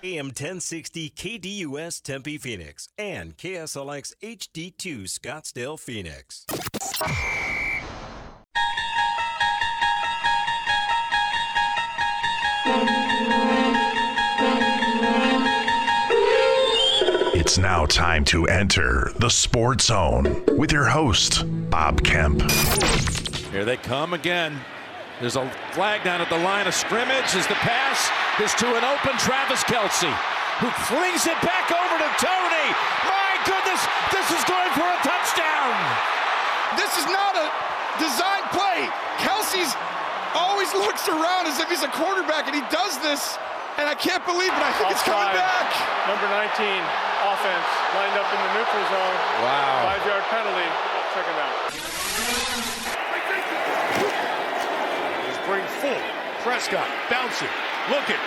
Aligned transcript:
AM 0.00 0.26
1060 0.26 1.10
KDUS 1.10 2.00
Tempe 2.00 2.38
Phoenix 2.38 2.88
and 2.96 3.36
KSLX 3.36 4.14
HD2 4.22 5.06
Scottsdale 5.06 5.76
Phoenix. 5.76 6.46
It's 17.34 17.58
now 17.58 17.84
time 17.86 18.24
to 18.26 18.44
enter 18.44 19.10
the 19.18 19.28
Sports 19.28 19.86
Zone 19.86 20.44
with 20.56 20.70
your 20.70 20.84
host, 20.84 21.42
Bob 21.70 22.04
Kemp. 22.04 22.48
Here 23.50 23.64
they 23.64 23.76
come 23.76 24.14
again. 24.14 24.60
There's 25.18 25.34
a 25.34 25.50
flag 25.74 26.06
down 26.06 26.22
at 26.22 26.30
the 26.30 26.38
line 26.38 26.70
of 26.70 26.74
scrimmage 26.78 27.34
as 27.34 27.42
the 27.50 27.58
pass 27.58 28.06
is 28.38 28.54
to 28.62 28.70
an 28.78 28.86
open 28.86 29.18
Travis 29.18 29.66
Kelce, 29.66 30.06
who 30.62 30.70
flings 30.86 31.26
it 31.26 31.34
back 31.42 31.74
over 31.74 31.96
to 31.98 32.08
Toney. 32.22 32.68
My 33.02 33.32
goodness, 33.42 33.82
this 34.14 34.30
is 34.30 34.42
going 34.46 34.70
for 34.78 34.86
a 34.86 34.98
touchdown. 35.02 35.74
This 36.78 36.94
is 37.02 37.06
not 37.10 37.34
a 37.34 37.50
design 37.98 38.46
play. 38.54 38.86
Kelce's 39.18 39.74
always 40.38 40.70
looks 40.78 41.10
around 41.10 41.50
as 41.50 41.58
if 41.58 41.66
he's 41.66 41.82
a 41.82 41.90
quarterback, 41.90 42.46
and 42.46 42.54
he 42.54 42.62
does 42.70 42.94
this, 43.02 43.34
and 43.74 43.90
I 43.90 43.98
can't 43.98 44.22
believe 44.22 44.54
it. 44.54 44.62
I 44.62 44.70
think 44.78 44.94
it's 44.94 45.02
coming 45.02 45.34
Offside. 45.34 45.42
back. 45.42 45.66
Number 46.06 46.30
19, 46.30 46.62
offense, 47.26 47.68
lined 47.98 48.14
up 48.14 48.28
in 48.30 48.38
the 48.38 48.50
neutral 48.54 48.86
zone. 48.86 49.16
Wow. 49.42 49.82
Five 49.82 50.02
yard 50.06 50.24
penalty, 50.30 50.68
second 51.10 51.34
down. 51.34 52.07
Full. 55.78 56.02
Prescott 56.42 56.86
bouncing, 57.10 57.50
looking, 57.90 58.18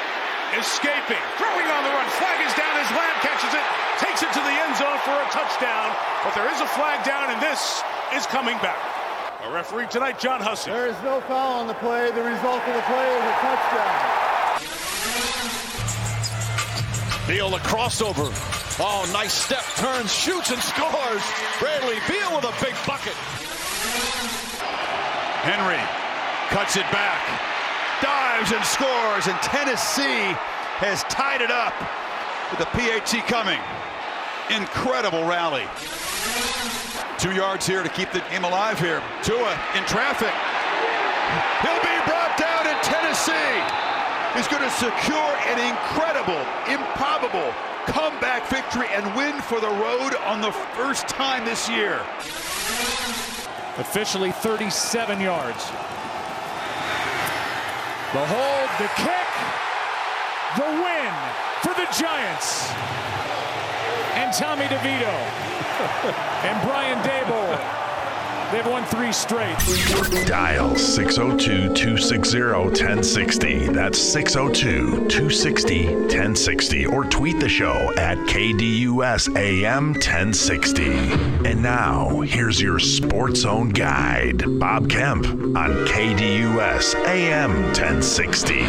escaping, 0.55 1.19
throwing 1.35 1.67
on 1.67 1.81
the 1.83 1.91
run. 1.91 2.07
Flag 2.15 2.39
is 2.43 2.53
down 2.55 2.75
as 2.79 2.87
Lamb 2.91 3.17
catches 3.23 3.53
it, 3.55 3.65
takes 3.99 4.23
it 4.23 4.31
to 4.35 4.41
the 4.43 4.55
end 4.67 4.75
zone 4.75 4.99
for 5.03 5.15
a 5.15 5.27
touchdown. 5.31 5.95
But 6.23 6.35
there 6.35 6.47
is 6.51 6.59
a 6.61 6.67
flag 6.67 7.03
down, 7.03 7.29
and 7.31 7.41
this 7.41 7.83
is 8.15 8.25
coming 8.27 8.57
back. 8.59 8.79
A 9.43 9.51
referee 9.51 9.87
tonight, 9.87 10.19
John 10.19 10.39
Hussey. 10.39 10.71
There 10.71 10.87
is 10.87 10.95
no 11.03 11.19
foul 11.21 11.59
on 11.59 11.67
the 11.67 11.73
play. 11.75 12.11
The 12.11 12.23
result 12.23 12.61
of 12.67 12.75
the 12.75 12.85
play 12.87 13.07
is 13.09 13.23
a 13.23 13.35
touchdown. 13.41 14.21
Beal, 17.27 17.49
the 17.49 17.63
crossover. 17.67 18.31
Oh, 18.79 19.09
nice 19.13 19.33
step, 19.33 19.63
turns, 19.75 20.13
shoots, 20.13 20.51
and 20.51 20.61
scores. 20.61 21.23
Bradley 21.59 21.99
Beal 22.07 22.35
with 22.35 22.45
a 22.45 22.53
big 22.63 22.75
bucket. 22.85 23.15
Henry 25.43 26.00
cuts 26.51 26.75
it 26.75 26.83
back, 26.91 27.23
dives 28.03 28.51
and 28.51 28.63
scores, 28.65 29.27
and 29.27 29.39
Tennessee 29.39 30.35
has 30.83 31.03
tied 31.03 31.39
it 31.39 31.49
up 31.49 31.71
with 32.51 32.59
the 32.59 32.67
PAT 32.75 33.07
coming. 33.25 33.59
Incredible 34.51 35.23
rally. 35.23 35.63
Two 37.17 37.31
yards 37.31 37.65
here 37.65 37.83
to 37.83 37.89
keep 37.89 38.11
the 38.11 38.19
game 38.27 38.43
alive 38.43 38.77
here. 38.79 39.01
Tua 39.23 39.55
in 39.79 39.83
traffic. 39.87 40.35
He'll 41.63 41.83
be 41.87 41.97
brought 42.03 42.35
down 42.35 42.67
in 42.67 42.75
Tennessee. 42.83 43.55
He's 44.35 44.51
going 44.51 44.63
to 44.63 44.75
secure 44.75 45.31
an 45.47 45.59
incredible, 45.63 46.43
improbable 46.67 47.55
comeback 47.87 48.49
victory 48.49 48.87
and 48.91 49.15
win 49.15 49.39
for 49.41 49.61
the 49.61 49.71
road 49.79 50.15
on 50.27 50.41
the 50.41 50.51
first 50.75 51.07
time 51.07 51.45
this 51.45 51.69
year. 51.69 52.01
Officially 53.77 54.33
37 54.33 55.21
yards. 55.21 55.71
The 58.13 58.25
hold, 58.27 58.69
the 58.77 58.91
kick, 58.99 59.29
the 60.57 60.67
win 60.83 61.13
for 61.63 61.73
the 61.79 61.87
Giants. 61.95 62.67
And 64.19 64.33
Tommy 64.33 64.65
DeVito 64.65 65.07
and 66.43 66.67
Brian 66.67 66.99
Daboll. 67.07 67.90
They've 68.51 68.67
won 68.67 68.83
three 68.83 69.13
straight. 69.13 69.55
Dial 70.27 70.75
602 70.75 71.73
260 71.73 72.41
1060. 72.41 73.67
That's 73.69 73.97
602 73.97 75.07
260 75.07 75.85
1060. 75.95 76.85
Or 76.87 77.05
tweet 77.05 77.39
the 77.39 77.47
show 77.47 77.93
at 77.97 78.17
KDUS 78.17 79.37
AM 79.37 79.93
1060. 79.93 80.83
And 81.49 81.63
now, 81.63 82.19
here's 82.19 82.61
your 82.61 82.77
Sports 82.77 83.39
Zone 83.39 83.69
guide, 83.69 84.43
Bob 84.59 84.89
Kemp, 84.89 85.25
on 85.25 85.85
KDUS 85.87 86.95
AM 87.05 87.53
1060. 87.67 88.65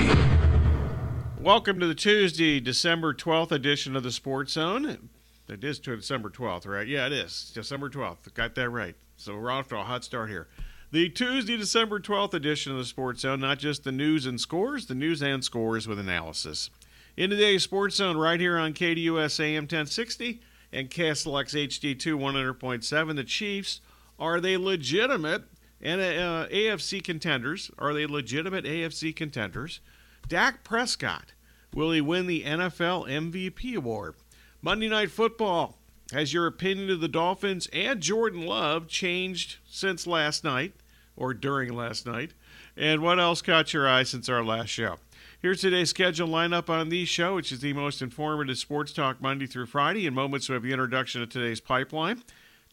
Welcome 1.40 1.80
to 1.80 1.88
the 1.88 1.96
Tuesday, 1.96 2.60
December 2.60 3.12
12th 3.12 3.50
edition 3.50 3.96
of 3.96 4.04
the 4.04 4.12
Sports 4.12 4.52
Zone. 4.52 5.08
It 5.48 5.64
is 5.64 5.80
to 5.80 5.96
December 5.96 6.30
12th, 6.30 6.68
right? 6.68 6.86
Yeah, 6.86 7.06
it 7.06 7.12
is. 7.12 7.50
December 7.52 7.90
12th. 7.90 8.32
Got 8.32 8.54
that 8.54 8.70
right. 8.70 8.94
So 9.22 9.38
we're 9.38 9.52
off 9.52 9.68
to 9.68 9.78
a 9.78 9.84
hot 9.84 10.02
start 10.02 10.30
here. 10.30 10.48
The 10.90 11.08
Tuesday, 11.08 11.56
December 11.56 12.00
12th 12.00 12.34
edition 12.34 12.72
of 12.72 12.78
the 12.78 12.84
Sports 12.84 13.20
Zone, 13.20 13.38
not 13.38 13.60
just 13.60 13.84
the 13.84 13.92
news 13.92 14.26
and 14.26 14.40
scores, 14.40 14.86
the 14.86 14.96
news 14.96 15.22
and 15.22 15.44
scores 15.44 15.86
with 15.86 16.00
analysis. 16.00 16.70
In 17.16 17.30
today's 17.30 17.62
Sports 17.62 17.94
Zone, 17.94 18.16
right 18.16 18.40
here 18.40 18.58
on 18.58 18.72
KDUS 18.72 19.38
AM 19.38 19.62
1060 19.62 20.40
and 20.72 20.90
KSLX 20.90 21.68
HD2 21.68 22.18
100.7, 22.58 23.14
the 23.14 23.22
Chiefs, 23.22 23.80
are 24.18 24.40
they 24.40 24.56
legitimate 24.56 25.44
and 25.80 26.00
uh, 26.00 26.48
AFC 26.48 27.02
contenders? 27.04 27.70
Are 27.78 27.94
they 27.94 28.06
legitimate 28.06 28.64
AFC 28.64 29.14
contenders? 29.14 29.78
Dak 30.26 30.64
Prescott, 30.64 31.32
will 31.72 31.92
he 31.92 32.00
win 32.00 32.26
the 32.26 32.42
NFL 32.42 33.08
MVP 33.08 33.76
award? 33.76 34.16
Monday 34.60 34.88
Night 34.88 35.12
Football. 35.12 35.78
Has 36.12 36.34
your 36.34 36.46
opinion 36.46 36.90
of 36.90 37.00
the 37.00 37.08
Dolphins 37.08 37.68
and 37.72 38.02
Jordan 38.02 38.42
Love 38.42 38.86
changed 38.86 39.56
since 39.66 40.06
last 40.06 40.44
night 40.44 40.74
or 41.16 41.32
during 41.32 41.74
last 41.74 42.04
night? 42.04 42.32
And 42.76 43.00
what 43.00 43.18
else 43.18 43.40
caught 43.40 43.72
your 43.72 43.88
eye 43.88 44.02
since 44.02 44.28
our 44.28 44.44
last 44.44 44.68
show? 44.68 44.98
Here's 45.40 45.62
today's 45.62 45.88
schedule 45.88 46.28
lineup 46.28 46.68
on 46.68 46.90
the 46.90 47.06
show, 47.06 47.36
which 47.36 47.50
is 47.50 47.60
the 47.60 47.72
most 47.72 48.02
informative 48.02 48.58
sports 48.58 48.92
talk 48.92 49.22
Monday 49.22 49.46
through 49.46 49.66
Friday. 49.66 50.06
In 50.06 50.12
moments, 50.12 50.50
we 50.50 50.52
have 50.52 50.62
the 50.62 50.72
introduction 50.72 51.22
of 51.22 51.30
today's 51.30 51.60
pipeline. 51.60 52.22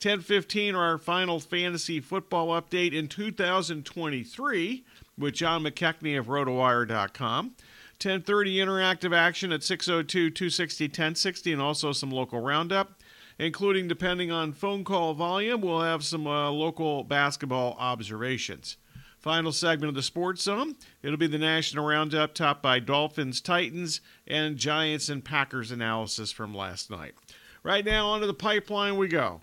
10:15 0.02 0.76
our 0.76 0.98
final 0.98 1.40
fantasy 1.40 2.02
football 2.02 2.50
update 2.50 2.94
in 2.94 3.08
2023 3.08 4.84
with 5.18 5.34
John 5.34 5.64
McKechnie 5.64 6.20
of 6.20 6.28
RotoWire.com. 6.28 7.56
10:30 8.00 8.56
interactive 8.56 9.16
action 9.16 9.54
at 9.54 9.62
602-260-1060 9.62 11.54
and 11.54 11.62
also 11.62 11.94
some 11.94 12.12
local 12.12 12.42
roundup 12.42 12.99
including 13.40 13.88
depending 13.88 14.32
on 14.32 14.54
phone 14.54 14.84
call 14.84 15.14
volume 15.14 15.62
we'll 15.62 15.82
have 15.82 16.04
some 16.04 16.28
uh, 16.28 16.52
local 16.52 17.04
basketball 17.04 17.76
observations. 17.80 18.78
Final 19.18 19.52
segment 19.52 19.90
of 19.90 19.96
the 19.96 20.04
sports 20.04 20.44
zone. 20.44 20.76
It'll 21.04 21.18
be 21.18 21.28
the 21.28 21.38
national 21.38 21.86
roundup 21.86 22.34
topped 22.34 22.62
by 22.62 22.80
dolphins 22.80 23.42
titans 23.42 24.00
and 24.28 24.58
giants 24.58 25.10
and 25.10 25.26
packers 25.26 25.72
analysis 25.72 26.32
from 26.32 26.54
last 26.54 26.90
night. 26.90 27.16
Right 27.64 27.84
now 27.84 28.08
onto 28.08 28.28
the 28.28 28.34
pipeline 28.34 28.96
we 28.96 29.08
go 29.08 29.42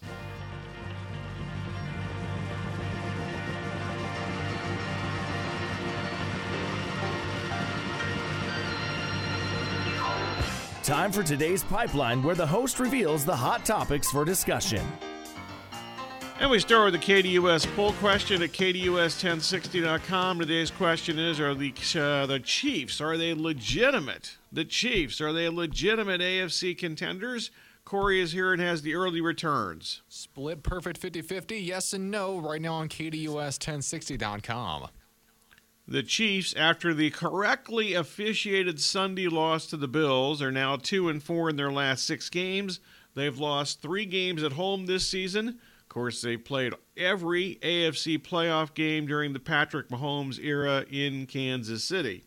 Time 10.87 11.11
for 11.11 11.25
today's 11.25 11.65
pipeline, 11.65 12.23
where 12.23 12.37
the 12.37 12.47
host 12.47 12.79
reveals 12.79 13.25
the 13.25 13.35
hot 13.35 13.65
topics 13.65 14.09
for 14.09 14.25
discussion. 14.25 14.87
And 16.39 16.49
we 16.49 16.61
start 16.61 16.93
with 16.93 17.01
the 17.01 17.13
KDUS 17.13 17.67
poll 17.75 17.93
question 17.95 18.41
at 18.41 18.51
KDUS1060.com. 18.53 20.39
Today's 20.39 20.71
question 20.71 21.19
is 21.19 21.41
Are 21.41 21.57
the, 21.57 21.75
uh, 21.97 22.27
the 22.27 22.39
Chiefs, 22.39 23.01
are 23.01 23.17
they 23.17 23.35
legitimate? 23.35 24.37
The 24.53 24.65
Chiefs, 24.65 25.21
are 25.21 25.33
they 25.33 25.49
legitimate 25.49 26.21
AFC 26.21 26.79
contenders? 26.79 27.51
Corey 27.85 28.21
is 28.21 28.31
here 28.31 28.53
and 28.53 28.63
has 28.63 28.83
the 28.83 28.95
early 28.95 29.21
returns. 29.21 30.03
Split 30.09 30.63
perfect 30.63 30.99
50 30.99 31.21
50, 31.21 31.59
yes 31.59 31.95
and 31.95 32.13
no, 32.13 32.39
right 32.39 32.63
now 32.63 32.75
on 32.75 32.89
KDUS1060.com. 32.89 34.87
The 35.89 36.03
Chiefs, 36.03 36.53
after 36.55 36.93
the 36.93 37.11
correctly 37.11 37.95
officiated 37.95 38.81
Sunday 38.81 39.29
loss 39.29 39.67
to 39.67 39.77
the 39.77 39.87
Bills, 39.87 40.43
are 40.43 40.51
now 40.51 40.75
2 40.75 41.09
and 41.09 41.23
4 41.23 41.51
in 41.51 41.57
their 41.57 41.71
last 41.71 42.05
six 42.05 42.29
games. 42.29 42.81
They've 43.15 43.39
lost 43.39 43.83
three 43.83 44.05
games 44.05 44.43
at 44.43 44.55
home 44.55 44.87
this 44.87 45.07
season. 45.07 45.49
Of 45.49 45.89
course, 45.89 46.21
they 46.23 46.37
played 46.37 46.75
every 46.97 47.61
AFC 47.63 48.19
playoff 48.19 48.75
game 48.75 49.07
during 49.07 49.33
the 49.33 49.39
Patrick 49.39 49.89
Mahomes 49.89 50.43
era 50.43 50.85
in 50.91 51.27
Kansas 51.27 51.85
City. 51.85 52.25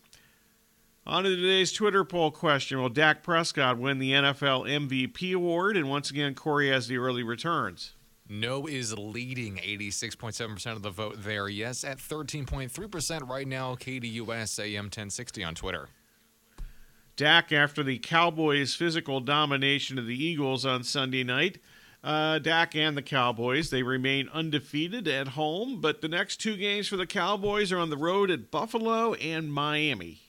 On 1.05 1.25
to 1.25 1.35
today's 1.35 1.73
Twitter 1.73 2.05
poll 2.05 2.31
question 2.31 2.79
Will 2.79 2.87
Dak 2.87 3.23
Prescott 3.23 3.77
win 3.77 3.99
the 3.99 4.13
NFL 4.13 4.69
MVP 4.69 5.33
award? 5.33 5.75
And 5.75 5.89
once 5.89 6.09
again, 6.09 6.33
Corey 6.33 6.69
has 6.69 6.87
the 6.87 6.97
early 6.97 7.23
returns. 7.23 7.91
No 8.31 8.67
is 8.67 8.95
leading 8.95 9.57
86.7% 9.57 10.67
of 10.75 10.83
the 10.83 10.91
vote 10.91 11.15
there. 11.17 11.49
Yes, 11.49 11.83
at 11.83 11.97
13.3% 11.97 13.27
right 13.27 13.47
now, 13.47 13.73
KDUS 13.73 14.59
AM 14.59 14.85
1060 14.85 15.43
on 15.43 15.55
Twitter. 15.55 15.89
Dak, 17.15 17.51
after 17.51 17.81
the 17.81 17.97
Cowboys' 17.97 18.75
physical 18.75 19.19
domination 19.19 19.97
of 19.97 20.05
the 20.05 20.23
Eagles 20.23 20.63
on 20.63 20.83
Sunday 20.83 21.23
night, 21.23 21.57
uh, 22.03 22.37
Dak 22.37 22.75
and 22.75 22.95
the 22.95 23.01
Cowboys, 23.01 23.71
they 23.71 23.81
remain 23.81 24.29
undefeated 24.31 25.07
at 25.07 25.29
home, 25.29 25.81
but 25.81 26.01
the 26.01 26.07
next 26.07 26.37
two 26.37 26.55
games 26.55 26.87
for 26.87 26.97
the 26.97 27.07
Cowboys 27.07 27.71
are 27.71 27.79
on 27.79 27.89
the 27.89 27.97
road 27.97 28.29
at 28.29 28.51
Buffalo 28.51 29.15
and 29.15 29.51
Miami. 29.51 30.28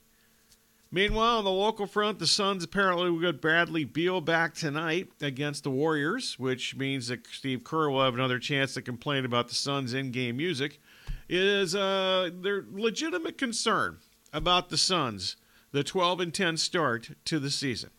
Meanwhile, 0.92 1.38
on 1.38 1.44
the 1.44 1.52
local 1.52 1.86
front, 1.86 2.18
the 2.18 2.26
Suns 2.26 2.64
apparently 2.64 3.10
will 3.10 3.20
get 3.20 3.40
Bradley 3.40 3.84
Beal 3.84 4.20
back 4.20 4.54
tonight 4.54 5.08
against 5.20 5.62
the 5.62 5.70
Warriors, 5.70 6.36
which 6.36 6.74
means 6.74 7.06
that 7.06 7.28
Steve 7.28 7.62
Kerr 7.62 7.90
will 7.90 8.02
have 8.02 8.14
another 8.14 8.40
chance 8.40 8.74
to 8.74 8.82
complain 8.82 9.24
about 9.24 9.48
the 9.48 9.54
Suns' 9.54 9.94
in-game 9.94 10.36
music. 10.36 10.80
Is 11.28 11.76
uh, 11.76 12.30
their 12.34 12.64
legitimate 12.72 13.38
concern 13.38 13.98
about 14.32 14.68
the 14.68 14.76
Suns, 14.76 15.36
the 15.70 15.84
12 15.84 16.20
and 16.20 16.34
10 16.34 16.56
start 16.56 17.10
to 17.26 17.38
the 17.38 17.50
season. 17.50 17.90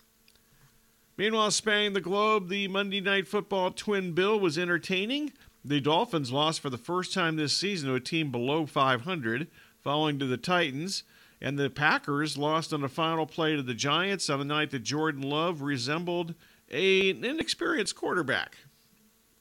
Meanwhile, 1.15 1.51
spanning 1.51 1.93
the 1.93 2.01
globe, 2.01 2.49
the 2.49 2.67
Monday 2.67 2.99
Night 2.99 3.25
Football 3.25 3.71
twin 3.71 4.11
bill 4.11 4.37
was 4.37 4.57
entertaining. 4.57 5.31
The 5.63 5.79
Dolphins 5.79 6.33
lost 6.33 6.59
for 6.59 6.69
the 6.69 6.77
first 6.77 7.13
time 7.13 7.37
this 7.37 7.55
season 7.55 7.87
to 7.87 7.95
a 7.95 8.01
team 8.01 8.31
below 8.31 8.65
500, 8.65 9.47
falling 9.81 10.19
to 10.19 10.25
the 10.25 10.35
Titans. 10.35 11.03
And 11.41 11.57
the 11.57 11.69
Packers 11.69 12.37
lost 12.37 12.71
on 12.71 12.81
the 12.81 12.89
final 12.89 13.25
play 13.25 13.55
to 13.55 13.63
the 13.63 13.73
Giants 13.73 14.29
on 14.29 14.39
the 14.39 14.45
night 14.45 14.69
that 14.71 14.83
Jordan 14.83 15.23
Love 15.23 15.61
resembled 15.61 16.35
a, 16.69 17.09
an 17.09 17.25
inexperienced 17.25 17.95
quarterback. 17.95 18.57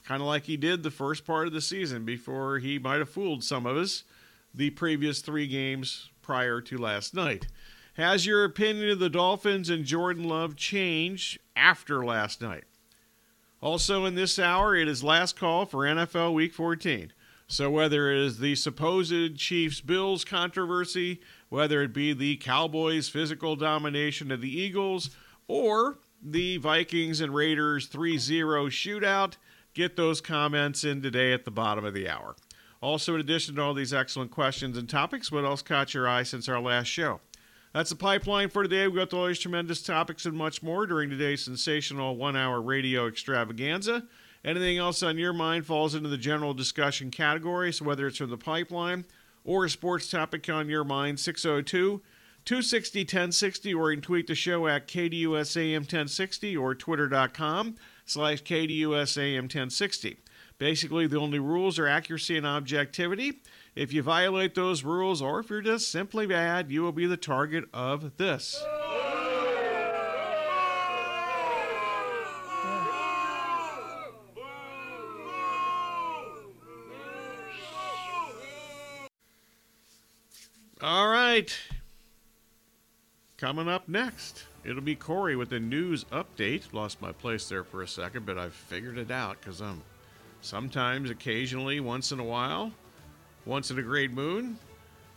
Kind 0.04 0.22
of 0.22 0.26
like 0.26 0.44
he 0.44 0.56
did 0.56 0.82
the 0.82 0.90
first 0.90 1.26
part 1.26 1.46
of 1.46 1.52
the 1.52 1.60
season 1.60 2.04
before 2.04 2.58
he 2.58 2.78
might 2.78 2.98
have 2.98 3.10
fooled 3.10 3.44
some 3.44 3.66
of 3.66 3.76
us 3.76 4.04
the 4.54 4.70
previous 4.70 5.20
three 5.20 5.46
games 5.46 6.10
prior 6.22 6.60
to 6.62 6.78
last 6.78 7.14
night. 7.14 7.46
Has 7.94 8.24
your 8.24 8.44
opinion 8.44 8.90
of 8.90 8.98
the 8.98 9.10
Dolphins 9.10 9.68
and 9.68 9.84
Jordan 9.84 10.24
Love 10.24 10.56
changed 10.56 11.38
after 11.54 12.04
last 12.04 12.40
night? 12.40 12.64
Also, 13.60 14.06
in 14.06 14.14
this 14.14 14.38
hour, 14.38 14.74
it 14.74 14.88
is 14.88 15.04
last 15.04 15.38
call 15.38 15.66
for 15.66 15.80
NFL 15.80 16.32
Week 16.32 16.54
14. 16.54 17.12
So, 17.46 17.68
whether 17.68 18.10
it 18.10 18.18
is 18.18 18.38
the 18.38 18.54
supposed 18.54 19.36
Chiefs 19.36 19.80
Bills 19.80 20.24
controversy, 20.24 21.20
whether 21.50 21.82
it 21.82 21.92
be 21.92 22.14
the 22.14 22.36
Cowboys' 22.36 23.08
physical 23.08 23.56
domination 23.56 24.30
of 24.30 24.40
the 24.40 24.60
Eagles, 24.60 25.10
or 25.46 25.98
the 26.22 26.56
Vikings 26.56 27.20
and 27.20 27.34
Raiders 27.34 27.86
3 27.86 28.16
0 28.16 28.66
shootout, 28.66 29.34
get 29.74 29.96
those 29.96 30.20
comments 30.20 30.84
in 30.84 31.02
today 31.02 31.32
at 31.32 31.44
the 31.44 31.50
bottom 31.50 31.84
of 31.84 31.92
the 31.92 32.08
hour. 32.08 32.36
Also, 32.80 33.14
in 33.14 33.20
addition 33.20 33.56
to 33.56 33.62
all 33.62 33.74
these 33.74 33.92
excellent 33.92 34.30
questions 34.30 34.78
and 34.78 34.88
topics, 34.88 35.30
what 35.30 35.44
else 35.44 35.60
caught 35.60 35.92
your 35.92 36.08
eye 36.08 36.22
since 36.22 36.48
our 36.48 36.60
last 36.60 36.86
show? 36.86 37.20
That's 37.74 37.90
the 37.90 37.96
pipeline 37.96 38.48
for 38.48 38.62
today. 38.62 38.86
We've 38.86 38.96
got 38.96 39.12
all 39.12 39.26
these 39.26 39.38
tremendous 39.38 39.82
topics 39.82 40.24
and 40.26 40.36
much 40.36 40.62
more 40.62 40.86
during 40.86 41.10
today's 41.10 41.44
sensational 41.44 42.16
one 42.16 42.36
hour 42.36 42.60
radio 42.60 43.06
extravaganza. 43.06 44.06
Anything 44.44 44.78
else 44.78 45.02
on 45.02 45.18
your 45.18 45.32
mind 45.32 45.66
falls 45.66 45.94
into 45.94 46.08
the 46.08 46.16
general 46.16 46.54
discussion 46.54 47.10
category. 47.10 47.72
So 47.72 47.84
whether 47.84 48.06
it's 48.06 48.16
from 48.16 48.30
the 48.30 48.38
pipeline 48.38 49.04
or 49.44 49.64
a 49.64 49.70
sports 49.70 50.10
topic 50.10 50.48
on 50.48 50.68
your 50.68 50.84
mind, 50.84 51.20
602 51.20 52.02
260 52.44 53.00
1060, 53.00 53.74
or 53.74 53.90
you 53.90 53.96
can 53.98 54.02
tweet 54.02 54.26
the 54.26 54.34
show 54.34 54.66
at 54.66 54.88
KDUSAM 54.88 55.80
1060 55.80 56.56
or 56.56 56.74
twitter.com 56.74 57.76
slash 58.06 58.42
KDUSAM 58.42 59.42
1060. 59.42 60.18
Basically, 60.58 61.06
the 61.06 61.18
only 61.18 61.38
rules 61.38 61.78
are 61.78 61.86
accuracy 61.86 62.36
and 62.36 62.46
objectivity. 62.46 63.40
If 63.74 63.92
you 63.92 64.02
violate 64.02 64.54
those 64.54 64.84
rules, 64.84 65.22
or 65.22 65.40
if 65.40 65.48
you're 65.48 65.62
just 65.62 65.90
simply 65.90 66.26
bad, 66.26 66.70
you 66.70 66.82
will 66.82 66.92
be 66.92 67.06
the 67.06 67.16
target 67.16 67.64
of 67.72 68.16
this. 68.16 68.62
Right. 81.30 81.56
Coming 83.36 83.68
up 83.68 83.88
next, 83.88 84.44
it'll 84.64 84.82
be 84.82 84.96
Corey 84.96 85.36
with 85.36 85.50
the 85.50 85.60
news 85.60 86.04
update. 86.04 86.72
Lost 86.72 87.00
my 87.00 87.12
place 87.12 87.48
there 87.48 87.62
for 87.62 87.82
a 87.82 87.88
second, 87.88 88.26
but 88.26 88.36
I've 88.36 88.52
figured 88.52 88.98
it 88.98 89.12
out 89.12 89.40
because 89.40 89.60
I'm 89.60 89.82
sometimes, 90.40 91.08
occasionally, 91.08 91.78
once 91.78 92.10
in 92.10 92.18
a 92.18 92.24
while, 92.24 92.72
once 93.46 93.70
in 93.70 93.78
a 93.78 93.82
great 93.82 94.10
moon, 94.10 94.58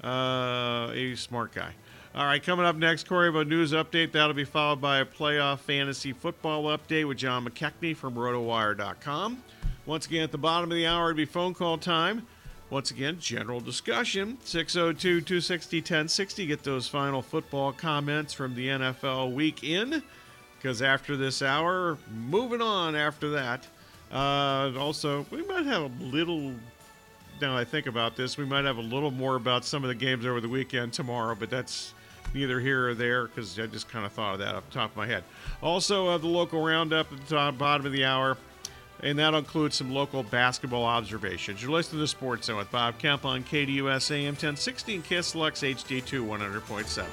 uh, 0.03 0.91
a 0.93 1.15
smart 1.15 1.51
guy. 1.51 1.73
All 2.13 2.25
right, 2.25 2.41
coming 2.41 2.65
up 2.65 2.75
next, 2.75 3.09
Corey, 3.09 3.27
of 3.27 3.35
a 3.35 3.43
news 3.43 3.71
update. 3.71 4.11
That'll 4.11 4.35
be 4.35 4.45
followed 4.45 4.79
by 4.79 4.99
a 4.99 5.05
playoff 5.05 5.59
fantasy 5.59 6.13
football 6.13 6.65
update 6.65 7.07
with 7.07 7.17
John 7.17 7.43
McKechnie 7.43 7.97
from 7.97 8.13
RotoWire.com. 8.13 9.43
Once 9.87 10.05
again, 10.05 10.21
at 10.21 10.31
the 10.31 10.37
bottom 10.37 10.71
of 10.71 10.77
the 10.77 10.85
hour, 10.85 11.09
it'll 11.09 11.17
be 11.17 11.25
phone 11.25 11.55
call 11.55 11.79
time. 11.79 12.27
Once 12.73 12.89
again, 12.89 13.19
general 13.19 13.59
discussion 13.59 14.35
602 14.43 15.21
260 15.21 15.77
1060. 15.77 16.47
Get 16.47 16.63
those 16.63 16.87
final 16.87 17.21
football 17.21 17.71
comments 17.71 18.33
from 18.33 18.55
the 18.55 18.67
NFL 18.67 19.31
week 19.31 19.63
in. 19.63 20.01
Because 20.57 20.81
after 20.81 21.15
this 21.15 21.43
hour, 21.43 21.99
moving 22.11 22.63
on 22.63 22.95
after 22.95 23.29
that. 23.29 23.67
Uh, 24.11 24.71
also, 24.75 25.23
we 25.29 25.45
might 25.45 25.67
have 25.67 25.83
a 25.83 26.03
little. 26.03 26.51
Now 27.39 27.55
I 27.55 27.63
think 27.63 27.85
about 27.85 28.15
this, 28.15 28.39
we 28.39 28.45
might 28.45 28.65
have 28.65 28.77
a 28.77 28.81
little 28.81 29.11
more 29.11 29.35
about 29.35 29.65
some 29.65 29.83
of 29.83 29.89
the 29.89 29.95
games 29.95 30.25
over 30.25 30.41
the 30.41 30.49
weekend 30.49 30.93
tomorrow, 30.93 31.35
but 31.35 31.51
that's 31.51 31.93
neither 32.33 32.59
here 32.59 32.89
or 32.89 32.95
there 32.95 33.27
because 33.27 33.59
I 33.59 33.67
just 33.67 33.87
kind 33.87 34.03
of 34.03 34.13
thought 34.13 34.33
of 34.33 34.39
that 34.39 34.55
off 34.55 34.65
the 34.65 34.73
top 34.73 34.89
of 34.89 34.97
my 34.97 35.05
head. 35.05 35.23
Also, 35.61 36.07
uh, 36.07 36.17
the 36.17 36.25
local 36.27 36.65
roundup 36.65 37.13
at 37.13 37.19
the 37.19 37.35
top, 37.35 37.55
bottom 37.59 37.85
of 37.85 37.91
the 37.91 38.05
hour 38.05 38.35
and 39.03 39.19
that'll 39.19 39.39
include 39.39 39.73
some 39.73 39.91
local 39.91 40.23
basketball 40.23 40.85
observations. 40.85 41.61
You're 41.61 41.71
listening 41.71 42.01
to 42.01 42.07
Sports 42.07 42.47
Zone 42.47 42.57
with 42.57 42.71
Bob 42.71 42.97
Kemp 42.97 43.25
on 43.25 43.43
KDUS 43.43 44.11
AM 44.11 44.33
1060 44.33 44.95
and 44.95 45.03
Lux 45.35 45.61
HD2 45.61 46.25
100.7. 46.25 47.05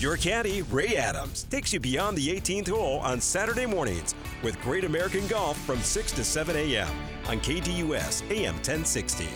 Your 0.00 0.16
caddy, 0.16 0.62
Ray 0.62 0.96
Adams, 0.96 1.44
takes 1.44 1.72
you 1.72 1.78
beyond 1.78 2.16
the 2.16 2.28
18th 2.28 2.70
hole 2.70 2.98
on 3.00 3.20
Saturday 3.20 3.66
mornings 3.66 4.16
with 4.42 4.60
Great 4.60 4.82
American 4.82 5.24
Golf 5.28 5.56
from 5.58 5.78
6 5.78 6.10
to 6.12 6.24
7 6.24 6.56
a.m. 6.56 6.88
on 7.28 7.38
KDUS 7.38 8.28
AM 8.32 8.54
1060. 8.54 9.28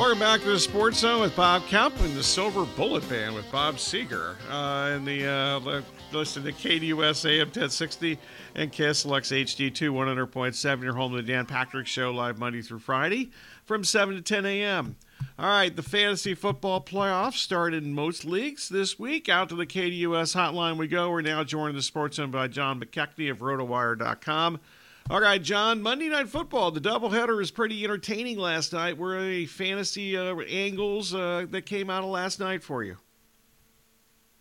Welcome 0.00 0.18
back 0.18 0.40
to 0.40 0.46
the 0.46 0.58
Sports 0.58 1.00
Zone 1.00 1.20
with 1.20 1.36
Bob 1.36 1.66
Kemp 1.66 1.94
and 2.00 2.16
the 2.16 2.22
Silver 2.22 2.64
Bullet 2.64 3.06
Band 3.06 3.34
with 3.34 3.52
Bob 3.52 3.74
Seger. 3.74 4.34
Uh, 4.50 4.96
and 4.96 5.06
the 5.06 5.26
uh, 5.26 5.82
listen 6.10 6.42
to 6.44 6.52
KDUS 6.52 7.28
AM 7.28 7.48
1060 7.48 8.18
and 8.54 8.72
KSLX 8.72 9.44
HD2 9.44 9.90
100.7. 9.90 10.82
Your 10.82 10.94
home 10.94 11.12
to 11.12 11.18
the 11.20 11.22
Dan 11.22 11.44
Patrick 11.44 11.86
Show 11.86 12.12
live 12.12 12.38
Monday 12.38 12.62
through 12.62 12.78
Friday 12.78 13.30
from 13.66 13.84
7 13.84 14.14
to 14.14 14.22
10 14.22 14.46
a.m. 14.46 14.96
All 15.38 15.46
right, 15.46 15.76
the 15.76 15.82
fantasy 15.82 16.32
football 16.32 16.80
playoffs 16.80 17.34
started 17.34 17.84
in 17.84 17.92
most 17.92 18.24
leagues 18.24 18.70
this 18.70 18.98
week. 18.98 19.28
Out 19.28 19.50
to 19.50 19.54
the 19.54 19.66
KDUS 19.66 20.34
hotline 20.34 20.78
we 20.78 20.88
go. 20.88 21.10
We're 21.10 21.20
now 21.20 21.44
joined 21.44 21.70
in 21.70 21.76
the 21.76 21.82
Sports 21.82 22.16
Zone 22.16 22.30
by 22.30 22.48
John 22.48 22.80
McKechnie 22.80 23.30
of 23.30 23.40
RotoWire.com. 23.40 24.60
All 25.08 25.20
right, 25.20 25.42
John. 25.42 25.82
Monday 25.82 26.08
Night 26.08 26.28
Football. 26.28 26.70
The 26.70 26.80
doubleheader 26.80 27.36
was 27.36 27.50
pretty 27.50 27.82
entertaining 27.82 28.38
last 28.38 28.72
night. 28.72 28.96
Were 28.96 29.16
any 29.16 29.46
fantasy 29.46 30.16
uh, 30.16 30.36
angles 30.36 31.14
uh, 31.14 31.46
that 31.50 31.62
came 31.62 31.90
out 31.90 32.04
of 32.04 32.10
last 32.10 32.38
night 32.38 32.62
for 32.62 32.84
you? 32.84 32.96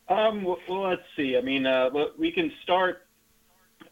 Um, 0.09 0.43
well, 0.43 0.57
let's 0.69 1.01
see. 1.15 1.37
I 1.37 1.41
mean, 1.41 1.65
uh, 1.65 1.89
we 2.17 2.31
can 2.31 2.51
start 2.63 3.03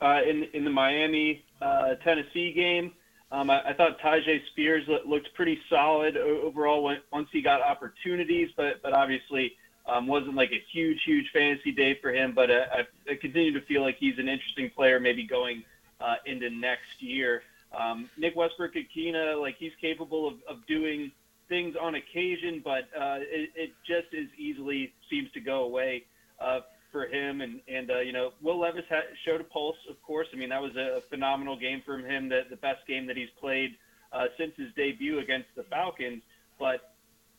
uh, 0.01 0.21
in 0.27 0.43
in 0.53 0.63
the 0.63 0.69
Miami 0.69 1.45
uh, 1.61 1.95
Tennessee 2.03 2.51
game. 2.53 2.91
Um, 3.31 3.49
I, 3.49 3.69
I, 3.69 3.73
thought 3.73 3.99
Tyjae 3.99 4.39
Spears 4.51 4.87
looked 5.05 5.33
pretty 5.33 5.59
solid 5.69 6.15
overall 6.15 6.81
when, 6.83 6.97
once 7.11 7.27
he 7.31 7.41
got 7.41 7.61
opportunities, 7.61 8.49
but 8.55 8.81
but 8.81 8.93
obviously 8.93 9.53
um, 9.85 10.07
wasn't 10.07 10.35
like 10.35 10.51
a 10.51 10.63
huge 10.71 10.99
huge 11.05 11.25
fantasy 11.33 11.71
day 11.71 11.97
for 12.01 12.11
him. 12.11 12.33
But 12.33 12.49
uh, 12.49 12.65
I, 12.71 13.11
I 13.11 13.15
continue 13.15 13.53
to 13.59 13.65
feel 13.65 13.81
like 13.81 13.97
he's 13.99 14.17
an 14.17 14.27
interesting 14.27 14.71
player, 14.75 14.99
maybe 14.99 15.25
going 15.25 15.63
uh, 15.99 16.15
into 16.25 16.49
next 16.49 16.99
year. 16.99 17.41
Um, 17.77 18.09
Nick 18.17 18.35
Westbrook-Ikhine, 18.35 19.41
like 19.41 19.55
he's 19.59 19.73
capable 19.81 20.27
of, 20.27 20.35
of 20.49 20.65
doing 20.67 21.11
things 21.49 21.75
on 21.79 21.95
occasion, 21.95 22.61
but 22.63 22.83
uh, 22.97 23.19
it, 23.19 23.49
it 23.55 23.71
just 23.85 24.13
as 24.13 24.27
easily 24.37 24.93
seems 25.09 25.29
to 25.33 25.41
go 25.41 25.63
away 25.63 26.03
uh, 26.39 26.59
for 26.91 27.07
him. 27.07 27.41
And, 27.41 27.59
and 27.67 27.91
uh, 27.91 27.99
you 27.99 28.13
know, 28.13 28.31
Will 28.41 28.59
Levis 28.59 28.85
ha- 28.89 29.11
showed 29.25 29.41
a 29.41 29.43
pulse, 29.43 29.75
of 29.89 30.01
course. 30.01 30.27
I 30.33 30.37
mean, 30.37 30.49
that 30.49 30.61
was 30.61 30.75
a 30.75 31.01
phenomenal 31.09 31.59
game 31.59 31.81
from 31.85 32.05
him, 32.05 32.29
the, 32.29 32.41
the 32.49 32.55
best 32.55 32.87
game 32.87 33.05
that 33.07 33.17
he's 33.17 33.29
played 33.39 33.71
uh, 34.13 34.25
since 34.37 34.53
his 34.55 34.67
debut 34.75 35.19
against 35.19 35.47
the 35.57 35.63
Falcons. 35.63 36.21
But, 36.57 36.93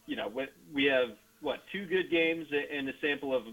you 0.06 0.16
know, 0.16 0.30
we 0.74 0.84
have, 0.84 1.16
what, 1.40 1.60
two 1.72 1.86
good 1.86 2.10
games 2.10 2.46
and 2.52 2.88
a 2.88 2.92
sample 3.00 3.34
of 3.34 3.44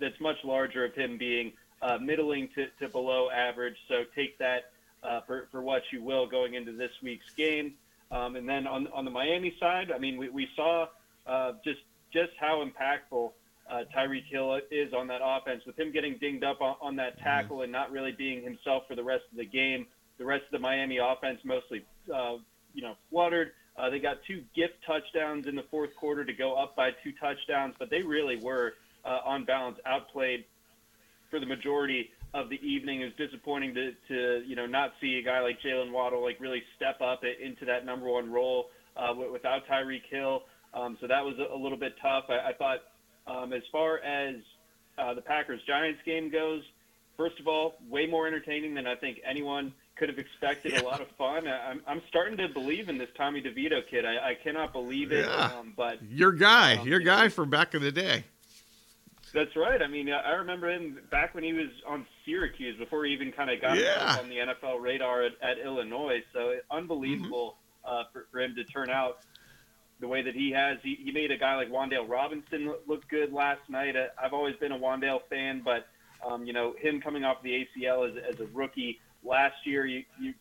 that's 0.00 0.20
much 0.20 0.36
larger 0.42 0.86
of 0.86 0.94
him 0.94 1.18
being– 1.18 1.52
uh, 1.84 1.98
middling 1.98 2.48
to, 2.54 2.66
to 2.80 2.88
below 2.88 3.28
average. 3.30 3.76
So 3.88 4.04
take 4.16 4.38
that 4.38 4.72
uh, 5.02 5.20
for, 5.26 5.48
for 5.52 5.60
what 5.60 5.82
you 5.92 6.02
will 6.02 6.26
going 6.26 6.54
into 6.54 6.72
this 6.72 6.90
week's 7.02 7.32
game. 7.36 7.74
Um, 8.10 8.36
and 8.36 8.48
then 8.48 8.66
on 8.66 8.86
on 8.88 9.04
the 9.04 9.10
Miami 9.10 9.54
side, 9.60 9.92
I 9.94 9.98
mean, 9.98 10.16
we, 10.16 10.28
we 10.28 10.48
saw 10.56 10.86
uh, 11.26 11.52
just 11.64 11.80
just 12.12 12.32
how 12.38 12.64
impactful 12.64 13.32
uh, 13.70 13.82
Tyreek 13.94 14.24
Hill 14.30 14.60
is 14.70 14.92
on 14.94 15.08
that 15.08 15.20
offense 15.22 15.64
with 15.66 15.78
him 15.78 15.90
getting 15.92 16.16
dinged 16.18 16.44
up 16.44 16.60
on, 16.60 16.76
on 16.80 16.96
that 16.96 17.18
tackle 17.18 17.62
and 17.62 17.72
not 17.72 17.90
really 17.90 18.12
being 18.12 18.42
himself 18.42 18.84
for 18.86 18.94
the 18.94 19.02
rest 19.02 19.24
of 19.30 19.36
the 19.36 19.44
game. 19.44 19.86
The 20.18 20.24
rest 20.24 20.44
of 20.44 20.52
the 20.52 20.58
Miami 20.58 20.98
offense 20.98 21.40
mostly, 21.44 21.84
uh, 22.14 22.36
you 22.72 22.82
know, 22.82 22.94
fluttered. 23.10 23.52
Uh, 23.76 23.90
they 23.90 23.98
got 23.98 24.18
two 24.26 24.44
gift 24.54 24.74
touchdowns 24.86 25.48
in 25.48 25.56
the 25.56 25.64
fourth 25.70 25.96
quarter 25.96 26.24
to 26.24 26.32
go 26.32 26.54
up 26.54 26.76
by 26.76 26.90
two 27.02 27.12
touchdowns, 27.20 27.74
but 27.78 27.90
they 27.90 28.02
really 28.02 28.36
were 28.36 28.74
uh, 29.04 29.18
on 29.24 29.44
balance 29.44 29.78
outplayed 29.84 30.44
for 31.34 31.40
the 31.40 31.46
majority 31.46 32.10
of 32.32 32.48
the 32.48 32.60
evening. 32.64 33.00
It 33.00 33.06
was 33.06 33.28
disappointing 33.28 33.74
to, 33.74 33.92
to 34.08 34.46
you 34.46 34.54
know 34.54 34.66
not 34.66 34.92
see 35.00 35.18
a 35.18 35.22
guy 35.22 35.40
like 35.40 35.58
Jaylen 35.60 35.90
Waddle 35.90 36.22
like 36.22 36.38
really 36.38 36.62
step 36.76 37.00
up 37.00 37.22
into 37.24 37.64
that 37.64 37.84
number 37.84 38.06
one 38.08 38.30
role 38.30 38.66
uh, 38.96 39.12
without 39.32 39.66
Tyreek 39.66 40.06
Hill. 40.08 40.42
Um, 40.72 40.96
so 41.00 41.08
that 41.08 41.24
was 41.24 41.34
a, 41.38 41.56
little 41.56 41.78
bit 41.78 41.94
tough. 42.00 42.24
I, 42.28 42.50
I 42.50 42.52
thought 42.52 42.78
um, 43.26 43.52
as 43.52 43.62
far 43.72 43.98
as 43.98 44.36
uh, 44.96 45.14
the 45.14 45.22
Packers 45.22 45.60
Giants 45.66 46.00
game 46.04 46.30
goes, 46.30 46.62
first 47.16 47.40
of 47.40 47.48
all, 47.48 47.74
way 47.88 48.06
more 48.06 48.28
entertaining 48.28 48.74
than 48.74 48.86
I 48.86 48.94
think 48.94 49.20
anyone 49.28 49.72
could 49.96 50.08
have 50.08 50.18
expected. 50.18 50.72
Yeah. 50.72 50.82
A 50.82 50.84
lot 50.84 51.00
of 51.00 51.08
fun. 51.16 51.48
I, 51.48 51.70
am 51.70 51.80
I'm 51.86 52.02
starting 52.08 52.36
to 52.38 52.48
believe 52.48 52.88
in 52.88 52.98
this 52.98 53.08
Tommy 53.16 53.40
DeVito 53.40 53.88
kid. 53.88 54.04
I, 54.04 54.30
I 54.30 54.34
cannot 54.42 54.72
believe 54.72 55.10
it. 55.10 55.26
Yeah. 55.26 55.52
Um, 55.58 55.72
but 55.76 56.00
your 56.02 56.32
guy, 56.32 56.76
um, 56.76 56.86
your 56.86 57.00
guy 57.00 57.28
from 57.28 57.50
back 57.50 57.74
in 57.74 57.82
the 57.82 57.92
day. 57.92 58.24
That's 59.34 59.56
right. 59.56 59.82
I 59.82 59.88
mean, 59.88 60.08
I 60.10 60.30
remember 60.34 60.70
him 60.70 61.00
back 61.10 61.34
when 61.34 61.42
he 61.42 61.52
was 61.52 61.68
on 61.88 62.06
Syracuse 62.24 62.78
before 62.78 63.04
he 63.04 63.12
even 63.12 63.32
kind 63.32 63.50
of 63.50 63.60
got 63.60 63.76
yeah. 63.76 64.16
on 64.20 64.28
the 64.28 64.36
NFL 64.36 64.80
radar 64.80 65.24
at, 65.24 65.32
at 65.42 65.58
Illinois. 65.58 66.22
So 66.32 66.54
unbelievable 66.70 67.56
mm-hmm. 67.84 67.96
uh, 67.96 68.04
for, 68.12 68.26
for 68.30 68.40
him 68.40 68.54
to 68.54 68.62
turn 68.64 68.90
out 68.90 69.18
the 69.98 70.06
way 70.06 70.22
that 70.22 70.34
he 70.34 70.52
has. 70.52 70.78
He, 70.84 70.98
he 71.02 71.10
made 71.10 71.32
a 71.32 71.36
guy 71.36 71.56
like 71.56 71.68
Wan'Dale 71.68 72.08
Robinson 72.08 72.74
look 72.86 73.08
good 73.08 73.32
last 73.32 73.68
night. 73.68 73.96
I've 74.22 74.32
always 74.32 74.54
been 74.56 74.70
a 74.70 74.78
Wan'Dale 74.78 75.20
fan, 75.28 75.62
but 75.64 75.88
um, 76.24 76.46
you 76.46 76.52
know 76.52 76.74
him 76.80 77.00
coming 77.00 77.24
off 77.24 77.42
the 77.42 77.66
ACL 77.76 78.08
as, 78.08 78.16
as 78.34 78.40
a 78.40 78.46
rookie 78.54 79.00
last 79.24 79.56
year, 79.64 79.84
you, 79.84 80.04
you 80.20 80.34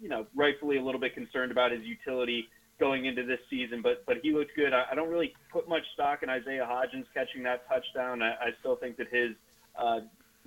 you 0.00 0.08
know 0.08 0.26
rightfully 0.34 0.76
a 0.78 0.82
little 0.82 1.00
bit 1.00 1.14
concerned 1.14 1.50
about 1.50 1.72
his 1.72 1.82
utility 1.82 2.48
going 2.78 3.06
into 3.06 3.24
this 3.24 3.40
season, 3.48 3.80
but 3.82 4.04
but 4.06 4.16
he 4.22 4.32
looked 4.32 4.54
good. 4.56 4.72
I, 4.72 4.84
I 4.92 4.94
don't 4.94 5.08
really 5.08 5.32
put 5.52 5.68
much 5.68 5.82
stock 5.94 6.22
in 6.22 6.28
Isaiah 6.28 6.66
Hodgins 6.68 7.06
catching 7.14 7.42
that 7.44 7.68
touchdown. 7.68 8.22
I, 8.22 8.32
I 8.32 8.48
still 8.60 8.76
think 8.76 8.96
that 8.98 9.08
his 9.10 9.32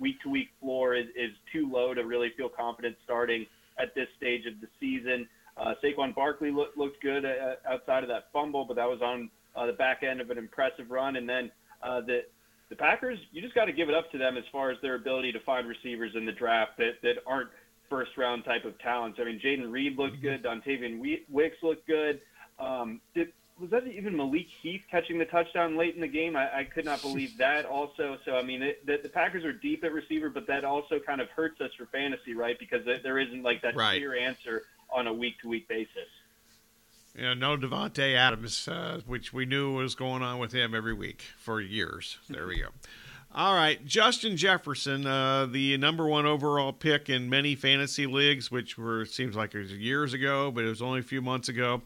week 0.00 0.20
to 0.22 0.30
week 0.30 0.48
floor 0.60 0.94
is, 0.94 1.06
is 1.14 1.30
too 1.52 1.70
low 1.70 1.94
to 1.94 2.02
really 2.02 2.30
feel 2.36 2.48
confident 2.48 2.96
starting 3.04 3.46
at 3.78 3.94
this 3.94 4.08
stage 4.16 4.46
of 4.46 4.54
the 4.60 4.66
season. 4.80 5.28
Uh, 5.56 5.74
Saquon 5.84 6.14
Barkley 6.14 6.50
look, 6.50 6.70
looked 6.76 7.02
good 7.02 7.24
uh, 7.24 7.56
outside 7.70 8.02
of 8.02 8.08
that 8.08 8.24
fumble, 8.32 8.64
but 8.64 8.76
that 8.76 8.88
was 8.88 9.00
on 9.02 9.30
uh, 9.54 9.66
the 9.66 9.72
back 9.72 10.02
end 10.02 10.20
of 10.20 10.30
an 10.30 10.38
impressive 10.38 10.90
run. 10.90 11.16
And 11.16 11.28
then 11.28 11.50
uh, 11.82 12.00
the 12.00 12.20
the 12.70 12.76
Packers, 12.76 13.18
you 13.32 13.42
just 13.42 13.54
got 13.56 13.64
to 13.64 13.72
give 13.72 13.88
it 13.88 13.96
up 13.96 14.12
to 14.12 14.18
them 14.18 14.36
as 14.36 14.44
far 14.52 14.70
as 14.70 14.78
their 14.80 14.94
ability 14.94 15.32
to 15.32 15.40
find 15.40 15.66
receivers 15.66 16.12
in 16.14 16.24
the 16.24 16.32
draft 16.32 16.78
that 16.78 17.02
that 17.02 17.16
aren't 17.26 17.50
first 17.90 18.16
round 18.16 18.44
type 18.44 18.64
of 18.64 18.78
talents. 18.78 19.18
I 19.20 19.24
mean, 19.24 19.38
Jayden 19.38 19.70
Reed 19.70 19.98
looked 19.98 20.22
good, 20.22 20.42
Dontayvion 20.44 21.00
Wicks 21.28 21.56
looked 21.62 21.86
good. 21.86 22.20
Um, 22.58 23.00
did, 23.14 23.32
was 23.60 23.70
that 23.70 23.86
even 23.86 24.16
Malik 24.16 24.46
Heath 24.62 24.84
catching 24.90 25.18
the 25.18 25.26
touchdown 25.26 25.76
late 25.76 25.94
in 25.94 26.00
the 26.00 26.08
game? 26.08 26.34
I, 26.34 26.60
I 26.60 26.64
could 26.64 26.84
not 26.86 27.02
believe 27.02 27.36
that. 27.36 27.66
Also, 27.66 28.16
so 28.24 28.36
I 28.36 28.42
mean, 28.42 28.62
it, 28.62 28.86
the, 28.86 28.98
the 29.02 29.08
Packers 29.08 29.44
are 29.44 29.52
deep 29.52 29.84
at 29.84 29.92
receiver, 29.92 30.30
but 30.30 30.46
that 30.46 30.64
also 30.64 30.98
kind 30.98 31.20
of 31.20 31.28
hurts 31.28 31.60
us 31.60 31.70
for 31.76 31.86
fantasy, 31.86 32.34
right? 32.34 32.58
Because 32.58 32.86
there 33.02 33.18
isn't 33.18 33.42
like 33.42 33.60
that 33.62 33.76
right. 33.76 33.98
clear 33.98 34.16
answer 34.16 34.62
on 34.90 35.06
a 35.06 35.12
week 35.12 35.38
to 35.42 35.48
week 35.48 35.68
basis. 35.68 36.08
Yeah, 37.18 37.34
no 37.34 37.56
Davante 37.56 38.14
Adams, 38.14 38.68
uh, 38.68 39.00
which 39.04 39.32
we 39.32 39.44
knew 39.44 39.74
was 39.74 39.94
going 39.94 40.22
on 40.22 40.38
with 40.38 40.52
him 40.52 40.74
every 40.74 40.94
week 40.94 41.22
for 41.36 41.60
years. 41.60 42.18
There 42.28 42.46
we 42.46 42.60
go. 42.60 42.68
All 43.32 43.54
right, 43.54 43.84
Justin 43.86 44.36
Jefferson, 44.36 45.06
uh, 45.06 45.46
the 45.46 45.78
number 45.78 46.04
one 46.04 46.26
overall 46.26 46.72
pick 46.72 47.08
in 47.08 47.30
many 47.30 47.54
fantasy 47.54 48.04
leagues, 48.04 48.50
which 48.50 48.76
were 48.76 49.04
seems 49.04 49.36
like 49.36 49.54
it 49.54 49.58
was 49.58 49.72
years 49.72 50.12
ago, 50.12 50.50
but 50.50 50.64
it 50.64 50.68
was 50.68 50.82
only 50.82 50.98
a 50.98 51.04
few 51.04 51.22
months 51.22 51.48
ago. 51.48 51.82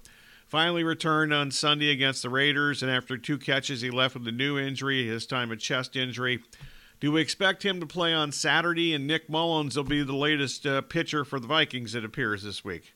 Finally 0.47 0.85
returned 0.85 1.35
on 1.35 1.51
Sunday 1.51 1.91
against 1.91 2.23
the 2.23 2.31
Raiders, 2.31 2.83
and 2.83 2.91
after 2.91 3.19
two 3.19 3.37
catches, 3.37 3.83
he 3.83 3.91
left 3.91 4.15
with 4.15 4.27
a 4.27 4.33
new 4.33 4.59
injury, 4.59 5.07
his 5.07 5.27
time 5.27 5.51
a 5.51 5.57
chest 5.57 5.97
injury. 5.97 6.43
Do 6.99 7.13
we 7.13 7.21
expect 7.21 7.63
him 7.63 7.79
to 7.81 7.87
play 7.87 8.15
on 8.15 8.33
Saturday? 8.33 8.95
And 8.95 9.07
Nick 9.07 9.29
Mullens 9.29 9.77
will 9.77 9.85
be 9.85 10.03
the 10.03 10.17
latest 10.17 10.65
uh, 10.65 10.81
pitcher 10.81 11.27
for 11.27 11.39
the 11.39 11.47
Vikings, 11.47 11.95
it 11.95 12.07
appears, 12.07 12.43
this 12.43 12.65
week. 12.65 12.95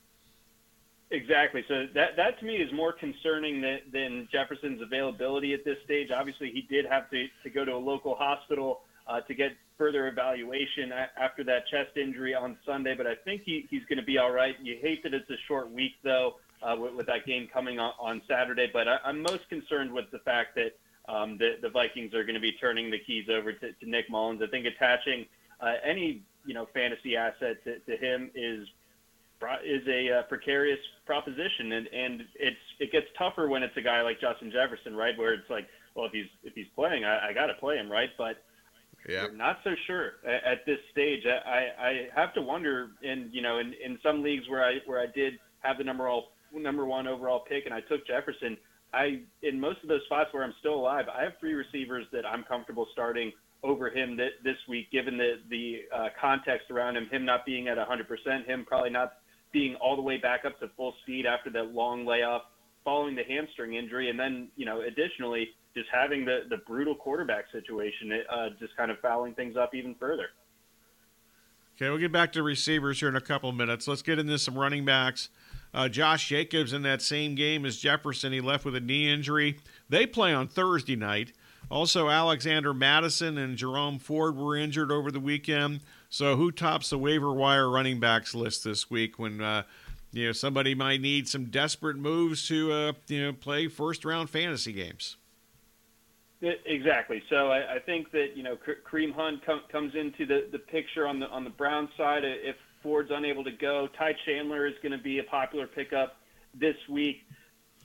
Exactly. 1.11 1.63
So 1.67 1.87
that 1.95 2.15
that 2.17 2.39
to 2.39 2.45
me 2.45 2.57
is 2.57 2.71
more 2.71 2.93
concerning 2.93 3.61
than, 3.61 3.79
than 3.91 4.27
Jefferson's 4.31 4.81
availability 4.81 5.53
at 5.53 5.65
this 5.65 5.77
stage. 5.83 6.09
Obviously, 6.15 6.51
he 6.51 6.61
did 6.61 6.85
have 6.85 7.09
to, 7.09 7.25
to 7.43 7.49
go 7.49 7.65
to 7.65 7.73
a 7.73 7.77
local 7.77 8.15
hospital 8.15 8.81
uh, 9.07 9.21
to 9.21 9.33
get 9.33 9.53
further 9.77 10.07
evaluation 10.07 10.91
after 11.17 11.43
that 11.43 11.67
chest 11.67 11.97
injury 11.97 12.35
on 12.35 12.57
Sunday, 12.65 12.93
but 12.95 13.07
I 13.07 13.15
think 13.15 13.41
he, 13.43 13.65
he's 13.69 13.83
going 13.85 13.97
to 13.97 14.05
be 14.05 14.17
all 14.17 14.31
right. 14.31 14.55
You 14.61 14.77
hate 14.79 15.01
that 15.03 15.13
it's 15.13 15.29
a 15.29 15.37
short 15.47 15.71
week, 15.71 15.93
though, 16.03 16.35
uh, 16.61 16.75
with, 16.77 16.93
with, 16.93 17.05
that 17.07 17.25
game 17.25 17.47
coming 17.51 17.79
on, 17.79 17.93
on 17.97 18.21
Saturday, 18.27 18.69
but 18.71 18.87
I, 18.87 18.97
I'm 19.05 19.21
most 19.21 19.47
concerned 19.47 19.91
with 19.91 20.11
the 20.11 20.19
fact 20.19 20.55
that 20.55 20.77
um, 21.11 21.37
the, 21.37 21.55
the 21.61 21.69
Vikings 21.69 22.13
are 22.13 22.23
going 22.23 22.35
to 22.35 22.41
be 22.41 22.51
turning 22.51 22.91
the 22.91 22.99
keys 22.99 23.27
over 23.31 23.53
to, 23.53 23.71
to 23.71 23.89
Nick 23.89 24.11
Mullens. 24.11 24.41
I 24.43 24.47
think 24.47 24.65
attaching 24.65 25.25
uh, 25.61 25.75
any 25.83 26.21
you 26.45 26.53
know 26.53 26.67
fantasy 26.73 27.15
asset 27.15 27.63
to, 27.63 27.79
to 27.79 27.97
him 27.97 28.29
is 28.35 28.67
is 29.63 29.87
a 29.87 30.19
uh, 30.19 30.23
precarious 30.23 30.79
proposition, 31.05 31.71
and 31.73 31.87
and 31.87 32.21
it's 32.35 32.65
it 32.79 32.91
gets 32.91 33.07
tougher 33.17 33.47
when 33.47 33.63
it's 33.63 33.75
a 33.77 33.81
guy 33.81 34.01
like 34.01 34.19
Justin 34.19 34.51
Jefferson, 34.51 34.95
right? 34.95 35.17
Where 35.17 35.33
it's 35.33 35.49
like, 35.49 35.67
well, 35.95 36.05
if 36.05 36.11
he's 36.11 36.29
if 36.43 36.53
he's 36.53 36.67
playing, 36.75 37.05
I, 37.05 37.29
I 37.29 37.33
got 37.33 37.47
to 37.47 37.53
play 37.55 37.77
him, 37.77 37.91
right? 37.91 38.09
But 38.17 38.43
yeah. 39.07 39.23
You're 39.23 39.31
not 39.31 39.59
so 39.63 39.71
sure 39.87 40.13
at, 40.25 40.43
at 40.43 40.65
this 40.65 40.79
stage. 40.91 41.23
I, 41.25 41.67
I 41.79 42.07
have 42.15 42.33
to 42.33 42.41
wonder, 42.41 42.89
in 43.01 43.29
you 43.31 43.41
know, 43.41 43.59
in, 43.59 43.73
in 43.83 43.97
some 44.03 44.23
leagues 44.23 44.49
where 44.49 44.63
I 44.63 44.79
where 44.85 44.99
I 44.99 45.05
did 45.13 45.33
have 45.61 45.77
the 45.77 45.83
number 45.83 46.07
all 46.07 46.31
number 46.53 46.85
one 46.85 47.07
overall 47.07 47.43
pick, 47.47 47.65
and 47.65 47.73
I 47.73 47.81
took 47.81 48.05
Jefferson. 48.05 48.57
I 48.93 49.21
in 49.43 49.59
most 49.59 49.81
of 49.83 49.89
those 49.89 50.01
spots 50.05 50.29
where 50.33 50.43
I'm 50.43 50.53
still 50.59 50.75
alive, 50.75 51.05
I 51.13 51.23
have 51.23 51.33
three 51.39 51.53
receivers 51.53 52.05
that 52.11 52.25
I'm 52.25 52.43
comfortable 52.43 52.87
starting 52.91 53.31
over 53.63 53.89
him 53.89 54.17
th- 54.17 54.33
this 54.43 54.57
week, 54.67 54.91
given 54.91 55.17
the 55.17 55.35
the 55.49 55.81
uh, 55.95 56.07
context 56.19 56.71
around 56.71 56.97
him, 56.97 57.07
him 57.09 57.25
not 57.25 57.45
being 57.45 57.67
at 57.67 57.77
100%, 57.77 58.45
him 58.45 58.65
probably 58.67 58.89
not 58.89 59.13
being 59.51 59.75
all 59.75 59.95
the 59.95 60.01
way 60.01 60.17
back 60.17 60.45
up 60.45 60.59
to 60.59 60.69
full 60.77 60.93
speed 61.03 61.25
after 61.25 61.49
that 61.51 61.73
long 61.73 62.05
layoff 62.05 62.43
following 62.83 63.15
the 63.15 63.23
hamstring 63.23 63.75
injury, 63.75 64.09
and 64.09 64.19
then 64.19 64.49
you 64.55 64.65
know 64.65 64.81
additionally 64.81 65.49
just 65.75 65.87
having 65.93 66.25
the 66.25 66.41
the 66.49 66.57
brutal 66.67 66.95
quarterback 66.95 67.45
situation, 67.51 68.11
uh, 68.31 68.49
just 68.59 68.75
kind 68.77 68.91
of 68.91 68.99
fouling 68.99 69.33
things 69.33 69.55
up 69.57 69.73
even 69.73 69.95
further. 69.95 70.27
Okay, 71.75 71.89
we'll 71.89 71.97
get 71.97 72.11
back 72.11 72.33
to 72.33 72.43
receivers 72.43 72.99
here 72.99 73.07
in 73.07 73.15
a 73.15 73.21
couple 73.21 73.51
minutes. 73.53 73.87
Let's 73.87 74.01
get 74.01 74.19
into 74.19 74.37
some 74.37 74.57
running 74.57 74.83
backs. 74.83 75.29
Uh, 75.73 75.87
Josh 75.87 76.27
Jacobs 76.27 76.73
in 76.73 76.81
that 76.81 77.01
same 77.01 77.35
game 77.35 77.63
as 77.65 77.77
Jefferson, 77.77 78.33
he 78.33 78.41
left 78.41 78.65
with 78.65 78.75
a 78.75 78.81
knee 78.81 79.09
injury. 79.09 79.59
They 79.87 80.05
play 80.05 80.33
on 80.33 80.47
Thursday 80.47 80.95
night. 80.95 81.31
Also, 81.69 82.09
Alexander 82.09 82.73
Mattison 82.73 83.37
and 83.37 83.55
Jerome 83.55 83.99
Ford 83.99 84.35
were 84.35 84.57
injured 84.57 84.91
over 84.91 85.11
the 85.11 85.19
weekend. 85.19 85.81
So, 86.09 86.35
who 86.35 86.51
tops 86.51 86.89
the 86.89 86.97
waiver 86.97 87.31
wire 87.31 87.69
running 87.69 87.99
backs 87.99 88.33
list 88.33 88.63
this 88.63 88.89
week 88.89 89.19
when 89.19 89.41
uh, 89.41 89.63
you 90.11 90.25
know 90.25 90.31
somebody 90.31 90.73
might 90.73 91.01
need 91.01 91.27
some 91.27 91.45
desperate 91.45 91.97
moves 91.97 92.47
to 92.47 92.71
uh, 92.71 92.93
you 93.07 93.23
know 93.23 93.33
play 93.33 93.67
first 93.67 94.03
round 94.03 94.29
fantasy 94.29 94.73
games? 94.73 95.17
Exactly. 96.41 97.21
So 97.29 97.51
I, 97.51 97.75
I 97.75 97.79
think 97.79 98.11
that 98.11 98.35
you 98.35 98.43
know 98.43 98.57
Kareem 98.89 99.13
Hunt 99.13 99.45
com- 99.45 99.63
comes 99.71 99.93
into 99.93 100.25
the, 100.25 100.47
the 100.51 100.59
picture 100.59 101.05
on 101.05 101.19
the 101.19 101.27
on 101.27 101.43
the 101.43 101.49
Brown 101.51 101.89
side. 101.95 102.23
If 102.23 102.55
Ford's 102.81 103.11
unable 103.11 103.43
to 103.43 103.51
go. 103.51 103.87
Ty 103.97 104.15
Chandler 104.25 104.65
is 104.65 104.73
going 104.81 104.91
to 104.91 105.03
be 105.03 105.19
a 105.19 105.23
popular 105.23 105.67
pickup 105.67 106.17
this 106.53 106.75
week. 106.89 107.23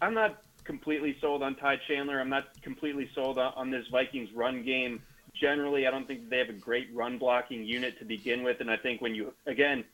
I'm 0.00 0.14
not 0.14 0.43
completely 0.64 1.16
sold 1.21 1.43
on 1.43 1.57
Ty 1.57 1.76
Chandler. 1.88 2.21
I'm 2.21 2.28
not 2.28 2.61
completely 2.62 3.11
sold 3.14 3.38
on, 3.38 3.52
on 3.57 3.71
this 3.71 3.87
Vikings 3.90 4.31
run 4.35 4.64
game. 4.64 5.02
Generally, 5.41 5.87
I 5.87 5.91
don't 5.91 6.07
think 6.07 6.31
they 6.31 6.38
have 6.38 6.49
a 6.49 6.53
great 6.53 6.88
run 6.95 7.19
blocking 7.19 7.64
unit 7.64 7.99
to 7.99 8.05
begin 8.05 8.43
with, 8.43 8.61
and 8.61 8.71
I 8.71 8.76
think 8.76 9.00
when 9.00 9.14
you 9.14 9.33
again 9.47 9.85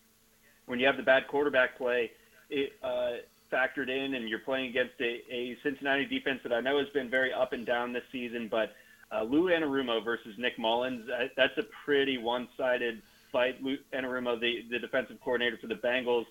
when 0.66 0.78
you 0.78 0.86
have 0.86 0.96
the 0.96 1.02
bad 1.02 1.26
quarterback 1.28 1.76
play 1.78 2.10
it, 2.50 2.72
uh, 2.82 3.12
factored 3.52 3.88
in, 3.88 4.14
and 4.14 4.28
you're 4.28 4.40
playing 4.40 4.70
against 4.70 4.94
a, 5.00 5.20
a 5.32 5.56
Cincinnati 5.62 6.04
defense 6.04 6.40
that 6.42 6.52
I 6.52 6.60
know 6.60 6.78
has 6.78 6.88
been 6.90 7.10
very 7.10 7.32
up 7.32 7.52
and 7.52 7.66
down 7.66 7.92
this 7.92 8.04
season, 8.12 8.48
but 8.48 8.72
uh, 9.12 9.22
Lou 9.24 9.50
Anarumo 9.50 10.04
versus 10.04 10.34
Nick 10.38 10.58
Mullens, 10.58 11.08
uh, 11.10 11.26
that's 11.36 11.56
a 11.58 11.64
pretty 11.84 12.18
one-sided 12.18 13.02
fight. 13.32 13.62
Lou 13.62 13.76
Anarumo, 13.92 14.38
the, 14.40 14.64
the 14.70 14.78
defensive 14.78 15.18
coordinator 15.22 15.56
for 15.56 15.66
the 15.66 15.74
Bengals, 15.74 16.26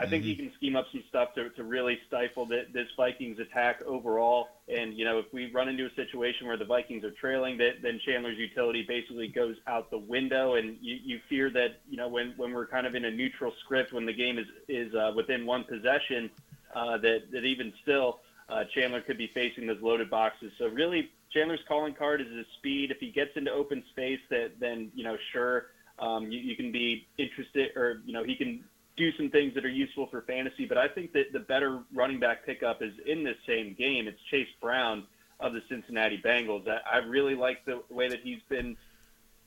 I 0.00 0.08
think 0.08 0.24
he 0.24 0.32
mm-hmm. 0.32 0.44
can 0.44 0.52
scheme 0.54 0.76
up 0.76 0.86
some 0.90 1.04
stuff 1.08 1.34
to, 1.34 1.50
to 1.50 1.62
really 1.62 1.98
stifle 2.08 2.46
the, 2.46 2.66
this 2.72 2.88
Vikings 2.96 3.38
attack 3.38 3.82
overall. 3.82 4.48
And, 4.68 4.94
you 4.96 5.04
know, 5.04 5.18
if 5.18 5.26
we 5.32 5.50
run 5.52 5.68
into 5.68 5.86
a 5.86 5.94
situation 5.94 6.46
where 6.46 6.56
the 6.56 6.64
Vikings 6.64 7.04
are 7.04 7.10
trailing, 7.10 7.58
that, 7.58 7.82
then 7.82 8.00
Chandler's 8.04 8.38
utility 8.38 8.84
basically 8.86 9.28
goes 9.28 9.56
out 9.66 9.90
the 9.90 9.98
window. 9.98 10.54
And 10.54 10.78
you, 10.80 10.98
you 11.02 11.20
fear 11.28 11.50
that, 11.50 11.80
you 11.88 11.96
know, 11.96 12.08
when, 12.08 12.32
when 12.36 12.52
we're 12.52 12.66
kind 12.66 12.86
of 12.86 12.94
in 12.94 13.04
a 13.04 13.10
neutral 13.10 13.52
script, 13.64 13.92
when 13.92 14.06
the 14.06 14.12
game 14.12 14.38
is, 14.38 14.46
is 14.68 14.94
uh, 14.94 15.12
within 15.14 15.44
one 15.44 15.64
possession, 15.64 16.30
uh, 16.74 16.98
that 16.98 17.30
that 17.32 17.44
even 17.44 17.72
still 17.82 18.20
uh, 18.48 18.64
Chandler 18.74 19.00
could 19.00 19.18
be 19.18 19.28
facing 19.28 19.66
those 19.66 19.80
loaded 19.80 20.10
boxes. 20.10 20.52
So 20.58 20.68
really, 20.68 21.10
Chandler's 21.32 21.60
calling 21.68 21.94
card 21.94 22.20
is 22.20 22.28
his 22.28 22.46
speed. 22.58 22.90
If 22.90 22.98
he 22.98 23.10
gets 23.10 23.36
into 23.36 23.52
open 23.52 23.82
space, 23.90 24.20
that 24.30 24.52
then 24.60 24.90
you 24.94 25.04
know 25.04 25.16
sure 25.32 25.66
um, 25.98 26.30
you, 26.30 26.38
you 26.38 26.56
can 26.56 26.72
be 26.72 27.06
interested, 27.18 27.76
or 27.76 28.00
you 28.04 28.12
know 28.12 28.24
he 28.24 28.34
can 28.34 28.64
do 29.00 29.16
some 29.16 29.30
things 29.30 29.54
that 29.54 29.64
are 29.64 29.70
useful 29.70 30.06
for 30.06 30.20
fantasy. 30.22 30.66
But 30.66 30.78
I 30.78 30.86
think 30.86 31.12
that 31.14 31.32
the 31.32 31.40
better 31.40 31.80
running 31.94 32.20
back 32.20 32.44
pickup 32.44 32.82
is 32.82 32.92
in 33.06 33.24
this 33.24 33.36
same 33.46 33.74
game. 33.78 34.06
It's 34.06 34.20
Chase 34.30 34.48
Brown 34.60 35.06
of 35.40 35.54
the 35.54 35.62
Cincinnati 35.68 36.20
Bengals. 36.22 36.68
I, 36.68 36.96
I 36.96 36.98
really 36.98 37.34
like 37.34 37.64
the 37.64 37.82
way 37.88 38.08
that 38.08 38.20
he's 38.22 38.42
been 38.48 38.76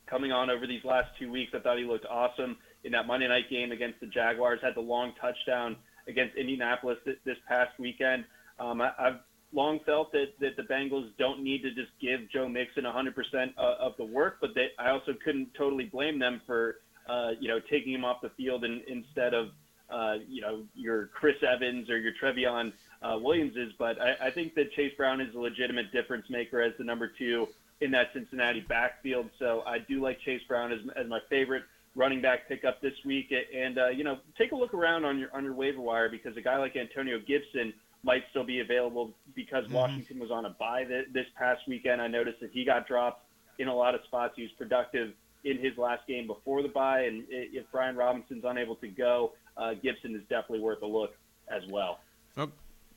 coming 0.07 0.31
on 0.31 0.49
over 0.49 0.65
these 0.65 0.83
last 0.83 1.09
two 1.19 1.31
weeks. 1.31 1.53
I 1.55 1.59
thought 1.59 1.77
he 1.77 1.85
looked 1.85 2.07
awesome 2.07 2.57
in 2.83 2.91
that 2.93 3.05
Monday 3.05 3.27
night 3.27 3.49
game 3.49 3.71
against 3.71 3.99
the 3.99 4.07
Jaguars. 4.07 4.59
Had 4.61 4.75
the 4.75 4.81
long 4.81 5.13
touchdown 5.21 5.77
against 6.07 6.35
Indianapolis 6.35 6.97
th- 7.05 7.19
this 7.23 7.37
past 7.47 7.71
weekend. 7.77 8.25
Um, 8.59 8.81
I, 8.81 8.91
I've 8.97 9.19
long 9.53 9.79
felt 9.85 10.11
that, 10.13 10.33
that 10.39 10.57
the 10.57 10.63
Bengals 10.63 11.09
don't 11.19 11.43
need 11.43 11.61
to 11.61 11.69
just 11.69 11.91
give 12.01 12.21
Joe 12.31 12.49
Mixon 12.49 12.85
100% 12.85 13.55
of 13.57 13.93
the 13.97 14.03
work, 14.03 14.37
but 14.41 14.55
they, 14.55 14.69
I 14.79 14.89
also 14.89 15.13
couldn't 15.23 15.53
totally 15.55 15.85
blame 15.85 16.17
them 16.17 16.41
for, 16.47 16.77
uh, 17.07 17.31
you 17.39 17.47
know, 17.47 17.59
taking 17.69 17.93
him 17.93 18.05
off 18.05 18.21
the 18.21 18.29
field 18.29 18.63
and, 18.63 18.81
instead 18.87 19.33
of, 19.33 19.49
uh, 19.89 20.15
you 20.27 20.41
know, 20.41 20.63
your 20.75 21.07
Chris 21.07 21.35
Evans 21.43 21.89
or 21.89 21.97
your 21.97 22.13
Trayveon 22.21 22.73
uh, 23.01 23.17
Williamses. 23.19 23.73
But 23.77 24.01
I, 24.01 24.27
I 24.27 24.31
think 24.31 24.55
that 24.55 24.71
Chase 24.73 24.93
Brown 24.97 25.21
is 25.21 25.33
a 25.35 25.39
legitimate 25.39 25.91
difference 25.91 26.29
maker 26.29 26.61
as 26.61 26.73
the 26.77 26.83
number 26.83 27.11
two 27.17 27.47
in 27.81 27.91
that 27.91 28.07
Cincinnati 28.13 28.61
backfield. 28.61 29.29
So 29.39 29.63
I 29.65 29.79
do 29.79 30.01
like 30.01 30.19
Chase 30.21 30.41
Brown 30.47 30.71
as, 30.71 30.79
as 30.95 31.07
my 31.07 31.19
favorite 31.29 31.63
running 31.95 32.21
back 32.21 32.47
pickup 32.47 32.81
this 32.81 32.93
week. 33.05 33.33
And 33.55 33.77
uh, 33.77 33.89
you 33.89 34.03
know, 34.03 34.17
take 34.37 34.51
a 34.51 34.55
look 34.55 34.73
around 34.73 35.05
on 35.05 35.19
your 35.19 35.29
on 35.33 35.43
your 35.43 35.53
waiver 35.53 35.81
wire 35.81 36.09
because 36.09 36.35
a 36.37 36.41
guy 36.41 36.57
like 36.57 36.75
Antonio 36.75 37.19
Gibson 37.19 37.73
might 38.03 38.23
still 38.31 38.43
be 38.43 38.59
available 38.59 39.13
because 39.35 39.65
mm-hmm. 39.65 39.75
Washington 39.75 40.19
was 40.19 40.31
on 40.31 40.45
a 40.45 40.49
bye 40.51 40.83
th- 40.85 41.07
this 41.13 41.25
past 41.37 41.61
weekend. 41.67 42.01
I 42.01 42.07
noticed 42.07 42.39
that 42.41 42.51
he 42.51 42.65
got 42.65 42.87
dropped 42.87 43.25
in 43.59 43.67
a 43.67 43.75
lot 43.75 43.95
of 43.95 44.01
spots. 44.05 44.33
He 44.35 44.43
was 44.43 44.51
productive 44.57 45.13
in 45.43 45.57
his 45.57 45.77
last 45.77 46.07
game 46.07 46.27
before 46.27 46.61
the 46.61 46.69
bye, 46.69 47.01
and 47.01 47.23
if 47.29 47.65
Brian 47.71 47.95
Robinson's 47.95 48.43
unable 48.45 48.75
to 48.77 48.87
go, 48.87 49.33
uh, 49.57 49.73
Gibson 49.73 50.15
is 50.15 50.21
definitely 50.29 50.61
worth 50.61 50.81
a 50.81 50.87
look 50.87 51.13
as 51.49 51.61
well. 51.69 51.99
Oh, 52.37 52.49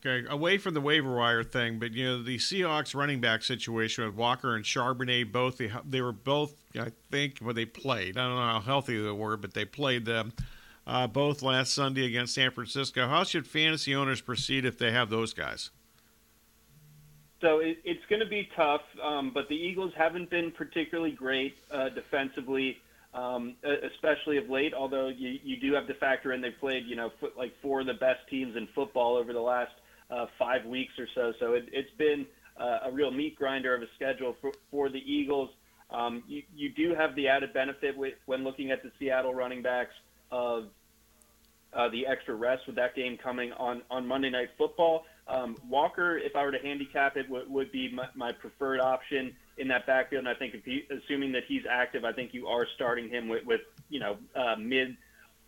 Okay, 0.04 0.26
away 0.28 0.58
from 0.58 0.74
the 0.74 0.80
waiver 0.80 1.16
wire 1.16 1.42
thing, 1.42 1.78
but 1.78 1.92
you 1.92 2.04
know 2.04 2.22
the 2.22 2.36
Seahawks 2.36 2.94
running 2.94 3.20
back 3.20 3.42
situation 3.42 4.04
with 4.04 4.14
Walker 4.14 4.54
and 4.54 4.64
Charbonnet, 4.64 5.32
both 5.32 5.56
they, 5.56 5.72
they 5.88 6.00
were 6.00 6.12
both 6.12 6.54
I 6.78 6.92
think 7.10 7.38
when 7.38 7.56
they 7.56 7.64
played. 7.64 8.18
I 8.18 8.26
don't 8.26 8.36
know 8.36 8.42
how 8.42 8.60
healthy 8.60 9.00
they 9.00 9.10
were, 9.10 9.36
but 9.36 9.54
they 9.54 9.64
played 9.64 10.04
them 10.04 10.32
uh, 10.86 11.06
both 11.06 11.42
last 11.42 11.74
Sunday 11.74 12.06
against 12.06 12.34
San 12.34 12.50
Francisco. 12.50 13.08
How 13.08 13.24
should 13.24 13.46
fantasy 13.46 13.94
owners 13.94 14.20
proceed 14.20 14.64
if 14.64 14.78
they 14.78 14.92
have 14.92 15.10
those 15.10 15.32
guys? 15.32 15.70
So 17.40 17.58
it, 17.58 17.78
it's 17.84 18.04
going 18.08 18.20
to 18.20 18.28
be 18.28 18.48
tough, 18.56 18.80
um, 19.02 19.30
but 19.32 19.48
the 19.48 19.54
Eagles 19.54 19.92
haven't 19.96 20.30
been 20.30 20.50
particularly 20.50 21.10
great 21.10 21.56
uh, 21.70 21.90
defensively, 21.90 22.78
um, 23.12 23.56
especially 23.92 24.38
of 24.38 24.48
late. 24.48 24.72
Although 24.72 25.08
you, 25.08 25.38
you 25.44 25.60
do 25.60 25.74
have 25.74 25.86
to 25.86 25.94
factor 25.94 26.32
in 26.32 26.40
they've 26.40 26.58
played, 26.58 26.86
you 26.86 26.96
know, 26.96 27.12
like 27.36 27.52
four 27.60 27.80
of 27.80 27.86
the 27.86 27.94
best 27.94 28.20
teams 28.30 28.56
in 28.56 28.66
football 28.74 29.16
over 29.16 29.32
the 29.32 29.40
last 29.40 29.72
uh, 30.10 30.26
five 30.38 30.64
weeks 30.64 30.94
or 30.98 31.06
so. 31.14 31.32
So 31.38 31.52
it, 31.52 31.68
it's 31.72 31.90
been 31.98 32.26
uh, 32.58 32.78
a 32.84 32.90
real 32.90 33.10
meat 33.10 33.36
grinder 33.36 33.74
of 33.74 33.82
a 33.82 33.86
schedule 33.96 34.34
for, 34.40 34.52
for 34.70 34.88
the 34.88 35.00
Eagles. 35.00 35.50
Um, 35.90 36.22
you, 36.26 36.42
you 36.54 36.70
do 36.70 36.94
have 36.94 37.14
the 37.14 37.28
added 37.28 37.52
benefit 37.52 37.96
with, 37.96 38.14
when 38.24 38.44
looking 38.44 38.70
at 38.70 38.82
the 38.82 38.90
Seattle 38.98 39.34
running 39.34 39.62
backs 39.62 39.94
of 40.30 40.68
uh, 41.72 41.88
the 41.90 42.06
extra 42.06 42.34
rest 42.34 42.66
with 42.66 42.76
that 42.76 42.96
game 42.96 43.18
coming 43.22 43.52
on, 43.52 43.82
on 43.90 44.06
Monday 44.06 44.30
Night 44.30 44.48
Football. 44.56 45.04
Um, 45.28 45.56
Walker, 45.68 46.16
if 46.16 46.37
I 46.37 46.45
were 46.45 46.52
to 46.52 46.59
handicap 46.59 47.16
it, 47.16 47.25
w- 47.25 47.45
would 47.49 47.73
be 47.73 47.92
my, 47.92 48.06
my, 48.14 48.33
preferred 48.33 48.80
option 48.80 49.35
in 49.59 49.66
that 49.68 49.85
backfield. 49.85 50.21
And 50.21 50.28
I 50.28 50.35
think 50.35 50.54
if 50.54 50.64
he, 50.64 50.85
assuming 50.90 51.32
that 51.32 51.43
he's 51.49 51.62
active, 51.69 52.04
I 52.04 52.12
think 52.12 52.32
you 52.32 52.47
are 52.47 52.67
starting 52.76 53.08
him 53.08 53.28
with, 53.28 53.45
with 53.45 53.62
you 53.89 53.99
know, 53.99 54.19
uh, 54.36 54.54
mid 54.56 54.97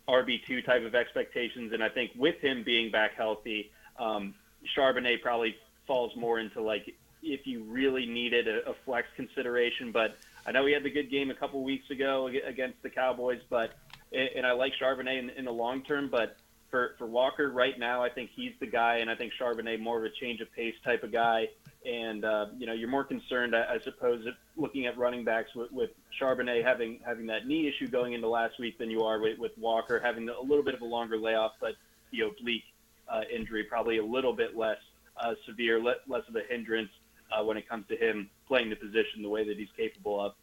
RB2 0.09 0.65
type 0.65 0.83
of 0.83 0.95
expectations. 0.95 1.71
And 1.71 1.81
I 1.81 1.87
think 1.87 2.11
with 2.17 2.35
him 2.41 2.63
being 2.63 2.91
back 2.91 3.13
healthy, 3.15 3.71
um, 3.97 4.35
Charbonnet 4.77 5.21
probably 5.21 5.55
falls 5.87 6.15
more 6.15 6.39
into 6.39 6.61
like 6.61 6.93
if 7.21 7.45
you 7.45 7.63
really 7.63 8.05
needed 8.05 8.47
a, 8.47 8.69
a 8.69 8.73
flex 8.85 9.07
consideration. 9.15 9.91
But 9.91 10.17
I 10.45 10.51
know 10.51 10.65
he 10.65 10.73
had 10.73 10.83
the 10.83 10.91
good 10.91 11.09
game 11.09 11.31
a 11.31 11.35
couple 11.35 11.63
weeks 11.63 11.89
ago 11.89 12.27
against 12.27 12.81
the 12.81 12.89
Cowboys, 12.89 13.41
but 13.49 13.75
and 14.11 14.45
I 14.45 14.53
like 14.53 14.73
Charbonnet 14.81 15.19
in, 15.19 15.29
in 15.31 15.45
the 15.45 15.51
long 15.51 15.83
term, 15.83 16.09
but 16.09 16.37
for, 16.69 16.95
for 16.97 17.05
Walker 17.07 17.49
right 17.49 17.77
now, 17.77 18.03
I 18.03 18.09
think 18.09 18.29
he's 18.35 18.53
the 18.59 18.67
guy, 18.67 18.97
and 18.97 19.09
I 19.09 19.15
think 19.15 19.33
Charbonnet 19.39 19.79
more 19.79 19.97
of 19.97 20.03
a 20.03 20.09
change 20.09 20.41
of 20.41 20.51
pace 20.53 20.75
type 20.83 21.03
of 21.03 21.11
guy. 21.11 21.49
And 21.85 22.25
uh, 22.25 22.47
you 22.57 22.67
know, 22.67 22.73
you're 22.73 22.89
more 22.89 23.03
concerned, 23.03 23.55
I, 23.55 23.75
I 23.75 23.79
suppose, 23.79 24.25
looking 24.57 24.85
at 24.85 24.97
running 24.97 25.23
backs 25.23 25.55
with, 25.55 25.71
with 25.71 25.91
Charbonnet 26.19 26.63
having 26.63 26.99
having 27.05 27.25
that 27.27 27.47
knee 27.47 27.67
issue 27.67 27.87
going 27.87 28.13
into 28.13 28.27
last 28.27 28.59
week 28.59 28.77
than 28.77 28.89
you 28.89 29.03
are 29.03 29.19
with, 29.19 29.39
with 29.39 29.57
Walker 29.57 29.99
having 29.99 30.27
a 30.29 30.41
little 30.41 30.63
bit 30.63 30.75
of 30.75 30.81
a 30.81 30.85
longer 30.85 31.17
layoff, 31.17 31.53
but 31.59 31.75
the 32.11 32.21
oblique 32.21 32.63
uh, 33.07 33.21
injury, 33.33 33.63
probably 33.63 33.97
a 33.97 34.05
little 34.05 34.33
bit 34.33 34.57
less 34.57 34.79
uh, 35.17 35.33
severe, 35.45 35.81
le- 35.81 35.95
less 36.07 36.27
of 36.27 36.35
a 36.35 36.43
hindrance 36.49 36.91
uh, 37.31 37.43
when 37.43 37.57
it 37.57 37.67
comes 37.67 37.85
to 37.87 37.95
him 37.95 38.29
playing 38.47 38.69
the 38.69 38.75
position 38.75 39.21
the 39.21 39.29
way 39.29 39.47
that 39.47 39.57
he's 39.57 39.71
capable 39.77 40.19
of. 40.19 40.33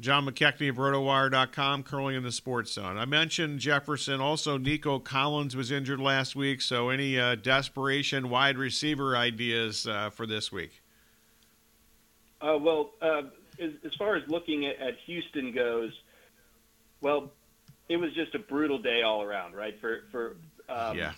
John 0.00 0.26
McKechnie 0.26 0.70
of 0.70 0.76
RotoWire.com, 0.76 1.82
curling 1.84 2.16
in 2.16 2.22
the 2.22 2.32
sports 2.32 2.72
zone. 2.72 2.98
I 2.98 3.04
mentioned 3.04 3.60
Jefferson. 3.60 4.20
Also, 4.20 4.58
Nico 4.58 4.98
Collins 4.98 5.54
was 5.54 5.70
injured 5.70 6.00
last 6.00 6.34
week. 6.34 6.60
So, 6.60 6.88
any 6.88 7.18
uh, 7.18 7.36
desperation 7.36 8.28
wide 8.28 8.58
receiver 8.58 9.16
ideas 9.16 9.86
uh, 9.86 10.10
for 10.10 10.26
this 10.26 10.50
week? 10.50 10.82
Uh, 12.40 12.58
well, 12.60 12.90
uh, 13.00 13.22
as, 13.60 13.70
as, 13.84 13.94
far 13.96 14.16
as 14.16 14.22
looking 14.28 14.66
at, 14.66 14.80
at 14.80 14.94
Houston 15.06 15.52
goes, 15.52 15.92
well, 17.00 17.30
it 17.88 17.96
was 17.96 18.12
just 18.14 18.34
a 18.34 18.38
brutal 18.40 18.78
day 18.78 19.02
all 19.02 19.22
around, 19.22 19.54
right? 19.54 19.78
For 19.80 20.00
for 20.10 20.36
um, 20.68 20.96
yeah 20.98 21.12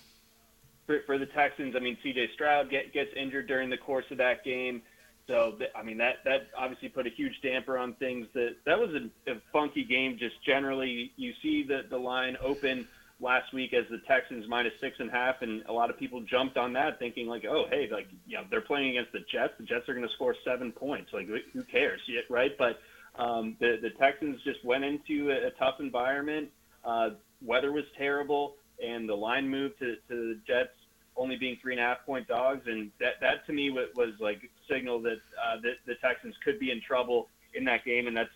for, 0.87 1.01
for 1.07 1.19
the 1.19 1.27
Texans. 1.27 1.75
I 1.77 1.81
mean, 1.81 1.97
C.J. 2.03 2.29
Stroud 2.35 2.71
get, 2.71 2.93
gets 2.93 3.11
injured 3.17 3.47
during 3.47 3.71
the 3.71 3.77
course 3.77 4.05
of 4.11 4.19
that 4.19 4.45
game, 4.45 4.83
so 5.27 5.59
I 5.75 5.83
mean 5.83 5.99
that 5.99 6.17
that 6.25 6.49
obviously 6.57 6.89
put 6.89 7.07
a 7.07 7.11
huge 7.11 7.41
damper 7.43 7.79
on 7.79 7.95
things. 7.95 8.27
That 8.35 8.57
that 8.67 8.79
was 8.79 8.91
a, 8.91 9.31
a 9.31 9.41
funky 9.53 9.85
game. 9.85 10.17
Just 10.19 10.43
generally, 10.45 11.13
you 11.17 11.33
see 11.43 11.65
the 11.67 11.83
the 11.89 11.99
line 11.99 12.37
open 12.43 12.87
last 13.21 13.53
week 13.53 13.73
as 13.73 13.85
the 13.91 13.99
Texans 14.07 14.47
minus 14.49 14.73
six 14.81 14.97
and 14.99 15.09
a 15.09 15.13
half, 15.13 15.43
and 15.43 15.63
a 15.67 15.73
lot 15.73 15.89
of 15.89 15.99
people 15.99 16.21
jumped 16.23 16.57
on 16.57 16.73
that, 16.75 16.99
thinking 16.99 17.27
like, 17.27 17.45
oh, 17.45 17.65
hey, 17.71 17.89
like 17.91 18.09
you 18.27 18.37
know, 18.37 18.45
they're 18.51 18.61
playing 18.61 18.91
against 18.91 19.13
the 19.13 19.21
Jets. 19.31 19.55
The 19.59 19.65
Jets 19.65 19.89
are 19.89 19.95
going 19.95 20.07
to 20.07 20.15
score 20.15 20.35
seven 20.45 20.73
points. 20.73 21.13
Like, 21.13 21.29
who 21.53 21.63
cares, 21.65 22.01
right? 22.29 22.53
But 22.59 22.81
um, 23.17 23.57
the 23.61 23.79
the 23.81 23.91
Texans 23.91 24.41
just 24.45 24.65
went 24.65 24.85
into 24.85 25.31
a, 25.31 25.47
a 25.47 25.51
tough 25.59 25.81
environment. 25.81 26.51
Uh, 26.85 27.11
weather 27.43 27.73
was 27.73 27.85
terrible 27.97 28.57
and 28.83 29.09
the 29.09 29.15
line 29.15 29.49
moved 29.49 29.79
to, 29.79 29.97
to 30.09 30.35
the 30.35 30.41
Jets 30.47 30.71
only 31.17 31.37
being 31.37 31.57
three 31.61 31.75
and 31.75 31.81
a 31.81 31.85
half 31.85 32.05
point 32.05 32.27
dogs, 32.29 32.63
and 32.67 32.91
that 33.01 33.21
that 33.21 33.47
to 33.47 33.53
me 33.53 33.71
was, 33.71 33.89
was 33.95 34.15
like 34.21 34.51
signal 34.69 35.01
that 35.03 35.19
uh, 35.45 35.61
the, 35.63 35.73
the 35.87 35.95
Texans 35.97 36.35
could 36.45 36.59
be 36.59 36.71
in 36.71 36.81
trouble 36.81 37.29
in 37.55 37.65
that 37.65 37.85
game, 37.85 38.07
and 38.07 38.17
that's 38.17 38.31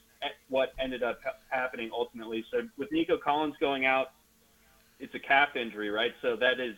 what 0.49 0.73
ended 0.79 1.03
up 1.03 1.19
ha- 1.25 1.37
happening 1.49 1.91
ultimately. 1.93 2.45
So 2.51 2.63
with 2.77 2.91
Nico 2.93 3.17
Collins 3.17 3.55
going 3.61 3.85
out, 3.87 4.13
it's 5.01 5.15
a 5.15 5.19
calf 5.19 5.57
injury, 5.57 5.91
right? 5.91 6.13
So 6.23 6.37
that 6.37 6.61
is 6.61 6.75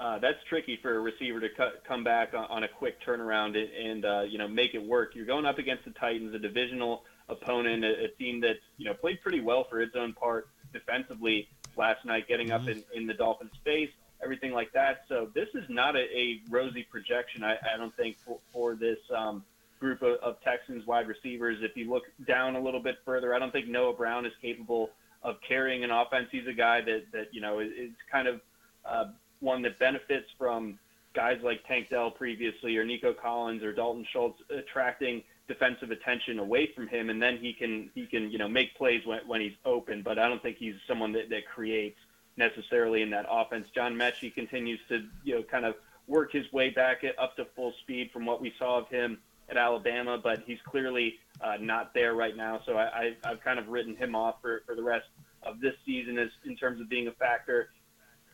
uh, 0.00 0.18
that's 0.18 0.38
tricky 0.48 0.78
for 0.80 0.96
a 0.96 1.00
receiver 1.00 1.40
to 1.40 1.48
cut, 1.50 1.82
come 1.86 2.02
back 2.02 2.32
on, 2.32 2.46
on, 2.46 2.64
a 2.64 2.68
quick 2.68 2.96
turnaround 3.06 3.56
and, 3.56 3.70
and 3.70 4.04
uh, 4.04 4.22
you 4.22 4.38
know 4.38 4.48
make 4.48 4.74
it 4.74 4.82
work. 4.82 5.14
You're 5.14 5.26
going 5.26 5.46
up 5.46 5.58
against 5.58 5.84
the 5.84 5.90
Titans, 5.92 6.34
a 6.34 6.38
divisional 6.38 7.04
opponent, 7.28 7.84
a, 7.84 8.04
a 8.04 8.08
team 8.08 8.40
that 8.40 8.56
you 8.78 8.86
know 8.86 8.94
played 8.94 9.20
pretty 9.20 9.40
well 9.40 9.64
for 9.68 9.80
its 9.80 9.94
own 9.94 10.14
part 10.14 10.48
defensively 10.72 11.48
last 11.76 12.04
night, 12.04 12.26
getting 12.28 12.48
mm-hmm. 12.48 12.64
up 12.64 12.68
in, 12.68 12.82
in 12.94 13.06
the 13.06 13.14
Dolphins' 13.14 13.52
face, 13.64 13.90
everything 14.22 14.52
like 14.52 14.72
that. 14.72 15.02
So 15.08 15.28
this 15.34 15.48
is 15.54 15.64
not 15.68 15.96
a, 15.96 16.00
a 16.00 16.40
rosy 16.48 16.86
projection, 16.90 17.42
I, 17.44 17.56
I 17.74 17.76
don't 17.76 17.94
think, 17.96 18.16
for, 18.24 18.38
for 18.52 18.74
this 18.74 18.98
um, 19.16 19.44
group 19.78 20.02
of, 20.02 20.16
of 20.22 20.40
Texans 20.42 20.86
wide 20.86 21.08
receivers. 21.08 21.58
If 21.62 21.76
you 21.76 21.90
look 21.90 22.04
down 22.26 22.56
a 22.56 22.60
little 22.60 22.82
bit 22.82 22.96
further, 23.04 23.34
I 23.34 23.38
don't 23.38 23.52
think 23.52 23.68
Noah 23.68 23.94
Brown 23.94 24.26
is 24.26 24.32
capable 24.40 24.90
of 25.22 25.36
carrying 25.46 25.84
an 25.84 25.90
offense. 25.90 26.28
He's 26.30 26.46
a 26.46 26.52
guy 26.52 26.80
that, 26.82 27.04
that 27.12 27.28
you 27.32 27.40
know, 27.40 27.60
is, 27.60 27.70
is 27.72 27.90
kind 28.10 28.28
of 28.28 28.40
uh, 28.84 29.04
one 29.40 29.62
that 29.62 29.78
benefits 29.78 30.26
from 30.38 30.78
guys 31.14 31.38
like 31.42 31.66
Tank 31.66 31.88
Dell 31.90 32.10
previously 32.10 32.76
or 32.76 32.84
Nico 32.84 33.12
Collins 33.12 33.62
or 33.62 33.72
Dalton 33.72 34.06
Schultz 34.12 34.38
attracting– 34.50 35.22
defensive 35.50 35.90
attention 35.90 36.38
away 36.38 36.70
from 36.76 36.86
him, 36.86 37.10
and 37.10 37.20
then 37.20 37.36
he 37.36 37.52
can 37.52 37.90
he 37.94 38.06
can 38.06 38.30
you 38.30 38.38
know 38.38 38.48
make 38.48 38.74
plays 38.76 39.04
when, 39.04 39.18
when 39.26 39.40
he's 39.40 39.56
open. 39.64 40.00
But 40.02 40.18
I 40.18 40.28
don't 40.28 40.40
think 40.40 40.56
he's 40.58 40.76
someone 40.86 41.12
that, 41.12 41.28
that 41.30 41.44
creates 41.52 41.98
necessarily 42.40 43.02
in 43.02 43.10
that 43.10 43.26
offense. 43.30 43.68
John 43.72 43.94
Metchie 43.94 44.34
continues 44.34 44.80
to 44.88 45.04
you 45.22 45.36
know 45.36 45.42
kind 45.44 45.64
of 45.64 45.76
work 46.08 46.32
his 46.32 46.50
way 46.52 46.70
back 46.70 47.04
up 47.22 47.36
to 47.36 47.46
full 47.54 47.72
speed 47.82 48.10
from 48.12 48.26
what 48.26 48.40
we 48.40 48.52
saw 48.58 48.78
of 48.78 48.88
him 48.88 49.18
at 49.48 49.56
Alabama, 49.56 50.18
but 50.20 50.42
he's 50.46 50.58
clearly 50.64 51.14
uh, 51.40 51.54
not 51.60 51.94
there 51.94 52.14
right 52.14 52.36
now. 52.36 52.60
So 52.66 52.76
I, 52.76 53.14
I, 53.24 53.28
have 53.28 53.40
kind 53.42 53.58
of 53.58 53.68
written 53.68 53.94
him 53.96 54.14
off 54.14 54.36
for, 54.40 54.62
for 54.66 54.74
the 54.74 54.82
rest 54.82 55.06
of 55.42 55.60
this 55.60 55.74
season 55.86 56.18
as 56.18 56.28
in 56.44 56.56
terms 56.56 56.80
of 56.80 56.88
being 56.88 57.08
a 57.08 57.12
factor. 57.12 57.70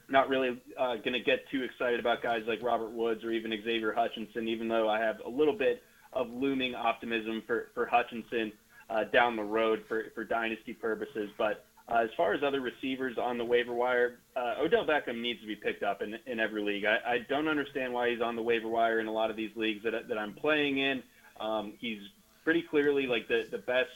not 0.09 0.29
really 0.29 0.61
uh, 0.79 0.97
going 0.97 1.12
to 1.12 1.21
get 1.21 1.49
too 1.51 1.62
excited 1.62 2.01
about 2.01 2.23
guys 2.23 2.42
like 2.47 2.62
Robert 2.62 2.92
Woods 2.92 3.25
or 3.25 3.31
even 3.31 3.51
Xavier 3.51 3.92
Hutchinson, 3.92 4.49
even 4.49 4.69
though 4.69 4.88
I 4.88 5.01
have 5.01 5.16
a 5.25 5.29
little 5.29 5.57
bit 5.57 5.83
of 6.12 6.31
looming 6.31 6.75
optimism 6.75 7.42
for, 7.47 7.69
for 7.75 7.87
Hutchinson 7.87 8.53
uh, 8.88 9.05
down 9.05 9.37
the 9.37 9.42
road 9.42 9.85
for, 9.87 10.05
for 10.14 10.25
dynasty 10.25 10.73
purposes. 10.73 11.31
But 11.37 11.66
uh, 11.88 11.99
as 11.99 12.11
far 12.16 12.35
as 12.35 12.42
other 12.42 12.61
receivers 12.61 13.16
on 13.16 13.38
the 13.38 13.44
waiver 13.44 13.72
wire, 13.72 14.18
uh, 14.35 14.55
Odell 14.61 14.85
Beckham 14.85 15.20
needs 15.20 15.40
to 15.40 15.46
be 15.46 15.55
picked 15.55 15.85
up 15.85 16.03
in, 16.03 16.18
in 16.27 16.40
every 16.40 16.62
league. 16.62 16.85
I, 16.85 16.99
I 17.14 17.18
don't 17.29 17.46
understand 17.46 17.92
why 17.92 18.11
he's 18.11 18.20
on 18.20 18.35
the 18.35 18.42
waiver 18.42 18.68
wire 18.68 18.99
in 18.99 19.07
a 19.07 19.12
lot 19.12 19.31
of 19.31 19.37
these 19.37 19.55
leagues 19.55 19.85
that, 19.85 20.09
that 20.09 20.18
I'm 20.18 20.35
playing 20.35 20.79
in. 20.79 21.03
Um, 21.40 21.75
he's 21.79 22.01
pretty 22.42 22.62
clearly 22.62 23.07
like 23.07 23.29
the, 23.29 23.44
the 23.51 23.59
best 23.59 23.90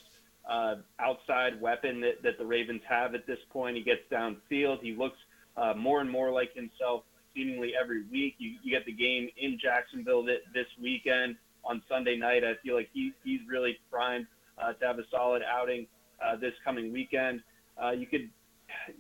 uh, 0.49 0.77
outside 1.01 1.61
weapon 1.61 2.01
that, 2.01 2.23
that 2.23 2.39
the 2.39 2.45
Ravens 2.45 2.83
have 2.89 3.15
at 3.15 3.27
this 3.27 3.39
point. 3.51 3.77
He 3.77 3.83
gets 3.83 4.03
downfield. 4.11 4.81
He 4.83 4.95
looks 4.95 5.19
uh, 5.57 5.75
more 5.77 6.01
and 6.01 6.09
more 6.09 6.31
like 6.31 6.55
himself 6.55 7.03
seemingly 7.35 7.73
every 7.81 8.05
week. 8.05 8.37
You, 8.39 8.55
you 8.63 8.71
get 8.71 8.87
the 8.87 8.93
game 8.93 9.29
in 9.37 9.59
Jacksonville 9.61 10.25
this 10.25 10.67
weekend 10.81 11.37
on 11.65 11.83
Sunday 11.89 12.17
night. 12.17 12.45
I 12.45 12.55
feel 12.65 12.77
like 12.77 12.89
he, 12.93 13.13
he's 13.25 13.41
really 13.49 13.79
primed 13.91 14.27
uh, 14.59 14.75
to 14.75 14.87
have 14.87 14.99
a 14.99 15.05
solid 15.11 15.43
outing 15.43 15.87
uh, 16.25 16.37
this 16.37 16.55
coming 16.65 16.93
weekend. 16.93 17.43
Uh, 17.83 17.93
you 17.93 18.07
could, 18.07 18.31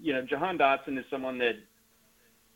you 0.00 0.12
know, 0.12 0.22
Jahan 0.22 0.58
Dotson 0.58 0.98
is 0.98 1.04
someone 1.10 1.38
that 1.38 1.54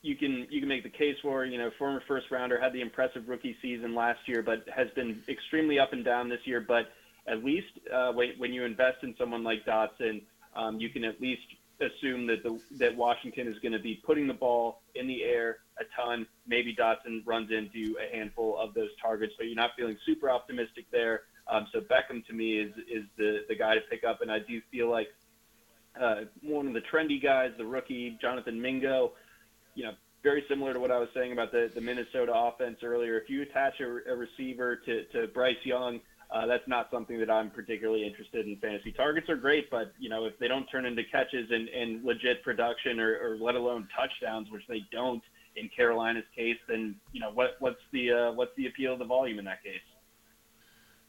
you 0.03 0.17
can 0.17 0.47
you 0.51 0.61
can 0.61 0.69
make 0.69 0.83
the 0.83 0.91
case 0.91 1.17
for. 1.23 1.45
You 1.45 1.59
know, 1.59 1.71
former 1.79 2.03
first 2.07 2.31
rounder 2.31 2.61
had 2.61 2.73
the 2.73 2.81
impressive 2.81 3.29
rookie 3.29 3.57
season 3.63 3.95
last 3.95 4.21
year, 4.27 4.43
but 4.43 4.65
has 4.75 4.89
been 4.95 5.23
extremely 5.29 5.79
up 5.79 5.93
and 5.93 6.05
down 6.05 6.29
this 6.29 6.41
year. 6.45 6.61
But 6.61 6.93
at 7.27 7.43
least 7.43 7.69
uh, 7.93 8.13
when, 8.13 8.31
when 8.39 8.53
you 8.53 8.65
invest 8.65 9.03
in 9.03 9.15
someone 9.19 9.43
like 9.43 9.65
Dotson, 9.65 10.23
um, 10.55 10.79
you 10.79 10.91
can 10.91 11.05
at 11.05 11.21
least 11.21 11.43
assume 11.81 12.27
that 12.27 12.43
the 12.43 12.61
that 12.79 12.95
Washington 12.97 13.49
is 13.49 13.59
going 13.61 13.73
to 13.73 13.79
be 13.79 14.01
putting 14.05 14.27
the 14.27 14.35
ball 14.35 14.83
in 14.95 15.07
the 15.07 15.25
air 15.25 15.59
a 15.81 15.85
ton. 16.01 16.27
Maybe 16.47 16.75
Dotson 16.75 17.23
runs 17.27 17.51
into 17.51 17.97
a 17.99 18.15
handful 18.15 18.59
of 18.59 18.75
those 18.75 18.91
targets, 19.01 19.33
but 19.37 19.47
you're 19.47 19.57
not 19.57 19.71
feeling 19.77 19.97
super 20.07 20.31
optimistic 20.31 20.87
there. 20.93 21.23
Um, 21.49 21.67
so 21.73 21.81
Beckham 21.81 22.25
to 22.27 22.33
me 22.33 22.59
is 22.59 22.73
is 22.89 23.05
the 23.17 23.45
the 23.49 23.57
guy 23.57 23.75
to 23.75 23.81
pick 23.91 24.05
up, 24.05 24.21
and 24.21 24.31
I 24.31 24.39
do 24.39 24.61
feel 24.71 24.91
like 24.91 25.09
uh, 26.01 26.23
one 26.43 26.67
of 26.67 26.75
the 26.75 26.83
trendy 26.93 27.23
guys, 27.23 27.51
the 27.59 27.67
rookie 27.67 28.19
Jonathan 28.21 28.61
Mingo. 28.61 29.13
You 29.75 29.85
know, 29.85 29.93
very 30.23 30.45
similar 30.49 30.73
to 30.73 30.81
what 30.81 30.91
I 30.91 30.99
was 30.99 31.09
saying 31.15 31.33
about 31.33 31.53
the 31.53 31.71
the 31.75 31.81
Minnesota 31.81 32.33
offense 32.35 32.79
earlier. 32.83 33.19
If 33.19 33.29
you 33.29 33.43
attach 33.43 33.81
a, 33.81 34.13
a 34.13 34.17
receiver 34.17 34.77
to 34.87 35.05
to 35.13 35.29
Bryce 35.29 35.57
Young 35.65 36.01
uh, 36.35 36.47
that's 36.47 36.67
not 36.67 36.89
something 36.91 37.19
that 37.21 37.31
I'm 37.31 37.51
particularly 37.51 38.05
interested 38.05 38.47
in. 38.47 38.57
Fantasy 38.57 38.93
targets 38.93 39.29
are 39.29 39.37
great, 39.37 39.71
but 39.71 39.93
you 39.99 40.09
know 40.09 40.25
if 40.25 40.39
they 40.39 40.49
don't 40.49 40.67
turn 40.67 40.85
into 40.85 41.03
catches 41.05 41.49
and, 41.51 41.69
and 41.69 42.05
legit 42.05 42.43
production, 42.43 42.99
or, 42.99 43.19
or 43.23 43.37
let 43.37 43.55
alone 43.55 43.89
touchdowns, 43.97 44.51
which 44.51 44.63
they 44.69 44.83
don't 44.91 45.23
in 45.57 45.71
Carolina's 45.77 46.25
case, 46.35 46.57
then 46.69 46.97
you 47.13 47.21
know 47.21 47.31
what 47.31 47.57
what's 47.61 47.81
the 47.93 48.11
uh, 48.11 48.33
what's 48.33 48.51
the 48.57 48.67
appeal 48.67 48.95
of 48.95 48.99
the 48.99 49.05
volume 49.05 49.39
in 49.39 49.45
that 49.45 49.63
case? 49.63 49.81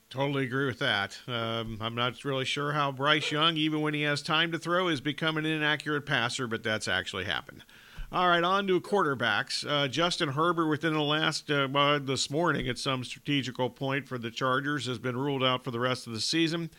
Totally 0.10 0.46
agree 0.46 0.68
with 0.68 0.80
that. 0.80 1.18
Um, 1.28 1.78
I'm 1.82 1.96
not 1.96 2.24
really 2.24 2.46
sure 2.46 2.74
how 2.74 2.92
Bryce 2.92 3.32
Young, 3.32 3.58
even 3.58 3.82
when 3.82 3.94
he 3.94 4.04
has 4.04 4.22
time 4.22 4.52
to 4.52 4.60
throw, 4.60 4.88
is 4.88 5.02
becoming 5.02 5.46
an 5.46 5.52
inaccurate 5.52 6.06
passer, 6.06 6.48
but 6.48 6.64
that's 6.64 6.88
actually 6.88 7.26
happened. 7.26 7.64
All 8.12 8.30
right, 8.30 8.44
on 8.44 8.68
to 8.68 8.80
quarterbacks. 8.80 9.70
Uh, 9.70 9.88
Justin 9.88 10.30
Herbert, 10.30 10.68
within 10.68 10.94
the 10.94 11.02
last 11.02 11.50
uh, 11.50 11.68
well, 11.70 12.00
this 12.00 12.30
morning, 12.30 12.70
at 12.70 12.78
some 12.78 13.04
strategical 13.04 13.70
point 13.70 14.08
for 14.08 14.18
the 14.18 14.32
Chargers, 14.32 14.86
has 14.86 15.00
been 15.00 15.18
ruled 15.18 15.44
out 15.44 15.64
for 15.64 15.72
the 15.72 15.80
rest 15.80 16.06
of 16.08 16.14
the 16.14 16.22
season. 16.22 16.70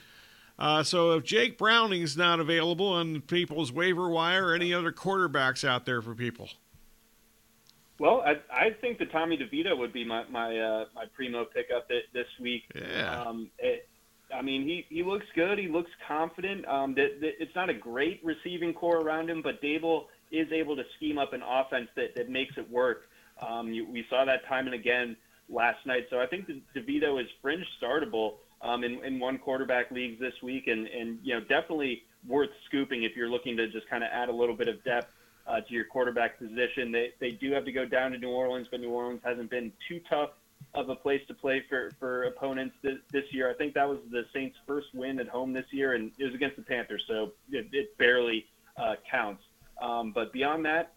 Uh, 0.58 0.82
so 0.82 1.12
if 1.12 1.24
Jake 1.24 1.58
Browning's 1.58 2.16
not 2.16 2.40
available 2.40 2.88
on 2.88 3.20
people's 3.22 3.72
waiver 3.72 4.08
wire, 4.08 4.54
any 4.54 4.72
other 4.72 4.92
quarterbacks 4.92 5.68
out 5.68 5.84
there 5.84 6.00
for 6.00 6.14
people? 6.14 6.48
Well, 7.98 8.22
I, 8.26 8.36
I 8.52 8.70
think 8.80 8.98
that 8.98 9.10
Tommy 9.10 9.38
DeVito 9.38 9.76
would 9.76 9.92
be 9.92 10.04
my 10.04 10.24
my 10.28 10.58
uh, 10.58 10.84
my 10.94 11.06
primo 11.14 11.44
pickup 11.44 11.88
this 11.88 12.26
week. 12.40 12.64
Yeah. 12.74 13.22
Um, 13.22 13.50
it, 13.58 13.88
I 14.34 14.42
mean, 14.42 14.62
he, 14.62 14.84
he 14.88 15.02
looks 15.02 15.26
good. 15.34 15.58
He 15.58 15.68
looks 15.68 15.90
confident. 16.06 16.66
Um, 16.66 16.94
that, 16.94 17.20
that 17.20 17.40
it's 17.40 17.54
not 17.54 17.70
a 17.70 17.74
great 17.74 18.20
receiving 18.24 18.74
core 18.74 19.00
around 19.00 19.30
him, 19.30 19.40
but 19.42 19.62
Daboll 19.62 20.06
is 20.32 20.50
able 20.52 20.76
to 20.76 20.82
scheme 20.96 21.18
up 21.18 21.32
an 21.32 21.42
offense 21.42 21.88
that, 21.96 22.14
that 22.16 22.28
makes 22.28 22.56
it 22.56 22.68
work. 22.70 23.02
Um, 23.40 23.72
you, 23.72 23.88
we 23.88 24.04
saw 24.10 24.24
that 24.24 24.46
time 24.46 24.66
and 24.66 24.74
again 24.74 25.16
last 25.48 25.84
night. 25.86 26.06
So 26.10 26.18
I 26.18 26.26
think 26.26 26.46
the, 26.46 26.60
DeVito 26.74 27.20
is 27.20 27.28
fringe 27.40 27.64
startable 27.80 28.34
um, 28.62 28.82
in, 28.82 29.04
in 29.04 29.20
one 29.20 29.38
quarterback 29.38 29.90
leagues 29.90 30.18
this 30.18 30.34
week, 30.42 30.66
and, 30.66 30.86
and 30.88 31.18
you 31.22 31.34
know 31.34 31.40
definitely 31.40 32.02
worth 32.26 32.50
scooping 32.66 33.04
if 33.04 33.14
you're 33.14 33.30
looking 33.30 33.56
to 33.56 33.68
just 33.68 33.88
kind 33.88 34.02
of 34.02 34.10
add 34.12 34.28
a 34.28 34.32
little 34.32 34.56
bit 34.56 34.68
of 34.68 34.82
depth 34.82 35.12
uh, 35.46 35.60
to 35.60 35.72
your 35.72 35.84
quarterback 35.84 36.38
position. 36.38 36.92
They 36.92 37.12
they 37.20 37.32
do 37.32 37.52
have 37.52 37.64
to 37.64 37.72
go 37.72 37.84
down 37.86 38.12
to 38.12 38.18
New 38.18 38.30
Orleans, 38.30 38.68
but 38.70 38.80
New 38.80 38.90
Orleans 38.90 39.20
hasn't 39.24 39.50
been 39.50 39.72
too 39.88 40.00
tough 40.08 40.30
of 40.74 40.88
a 40.88 40.94
place 40.94 41.22
to 41.28 41.34
play 41.34 41.64
for, 41.68 41.92
for 41.98 42.24
opponents 42.24 42.74
this, 42.82 42.98
this 43.10 43.24
year. 43.30 43.50
I 43.50 43.54
think 43.54 43.74
that 43.74 43.88
was 43.88 43.98
the 44.10 44.26
Saints' 44.32 44.56
first 44.66 44.88
win 44.94 45.18
at 45.18 45.28
home 45.28 45.52
this 45.52 45.66
year, 45.70 45.94
and 45.94 46.10
it 46.18 46.24
was 46.24 46.34
against 46.34 46.56
the 46.56 46.62
Panthers, 46.62 47.02
so 47.06 47.32
it, 47.50 47.66
it 47.72 47.96
barely 47.98 48.46
uh, 48.76 48.96
counts. 49.10 49.42
Um, 49.80 50.12
but 50.12 50.32
beyond 50.32 50.64
that, 50.66 50.92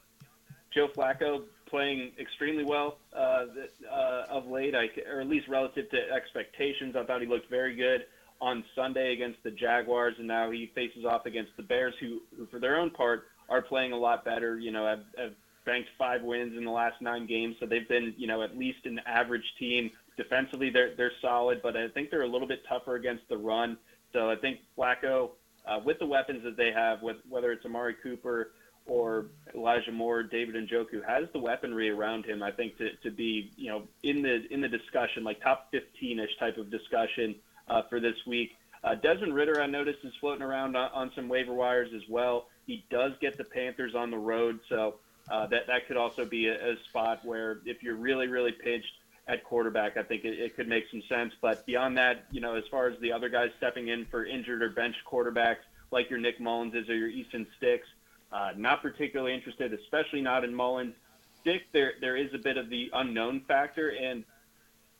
Joe 0.73 0.88
Flacco 0.88 1.43
playing 1.65 2.12
extremely 2.19 2.63
well 2.63 2.97
uh, 3.15 3.45
uh, 3.89 4.25
of 4.29 4.47
late, 4.47 4.75
I, 4.75 4.89
or 5.09 5.21
at 5.21 5.27
least 5.27 5.47
relative 5.47 5.89
to 5.91 6.12
expectations. 6.12 6.95
I 6.95 7.03
thought 7.03 7.21
he 7.21 7.27
looked 7.27 7.49
very 7.49 7.75
good 7.75 8.05
on 8.41 8.63
Sunday 8.75 9.13
against 9.13 9.41
the 9.43 9.51
Jaguars, 9.51 10.15
and 10.17 10.27
now 10.27 10.49
he 10.51 10.71
faces 10.73 11.05
off 11.05 11.25
against 11.25 11.51
the 11.57 11.63
Bears, 11.63 11.93
who, 11.99 12.21
who 12.38 12.45
for 12.47 12.59
their 12.59 12.77
own 12.77 12.89
part, 12.89 13.27
are 13.49 13.62
playing 13.62 13.91
a 13.91 13.97
lot 13.97 14.23
better. 14.23 14.57
You 14.59 14.71
know, 14.71 14.85
have, 14.85 15.03
have 15.17 15.33
banked 15.65 15.89
five 15.97 16.21
wins 16.21 16.57
in 16.57 16.63
the 16.63 16.71
last 16.71 17.01
nine 17.01 17.27
games, 17.27 17.55
so 17.59 17.65
they've 17.65 17.88
been, 17.88 18.13
you 18.17 18.27
know, 18.27 18.41
at 18.41 18.57
least 18.57 18.85
an 18.85 18.99
average 19.05 19.53
team. 19.57 19.91
Defensively, 20.17 20.69
they're 20.69 20.95
they're 20.95 21.12
solid, 21.21 21.62
but 21.62 21.77
I 21.77 21.88
think 21.89 22.09
they're 22.09 22.23
a 22.23 22.27
little 22.27 22.47
bit 22.47 22.63
tougher 22.67 22.95
against 22.95 23.27
the 23.29 23.38
run. 23.38 23.77
So 24.12 24.29
I 24.29 24.35
think 24.35 24.59
Flacco, 24.77 25.31
uh, 25.65 25.79
with 25.83 25.99
the 25.99 26.05
weapons 26.05 26.43
that 26.43 26.57
they 26.57 26.71
have, 26.71 27.01
with 27.01 27.17
whether 27.29 27.51
it's 27.51 27.65
Amari 27.65 27.95
Cooper 28.01 28.51
or 28.85 29.27
Elijah 29.53 29.91
Moore, 29.91 30.23
David 30.23 30.55
Njoku 30.67 31.05
has 31.07 31.27
the 31.31 31.39
weaponry 31.39 31.89
around 31.89 32.25
him. 32.25 32.41
I 32.41 32.51
think 32.51 32.77
to, 32.79 32.95
to 33.03 33.12
be 33.12 33.51
you 33.55 33.69
know 33.69 33.83
in 34.03 34.21
the 34.21 34.51
in 34.51 34.62
the 34.62 34.67
discussion, 34.67 35.23
like 35.23 35.41
top 35.41 35.71
15ish 35.71 36.38
type 36.39 36.57
of 36.57 36.69
discussion 36.69 37.35
uh, 37.67 37.83
for 37.89 37.99
this 37.99 38.15
week. 38.25 38.51
Uh, 38.83 38.95
Desmond 38.95 39.35
Ridder, 39.35 39.62
I 39.62 39.67
noticed, 39.67 39.99
is 40.03 40.13
floating 40.21 40.41
around 40.41 40.77
on, 40.77 40.89
on, 40.93 41.12
some 41.13 41.27
waiver 41.27 41.53
wires 41.53 41.89
as 41.93 42.01
well. 42.09 42.47
He 42.69 42.86
does 42.91 43.13
get 43.19 43.36
the 43.36 43.43
Panthers 43.43 43.95
on 43.95 44.12
the 44.12 44.17
road, 44.19 44.60
so 44.69 44.99
uh, 45.32 45.47
that 45.47 45.65
that 45.65 45.88
could 45.88 45.97
also 45.97 46.23
be 46.23 46.49
a, 46.49 46.73
a, 46.73 46.75
spot 46.88 47.25
where 47.25 47.62
if 47.65 47.82
you're 47.82 47.95
really 47.95 48.27
really 48.27 48.51
pinched 48.51 48.93
at 49.27 49.43
quarterback, 49.43 49.97
I 49.97 50.03
think 50.03 50.23
it, 50.23 50.39
it 50.39 50.55
could 50.55 50.67
make 50.67 50.84
some 50.91 51.01
sense. 51.10 51.34
But 51.41 51.65
beyond 51.65 51.97
that, 51.97 52.25
you 52.29 52.41
know, 52.41 52.53
as 52.53 52.63
far 52.69 52.88
as 52.88 52.99
the 52.99 53.12
other 53.12 53.27
guys 53.27 53.49
stepping 53.58 53.88
in 53.88 54.05
for 54.05 54.23
injured 54.23 54.62
or 54.62 54.69
bench 54.69 54.95
quarterbacks, 55.12 55.65
like 55.89 56.12
your 56.12 56.19
Nick 56.19 56.39
Mullenses 56.39 56.88
or 56.89 56.93
your 56.93 57.08
Easton 57.08 57.47
Sticks, 57.58 57.88
uh, 58.32 58.51
not 58.55 58.84
particularly 58.84 59.34
interested, 59.34 59.73
especially 59.73 60.21
not 60.21 60.43
in 60.43 60.53
Mullens. 60.53 60.93
Stick, 61.41 61.63
there 61.71 61.93
there 62.01 62.17
is 62.17 62.32
a 62.36 62.38
bit 62.38 62.58
of 62.58 62.69
the 62.69 62.91
unknown 62.93 63.41
factor, 63.47 63.95
and 63.99 64.23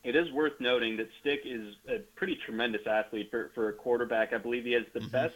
it 0.04 0.16
is 0.16 0.32
worth 0.32 0.60
noting 0.60 0.98
that 0.98 1.10
Stick 1.22 1.42
is 1.46 1.76
a 1.88 2.00
pretty 2.16 2.36
tremendous 2.36 2.88
athlete 2.88 3.30
for, 3.30 3.52
for 3.54 3.70
a 3.70 3.74
quarterback. 3.74 4.34
I 4.34 4.40
believe 4.40 4.64
he 4.64 4.72
has 4.72 4.86
the 4.92 5.02
mm-hmm. 5.02 5.10
best 5.10 5.36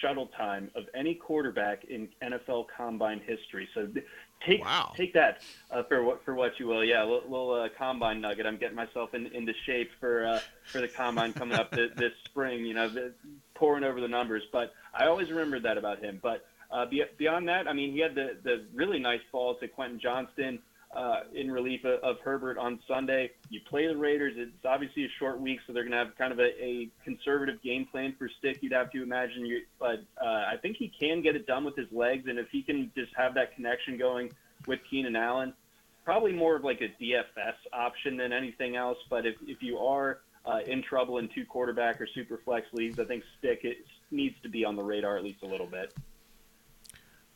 shuttle 0.00 0.28
time 0.36 0.70
of 0.74 0.84
any 0.94 1.14
quarterback 1.14 1.84
in 1.84 2.08
NFL 2.22 2.66
Combine 2.76 3.20
history. 3.20 3.68
So 3.74 3.88
take 4.46 4.64
wow. 4.64 4.92
take 4.96 5.12
that 5.14 5.42
uh, 5.70 5.82
for 5.84 6.02
what 6.02 6.24
for 6.24 6.34
what 6.34 6.58
you 6.58 6.66
will. 6.66 6.84
Yeah, 6.84 7.02
a 7.02 7.06
little, 7.06 7.22
little 7.22 7.52
uh, 7.52 7.68
Combine 7.76 8.20
nugget. 8.20 8.46
I'm 8.46 8.56
getting 8.56 8.76
myself 8.76 9.14
in, 9.14 9.26
into 9.28 9.52
shape 9.66 9.90
for 10.00 10.26
uh, 10.26 10.40
for 10.64 10.80
the 10.80 10.88
Combine 10.88 11.32
coming 11.32 11.58
up 11.58 11.70
this, 11.70 11.90
this 11.96 12.12
spring. 12.24 12.64
You 12.64 12.74
know, 12.74 12.88
the, 12.88 13.12
pouring 13.54 13.84
over 13.84 14.00
the 14.00 14.08
numbers. 14.08 14.42
But 14.52 14.72
I 14.94 15.06
always 15.06 15.30
remembered 15.30 15.62
that 15.64 15.78
about 15.78 16.00
him. 16.02 16.18
But 16.22 16.46
uh, 16.70 16.86
beyond 17.18 17.48
that, 17.48 17.68
I 17.68 17.72
mean, 17.72 17.92
he 17.92 18.00
had 18.00 18.14
the, 18.14 18.36
the 18.42 18.64
really 18.74 18.98
nice 18.98 19.20
ball 19.32 19.56
to 19.56 19.68
Quentin 19.68 20.00
Johnston 20.00 20.60
uh, 20.94 21.20
in 21.32 21.50
relief 21.50 21.84
of, 21.84 22.00
of, 22.02 22.16
Herbert 22.24 22.58
on 22.58 22.80
Sunday. 22.88 23.30
You 23.48 23.60
play 23.68 23.86
the 23.86 23.96
Raiders. 23.96 24.34
It's 24.36 24.64
obviously 24.64 25.04
a 25.04 25.08
short 25.20 25.40
week, 25.40 25.60
so 25.66 25.72
they're 25.72 25.84
going 25.84 25.92
to 25.92 25.98
have 25.98 26.18
kind 26.18 26.32
of 26.32 26.40
a, 26.40 26.64
a, 26.64 26.88
conservative 27.04 27.62
game 27.62 27.86
plan 27.86 28.14
for 28.18 28.28
Stick. 28.38 28.58
You'd 28.60 28.72
have 28.72 28.90
to 28.92 29.02
imagine, 29.02 29.46
you, 29.46 29.62
but 29.78 30.02
uh, 30.20 30.24
I 30.24 30.56
think 30.60 30.76
he 30.78 30.92
can 31.00 31.22
get 31.22 31.36
it 31.36 31.46
done 31.46 31.64
with 31.64 31.76
his 31.76 31.86
legs, 31.92 32.26
and 32.28 32.38
if 32.38 32.48
he 32.50 32.62
can 32.62 32.90
just 32.96 33.12
have 33.16 33.34
that 33.34 33.54
connection 33.54 33.98
going 33.98 34.32
with 34.66 34.80
Keenan 34.90 35.14
Allen, 35.14 35.54
probably 36.04 36.32
more 36.32 36.56
of 36.56 36.64
like 36.64 36.80
a 36.80 37.02
DFS 37.02 37.54
option 37.72 38.16
than 38.16 38.32
anything 38.32 38.74
else. 38.74 38.98
But 39.08 39.26
if 39.26 39.36
if 39.46 39.62
you 39.62 39.78
are 39.78 40.18
uh, 40.44 40.58
in 40.66 40.82
trouble 40.82 41.18
in 41.18 41.28
two 41.28 41.44
quarterback 41.44 42.00
or 42.00 42.08
super 42.14 42.40
flex 42.44 42.66
leagues, 42.72 42.98
I 42.98 43.04
think 43.04 43.22
Stick 43.38 43.60
it 43.62 43.78
needs 44.10 44.34
to 44.42 44.48
be 44.48 44.64
on 44.64 44.74
the 44.74 44.82
radar 44.82 45.16
at 45.16 45.22
least 45.22 45.44
a 45.44 45.46
little 45.46 45.66
bit. 45.66 45.94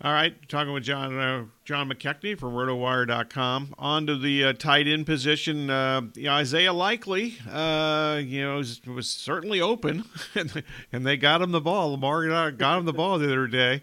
All 0.05 0.13
right, 0.13 0.35
talking 0.51 0.75
with 0.75 0.83
John 0.83 1.19
uh, 1.19 1.45
John 1.65 1.89
McKechnie 1.89 2.39
from 2.39 2.53
RotoWire.com. 2.53 3.75
On 3.79 4.07
to 4.07 4.19
the 4.19 4.45
uh, 4.45 4.53
tight 4.53 4.87
end 4.87 5.07
position. 5.07 5.71
Uh, 5.71 6.03
Isaiah 6.27 6.75
Likely, 6.75 7.39
uh, 7.51 8.21
you 8.23 8.43
know, 8.43 8.59
was, 8.59 8.83
was 8.87 9.09
certainly 9.09 9.63
open, 9.63 10.05
and 10.93 11.07
they 11.07 11.17
got 11.17 11.41
him 11.41 11.53
the 11.53 11.61
ball. 11.63 11.93
Lamar 11.93 12.51
got 12.51 12.79
him 12.81 12.85
the 12.85 12.93
ball 12.93 13.19
the 13.19 13.25
other 13.25 13.47
day. 13.47 13.81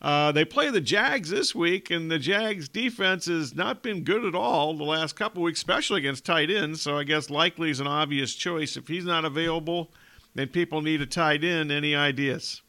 Uh, 0.00 0.30
they 0.30 0.44
play 0.44 0.70
the 0.70 0.80
Jags 0.80 1.30
this 1.30 1.56
week, 1.56 1.90
and 1.90 2.08
the 2.08 2.20
Jags 2.20 2.68
defense 2.68 3.24
has 3.26 3.52
not 3.56 3.82
been 3.82 4.04
good 4.04 4.24
at 4.24 4.36
all 4.36 4.76
the 4.76 4.84
last 4.84 5.16
couple 5.16 5.42
weeks, 5.42 5.58
especially 5.58 5.98
against 5.98 6.24
tight 6.24 6.52
ends. 6.52 6.82
So 6.82 6.98
I 6.98 7.02
guess 7.02 7.30
Likely 7.30 7.70
is 7.70 7.80
an 7.80 7.88
obvious 7.88 8.36
choice. 8.36 8.76
If 8.76 8.86
he's 8.86 9.06
not 9.06 9.24
available, 9.24 9.90
then 10.36 10.46
people 10.46 10.82
need 10.82 11.00
a 11.00 11.06
tight 11.06 11.42
end. 11.42 11.72
Any 11.72 11.96
ideas? 11.96 12.62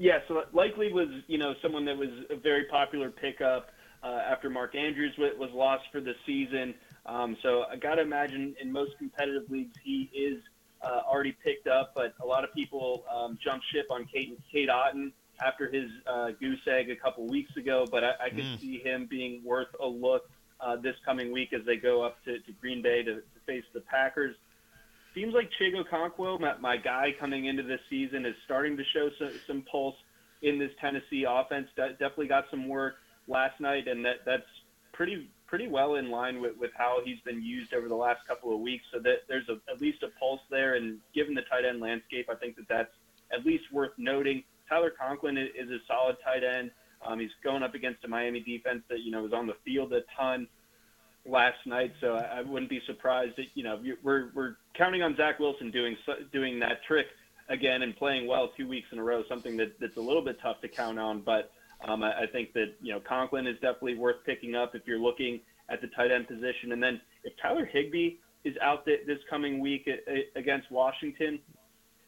Yeah, 0.00 0.20
so 0.28 0.44
Likely 0.54 0.90
was 0.90 1.08
you 1.26 1.36
know 1.36 1.54
someone 1.60 1.84
that 1.84 1.96
was 1.96 2.08
a 2.30 2.36
very 2.36 2.64
popular 2.64 3.10
pickup 3.10 3.70
uh, 4.02 4.06
after 4.26 4.48
Mark 4.48 4.74
Andrews 4.74 5.12
was 5.18 5.50
lost 5.52 5.84
for 5.92 6.00
the 6.00 6.14
season. 6.24 6.74
Um, 7.04 7.36
so 7.42 7.64
I 7.70 7.76
got 7.76 7.96
to 7.96 8.02
imagine 8.02 8.56
in 8.62 8.72
most 8.72 8.96
competitive 8.96 9.50
leagues 9.50 9.76
he 9.84 10.10
is 10.14 10.42
uh, 10.80 11.02
already 11.06 11.36
picked 11.44 11.66
up, 11.66 11.92
but 11.94 12.14
a 12.22 12.24
lot 12.24 12.44
of 12.44 12.54
people 12.54 13.04
um, 13.14 13.38
jumped 13.44 13.66
ship 13.74 13.88
on 13.90 14.06
Cade, 14.06 14.38
Cade 14.50 14.70
Otton 14.70 15.12
after 15.44 15.70
his 15.70 15.90
uh, 16.06 16.30
goose 16.40 16.66
egg 16.66 16.88
a 16.88 16.96
couple 16.96 17.26
weeks 17.26 17.54
ago, 17.58 17.86
but 17.90 18.02
I, 18.02 18.12
I 18.24 18.28
could 18.30 18.38
mm. 18.38 18.58
see 18.58 18.78
him 18.78 19.04
being 19.04 19.44
worth 19.44 19.68
a 19.80 19.86
look 19.86 20.30
uh, 20.60 20.76
this 20.76 20.96
coming 21.04 21.30
week 21.30 21.52
as 21.52 21.66
they 21.66 21.76
go 21.76 22.02
up 22.02 22.24
to, 22.24 22.38
to 22.38 22.52
Green 22.52 22.80
Bay 22.80 23.02
to, 23.02 23.16
to 23.16 23.40
face 23.46 23.64
the 23.74 23.80
Packers. 23.80 24.34
Seems 25.14 25.34
like 25.34 25.50
Chig 25.60 25.74
Okonkwo, 25.74 26.40
my, 26.40 26.56
my 26.58 26.76
guy 26.76 27.14
coming 27.18 27.46
into 27.46 27.62
this 27.62 27.80
season, 27.88 28.24
is 28.24 28.34
starting 28.44 28.76
to 28.76 28.84
show 28.94 29.10
some, 29.18 29.32
some 29.46 29.64
pulse 29.70 29.96
in 30.42 30.58
this 30.58 30.70
Tennessee 30.80 31.24
offense. 31.28 31.66
De- 31.76 31.92
definitely 31.92 32.28
got 32.28 32.44
some 32.50 32.68
work 32.68 32.94
last 33.26 33.60
night, 33.60 33.88
and 33.88 34.04
that 34.04 34.24
that's 34.24 34.42
pretty 34.92 35.28
pretty 35.46 35.66
well 35.66 35.96
in 35.96 36.10
line 36.10 36.40
with, 36.40 36.56
with 36.56 36.70
how 36.76 36.98
he's 37.04 37.18
been 37.24 37.42
used 37.42 37.74
over 37.74 37.88
the 37.88 37.94
last 37.94 38.20
couple 38.28 38.54
of 38.54 38.60
weeks. 38.60 38.84
So 38.92 39.00
that 39.00 39.26
there's 39.28 39.48
a, 39.48 39.58
at 39.70 39.80
least 39.80 40.04
a 40.04 40.08
pulse 40.18 40.40
there, 40.48 40.76
and 40.76 40.98
given 41.12 41.34
the 41.34 41.42
tight 41.50 41.64
end 41.68 41.80
landscape, 41.80 42.28
I 42.30 42.36
think 42.36 42.54
that 42.56 42.68
that's 42.68 42.92
at 43.32 43.44
least 43.44 43.64
worth 43.72 43.92
noting. 43.98 44.44
Tyler 44.68 44.92
Conklin 44.96 45.36
is 45.36 45.68
a 45.70 45.78
solid 45.88 46.16
tight 46.22 46.44
end. 46.44 46.70
Um, 47.04 47.18
he's 47.18 47.30
going 47.42 47.62
up 47.64 47.74
against 47.74 48.04
a 48.04 48.08
Miami 48.08 48.40
defense 48.40 48.82
that 48.88 49.00
you 49.00 49.10
know 49.10 49.22
was 49.22 49.32
on 49.32 49.48
the 49.48 49.56
field 49.64 49.92
a 49.92 50.02
ton 50.16 50.46
last 51.26 51.58
night, 51.66 51.92
so 52.00 52.14
I, 52.14 52.38
I 52.38 52.42
wouldn't 52.42 52.70
be 52.70 52.80
surprised 52.86 53.36
that 53.36 53.46
you 53.54 53.62
know 53.62 53.80
we're 54.02 54.30
we're 54.34 54.56
counting 54.76 55.02
on 55.02 55.16
Zach 55.16 55.38
Wilson 55.38 55.70
doing 55.70 55.96
doing 56.32 56.58
that 56.60 56.82
trick 56.86 57.06
again 57.48 57.82
and 57.82 57.96
playing 57.96 58.26
well 58.26 58.50
two 58.56 58.68
weeks 58.68 58.88
in 58.92 58.98
a 58.98 59.02
row. 59.02 59.22
Something 59.28 59.56
that, 59.58 59.78
that's 59.80 59.96
a 59.96 60.00
little 60.00 60.24
bit 60.24 60.38
tough 60.42 60.60
to 60.62 60.68
count 60.68 60.98
on, 60.98 61.20
but 61.20 61.50
um, 61.86 62.02
I, 62.02 62.22
I 62.22 62.26
think 62.26 62.52
that 62.54 62.74
you 62.80 62.92
know 62.92 63.00
Conklin 63.00 63.46
is 63.46 63.56
definitely 63.56 63.96
worth 63.96 64.24
picking 64.24 64.54
up 64.54 64.74
if 64.74 64.82
you're 64.86 65.00
looking 65.00 65.40
at 65.68 65.80
the 65.80 65.88
tight 65.88 66.10
end 66.10 66.26
position. 66.26 66.72
And 66.72 66.82
then 66.82 67.00
if 67.24 67.32
Tyler 67.40 67.64
Higbee 67.64 68.16
is 68.44 68.56
out 68.62 68.84
th- 68.84 69.06
this 69.06 69.18
coming 69.28 69.60
week 69.60 69.88
against 70.34 70.70
Washington, 70.70 71.38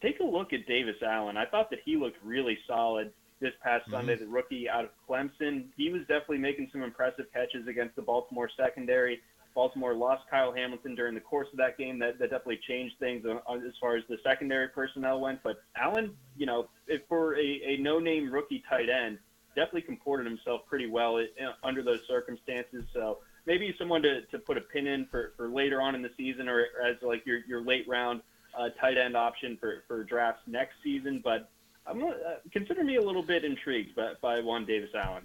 take 0.00 0.20
a 0.20 0.24
look 0.24 0.52
at 0.52 0.66
Davis 0.66 0.96
Allen. 1.06 1.36
I 1.36 1.46
thought 1.46 1.70
that 1.70 1.80
he 1.84 1.96
looked 1.96 2.16
really 2.24 2.58
solid 2.66 3.12
this 3.42 3.52
past 3.62 3.82
mm-hmm. 3.82 3.92
Sunday, 3.92 4.16
the 4.16 4.26
rookie 4.26 4.70
out 4.70 4.84
of 4.84 4.90
Clemson. 5.06 5.66
He 5.76 5.90
was 5.90 6.00
definitely 6.02 6.38
making 6.38 6.70
some 6.72 6.82
impressive 6.82 7.26
catches 7.34 7.66
against 7.68 7.96
the 7.96 8.02
Baltimore 8.02 8.48
secondary. 8.56 9.20
Baltimore 9.54 9.94
lost 9.94 10.22
Kyle 10.30 10.54
Hamilton 10.54 10.94
during 10.94 11.14
the 11.14 11.20
course 11.20 11.48
of 11.52 11.58
that 11.58 11.76
game. 11.76 11.98
That, 11.98 12.18
that 12.18 12.30
definitely 12.30 12.60
changed 12.66 12.94
things 12.98 13.26
as 13.26 13.74
far 13.78 13.96
as 13.96 14.04
the 14.08 14.16
secondary 14.24 14.68
personnel 14.68 15.20
went. 15.20 15.42
But 15.42 15.62
Allen, 15.76 16.12
you 16.38 16.46
know, 16.46 16.68
if 16.86 17.02
for 17.06 17.36
a, 17.36 17.60
a 17.66 17.76
no-name 17.76 18.32
rookie 18.32 18.62
tight 18.66 18.88
end, 18.88 19.18
definitely 19.54 19.82
comported 19.82 20.26
himself 20.26 20.62
pretty 20.66 20.86
well 20.86 21.22
under 21.62 21.82
those 21.82 22.00
circumstances. 22.08 22.84
So 22.94 23.18
maybe 23.46 23.74
someone 23.78 24.00
to, 24.02 24.22
to 24.22 24.38
put 24.38 24.56
a 24.56 24.62
pin 24.62 24.86
in 24.86 25.06
for, 25.10 25.34
for 25.36 25.48
later 25.48 25.82
on 25.82 25.94
in 25.94 26.00
the 26.00 26.10
season 26.16 26.48
or 26.48 26.68
as 26.82 26.96
like 27.02 27.26
your, 27.26 27.40
your 27.46 27.62
late 27.62 27.86
round 27.86 28.22
uh, 28.58 28.70
tight 28.80 28.96
end 28.96 29.16
option 29.16 29.58
for, 29.60 29.84
for 29.86 30.04
drafts 30.04 30.40
next 30.46 30.74
season. 30.82 31.20
But 31.22 31.50
I'm 31.86 32.02
uh, 32.02 32.10
consider 32.52 32.84
me 32.84 32.96
a 32.96 33.02
little 33.02 33.22
bit 33.22 33.44
intrigued 33.44 33.96
by, 33.96 34.12
by 34.20 34.40
Juan 34.40 34.64
Davis 34.64 34.90
Allen. 34.94 35.24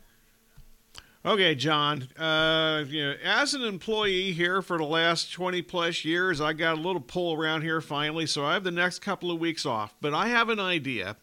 Okay, 1.26 1.56
John. 1.56 2.08
Uh, 2.18 2.86
you 2.88 3.04
know, 3.04 3.16
as 3.24 3.54
an 3.54 3.62
employee 3.62 4.32
here 4.32 4.62
for 4.62 4.78
the 4.78 4.86
last 4.86 5.32
20 5.34 5.62
plus 5.64 6.06
years, 6.06 6.40
I 6.40 6.54
got 6.54 6.78
a 6.78 6.82
little 6.82 7.02
pull 7.02 7.34
around 7.34 7.64
here 7.64 7.82
finally, 7.82 8.26
so 8.26 8.46
I 8.46 8.54
have 8.54 8.64
the 8.64 8.72
next 8.72 9.00
couple 9.00 9.30
of 9.30 9.40
weeks 9.40 9.66
off. 9.66 9.94
But 10.00 10.14
I 10.14 10.28
have 10.30 10.48
an 10.50 10.60
idea. 10.60 11.18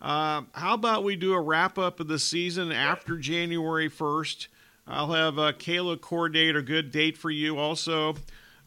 Uh, 0.00 0.42
how 0.52 0.74
about 0.74 1.04
we 1.04 1.16
do 1.16 1.32
a 1.32 1.40
wrap 1.40 1.78
up 1.78 2.00
of 2.00 2.08
the 2.08 2.18
season 2.18 2.70
after 2.70 3.16
January 3.16 3.88
1st? 3.88 4.48
I'll 4.86 5.12
have 5.12 5.38
uh, 5.38 5.52
Kayla 5.52 6.00
coordinate 6.00 6.54
a 6.54 6.62
good 6.62 6.90
date 6.90 7.16
for 7.16 7.30
you. 7.30 7.56
Also, 7.56 8.16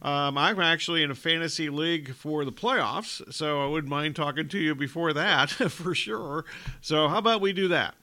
um, 0.02 0.38
I'm 0.38 0.60
actually 0.60 1.02
in 1.02 1.10
a 1.10 1.14
fantasy 1.14 1.68
league 1.68 2.14
for 2.14 2.44
the 2.44 2.52
playoffs, 2.52 3.32
so 3.32 3.62
I 3.62 3.66
wouldn't 3.66 3.90
mind 3.90 4.16
talking 4.16 4.48
to 4.48 4.58
you 4.58 4.74
before 4.74 5.12
that 5.12 5.50
for 5.70 5.94
sure. 5.94 6.44
So, 6.80 7.08
how 7.08 7.18
about 7.18 7.40
we 7.40 7.52
do 7.52 7.68
that? 7.68 7.94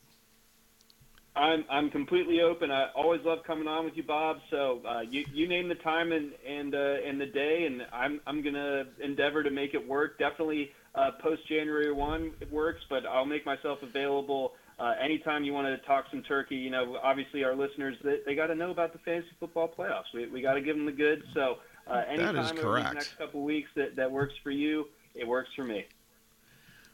I'm 1.38 1.66
I'm 1.70 1.90
completely 1.90 2.42
open. 2.42 2.72
I 2.72 2.88
always 2.96 3.22
love 3.24 3.40
coming 3.46 3.68
on 3.68 3.86
with 3.86 3.96
you, 3.96 4.04
Bob. 4.04 4.38
So 4.50 4.82
uh, 4.88 5.02
you 5.02 5.24
you 5.32 5.48
name 5.48 5.70
the 5.70 5.76
time 5.76 6.12
and 6.12 6.32
and 6.48 6.74
uh, 6.74 6.96
and 7.06 7.22
the 7.22 7.28
day, 7.28 7.66
and 7.68 7.84
I'm 7.94 8.20
I'm 8.26 8.44
gonna 8.44 8.86
endeavor 9.04 9.44
to 9.44 9.52
make 9.52 9.74
it 9.74 9.88
work. 9.88 10.18
Definitely 10.18 10.72
uh, 10.96 11.12
post 11.22 11.48
January 11.48 11.92
one 11.92 12.32
it 12.42 12.52
works, 12.52 12.82
but 12.90 13.06
I'll 13.06 13.26
make 13.26 13.46
myself 13.46 13.80
available 13.84 14.54
uh, 14.80 14.94
anytime 15.00 15.44
you 15.44 15.54
want 15.54 15.68
to 15.68 15.88
talk 15.88 16.06
some 16.10 16.24
turkey. 16.24 16.56
You 16.56 16.72
know, 16.72 16.98
obviously 17.04 17.44
our 17.44 17.56
listeners 17.56 17.96
they, 18.04 18.18
they 18.26 18.36
got 18.36 18.48
to 18.48 18.56
know 18.56 18.72
about 18.72 18.94
the 18.94 19.00
fantasy 19.00 19.30
football 19.40 19.72
playoffs. 19.78 20.12
We 20.14 20.28
we 20.28 20.42
got 20.42 20.56
to 20.56 20.62
give 20.62 20.76
them 20.76 20.88
the 20.88 20.92
good. 20.92 21.22
So 21.36 21.58
uh, 21.90 22.04
anytime 22.08 22.58
over 22.58 22.80
the 22.80 22.94
next 22.94 23.18
couple 23.18 23.44
weeks 23.44 23.70
that 23.76 23.96
that 23.96 24.12
works 24.12 24.34
for 24.44 24.52
you, 24.52 24.88
it 25.16 25.28
works 25.28 25.50
for 25.56 25.64
me. 25.64 25.86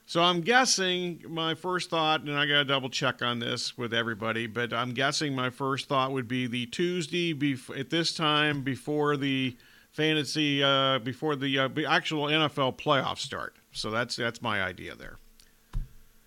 So 0.06 0.22
I'm 0.22 0.42
guessing 0.42 1.24
my 1.30 1.56
first 1.56 1.90
thought, 1.90 2.22
and 2.22 2.38
I 2.38 2.46
got 2.46 2.56
to 2.56 2.66
double 2.66 2.90
check 2.90 3.22
on 3.22 3.40
this 3.40 3.78
with 3.78 3.94
everybody, 3.94 4.48
but 4.48 4.74
I'm 4.74 4.94
guessing 4.94 5.34
my 5.34 5.50
first 5.50 5.88
thought 5.88 6.12
would 6.12 6.28
be 6.28 6.46
the 6.46 6.66
Tuesday 6.66 7.34
bef- 7.34 7.78
at 7.80 7.90
this 7.90 8.14
time 8.14 8.64
before 8.64 9.16
the 9.16 9.56
fantasy, 9.92 10.62
uh, 10.62 11.00
before 11.00 11.38
the 11.38 11.58
uh, 11.58 11.70
actual 11.88 12.26
NFL 12.26 12.78
playoffs 12.78 13.20
start. 13.20 13.56
So 13.72 13.92
that's 13.92 14.16
that's 14.16 14.42
my 14.42 14.62
idea 14.62 14.94
there. 14.96 15.18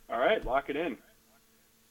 All 0.09 0.21
right, 0.21 0.45
lock 0.45 0.71
it 0.71 0.77
in. 0.77 0.97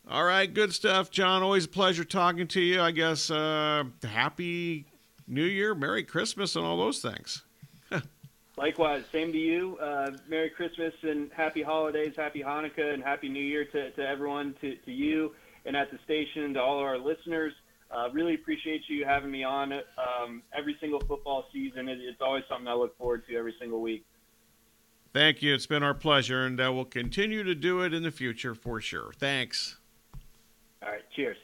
All 0.10 0.24
right, 0.24 0.52
good 0.52 0.74
stuff, 0.74 1.12
John. 1.12 1.44
Always 1.44 1.66
a 1.66 1.70
pleasure 1.70 2.04
talking 2.04 2.48
to 2.48 2.62
you. 2.62 2.82
I 2.82 2.92
guess 2.92 3.30
uh, 3.30 3.84
happy 4.04 4.86
New 5.28 5.44
Year, 5.44 5.74
Merry 5.74 6.04
Christmas, 6.04 6.56
and 6.56 6.66
all 6.66 6.78
those 6.78 7.00
things. 7.00 7.44
Likewise, 8.58 9.04
same 9.12 9.32
to 9.32 9.38
you. 9.38 9.78
Uh, 9.78 10.12
Merry 10.28 10.50
Christmas 10.50 10.94
and 11.02 11.30
Happy 11.36 11.62
Holidays, 11.62 12.14
Happy 12.16 12.42
Hanukkah, 12.42 12.94
and 12.94 13.04
Happy 13.04 13.28
New 13.28 13.44
Year 13.44 13.66
to, 13.66 13.92
to 13.92 14.08
everyone, 14.08 14.56
to, 14.62 14.76
to 14.76 14.92
you, 14.92 15.34
and 15.66 15.76
at 15.76 15.92
the 15.92 16.00
station, 16.06 16.54
to 16.54 16.62
all 16.62 16.80
of 16.80 16.86
our 16.86 16.98
listeners. 16.98 17.54
Uh, 17.92 18.10
really 18.12 18.36
appreciate 18.36 18.82
you 18.88 19.06
having 19.06 19.32
me 19.32 19.44
on 19.44 19.74
um, 19.74 20.42
every 20.58 20.76
single 20.80 21.00
football 21.02 21.46
season. 21.54 21.88
It, 21.88 22.00
it's 22.02 22.22
always 22.22 22.44
something 22.50 22.68
I 22.68 22.74
look 22.74 22.98
forward 22.98 23.26
to 23.28 23.36
every 23.36 23.56
single 23.60 23.82
week. 23.82 24.06
Thank 25.14 25.42
you. 25.42 25.54
It's 25.54 25.66
been 25.66 25.84
our 25.84 25.94
pleasure, 25.94 26.46
and 26.46 26.60
uh, 26.60 26.74
we'll 26.74 26.86
continue 26.86 27.44
to 27.44 27.56
do 27.56 27.82
it 27.82 27.94
in 27.94 28.04
the 28.04 28.12
future 28.12 28.54
for 28.54 28.82
sure. 28.82 29.12
Thanks. 29.18 29.78
All 30.84 30.92
right. 30.92 31.02
Cheers. 31.16 31.38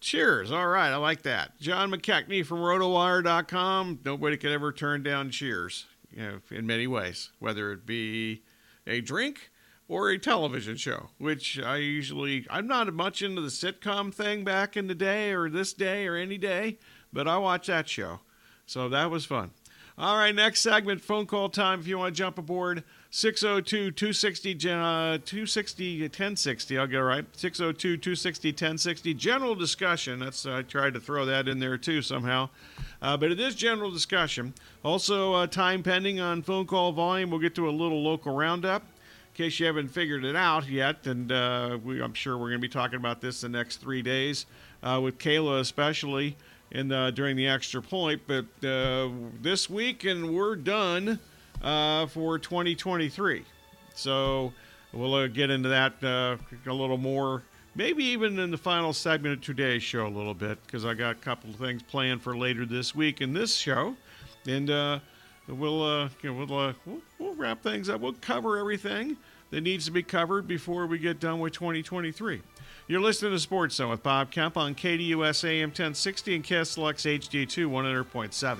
Cheers. 0.00 0.50
All 0.50 0.66
right. 0.66 0.90
I 0.90 0.96
like 0.96 1.22
that. 1.22 1.60
John 1.60 1.90
McKechnie 1.90 2.44
from 2.44 2.58
rotowire.com. 2.58 4.00
Nobody 4.04 4.36
could 4.38 4.50
ever 4.50 4.72
turn 4.72 5.02
down 5.02 5.30
cheers, 5.30 5.84
you 6.10 6.22
know, 6.22 6.40
in 6.50 6.66
many 6.66 6.86
ways, 6.86 7.30
whether 7.38 7.72
it 7.72 7.84
be 7.84 8.42
a 8.86 9.02
drink 9.02 9.50
or 9.88 10.08
a 10.08 10.18
television 10.18 10.76
show, 10.76 11.10
which 11.18 11.60
I 11.60 11.76
usually, 11.76 12.46
I'm 12.48 12.66
not 12.66 12.92
much 12.94 13.20
into 13.20 13.42
the 13.42 13.48
sitcom 13.48 14.14
thing 14.14 14.42
back 14.42 14.76
in 14.76 14.86
the 14.86 14.94
day 14.94 15.32
or 15.32 15.50
this 15.50 15.74
day 15.74 16.06
or 16.06 16.16
any 16.16 16.38
day, 16.38 16.78
but 17.12 17.28
I 17.28 17.36
watch 17.36 17.66
that 17.66 17.88
show. 17.88 18.20
So 18.64 18.88
that 18.88 19.10
was 19.10 19.26
fun. 19.26 19.50
All 19.98 20.16
right. 20.16 20.34
Next 20.34 20.60
segment, 20.60 21.02
phone 21.02 21.26
call 21.26 21.50
time 21.50 21.80
if 21.80 21.86
you 21.86 21.98
want 21.98 22.14
to 22.14 22.18
jump 22.18 22.38
aboard. 22.38 22.84
602 23.12 23.90
260 23.90 24.70
uh, 24.70 25.18
260 25.24 26.02
1060. 26.02 26.78
I'll 26.78 26.86
get 26.86 27.00
it 27.00 27.02
right. 27.02 27.24
602 27.32 27.96
260 27.96 28.50
1060. 28.50 29.14
General 29.14 29.54
discussion. 29.56 30.20
That's 30.20 30.46
I 30.46 30.62
tried 30.62 30.94
to 30.94 31.00
throw 31.00 31.24
that 31.26 31.48
in 31.48 31.58
there 31.58 31.76
too 31.76 32.02
somehow. 32.02 32.50
Uh, 33.02 33.16
but 33.16 33.32
it 33.32 33.40
is 33.40 33.56
general 33.56 33.90
discussion. 33.90 34.54
Also, 34.84 35.32
uh, 35.32 35.46
time 35.48 35.82
pending 35.82 36.20
on 36.20 36.42
phone 36.42 36.66
call 36.66 36.92
volume. 36.92 37.30
We'll 37.30 37.40
get 37.40 37.56
to 37.56 37.68
a 37.68 37.72
little 37.72 38.00
local 38.00 38.34
roundup. 38.34 38.82
In 38.82 39.44
case 39.44 39.58
you 39.58 39.66
haven't 39.66 39.88
figured 39.88 40.24
it 40.24 40.36
out 40.36 40.68
yet, 40.68 41.06
and 41.06 41.32
uh, 41.32 41.78
we, 41.82 42.02
I'm 42.02 42.14
sure 42.14 42.36
we're 42.36 42.48
going 42.48 42.60
to 42.60 42.68
be 42.68 42.68
talking 42.68 42.96
about 42.96 43.20
this 43.20 43.40
the 43.40 43.48
next 43.48 43.78
three 43.78 44.02
days 44.02 44.46
uh, 44.82 45.00
with 45.02 45.18
Kayla, 45.18 45.60
especially 45.60 46.36
in 46.72 46.88
the, 46.88 47.10
during 47.14 47.36
the 47.36 47.46
extra 47.46 47.80
point. 47.80 48.22
But 48.26 48.46
uh, 48.64 49.08
this 49.40 49.70
week, 49.70 50.04
and 50.04 50.34
we're 50.34 50.56
done 50.56 51.20
uh, 51.62 52.06
for 52.06 52.38
2023. 52.38 53.44
So 53.94 54.52
we'll 54.92 55.14
uh, 55.14 55.26
get 55.26 55.50
into 55.50 55.68
that 55.68 56.02
uh, 56.02 56.36
a 56.66 56.72
little 56.72 56.96
more, 56.96 57.42
maybe 57.74 58.04
even 58.04 58.38
in 58.38 58.50
the 58.50 58.58
final 58.58 58.92
segment 58.92 59.34
of 59.34 59.40
today's 59.42 59.82
show 59.82 60.06
a 60.06 60.08
little 60.08 60.34
bit, 60.34 60.58
because 60.66 60.84
I 60.84 60.94
got 60.94 61.12
a 61.12 61.18
couple 61.18 61.50
of 61.50 61.56
things 61.56 61.82
planned 61.82 62.22
for 62.22 62.36
later 62.36 62.64
this 62.64 62.94
week 62.94 63.20
in 63.20 63.32
this 63.32 63.54
show, 63.56 63.96
and 64.46 64.70
uh, 64.70 65.00
we'll, 65.48 65.82
uh, 65.82 66.08
we'll, 66.22 66.42
uh, 66.58 66.72
we'll, 66.86 67.00
we'll 67.18 67.34
wrap 67.34 67.62
things 67.62 67.88
up. 67.88 68.00
We'll 68.00 68.14
cover 68.14 68.58
everything. 68.58 69.16
that 69.50 69.62
needs 69.62 69.84
to 69.84 69.90
be 69.90 70.02
covered 70.02 70.46
before 70.46 70.86
we 70.86 70.98
get 70.98 71.20
done 71.20 71.40
with 71.40 71.52
2023. 71.52 72.40
You're 72.86 73.00
listening 73.00 73.32
to 73.32 73.38
Sports 73.38 73.76
Zone 73.76 73.90
with 73.90 74.02
Bob 74.02 74.30
Kemp 74.30 74.56
on 74.56 74.74
KDUS 74.74 75.44
AM 75.44 75.68
1060 75.68 76.36
and 76.36 76.44
KSLX 76.44 77.18
HD2 77.18 77.68
100.7. 77.68 78.58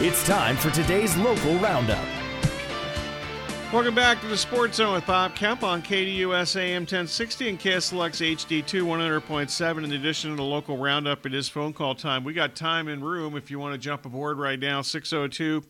It's 0.00 0.24
time 0.24 0.56
for 0.56 0.70
today's 0.70 1.16
local 1.16 1.58
roundup. 1.58 2.06
Welcome 3.72 3.96
back 3.96 4.20
to 4.20 4.28
the 4.28 4.36
Sports 4.36 4.76
Zone 4.76 4.94
with 4.94 5.04
Bob 5.04 5.34
Kemp 5.34 5.64
on 5.64 5.82
KDUS 5.82 6.54
AM 6.54 6.82
1060 6.82 7.48
and 7.48 7.58
KSLX 7.58 8.36
HD2 8.36 8.84
100.7. 8.84 9.82
In 9.82 9.92
addition 9.94 10.30
to 10.30 10.36
the 10.36 10.42
local 10.44 10.76
roundup, 10.76 11.26
it 11.26 11.34
is 11.34 11.48
phone 11.48 11.72
call 11.72 11.96
time. 11.96 12.22
We 12.22 12.32
got 12.32 12.54
time 12.54 12.86
and 12.86 13.04
room 13.04 13.36
if 13.36 13.50
you 13.50 13.58
want 13.58 13.72
to 13.72 13.78
jump 13.78 14.06
aboard 14.06 14.38
right 14.38 14.60
now 14.60 14.82
602 14.82 15.62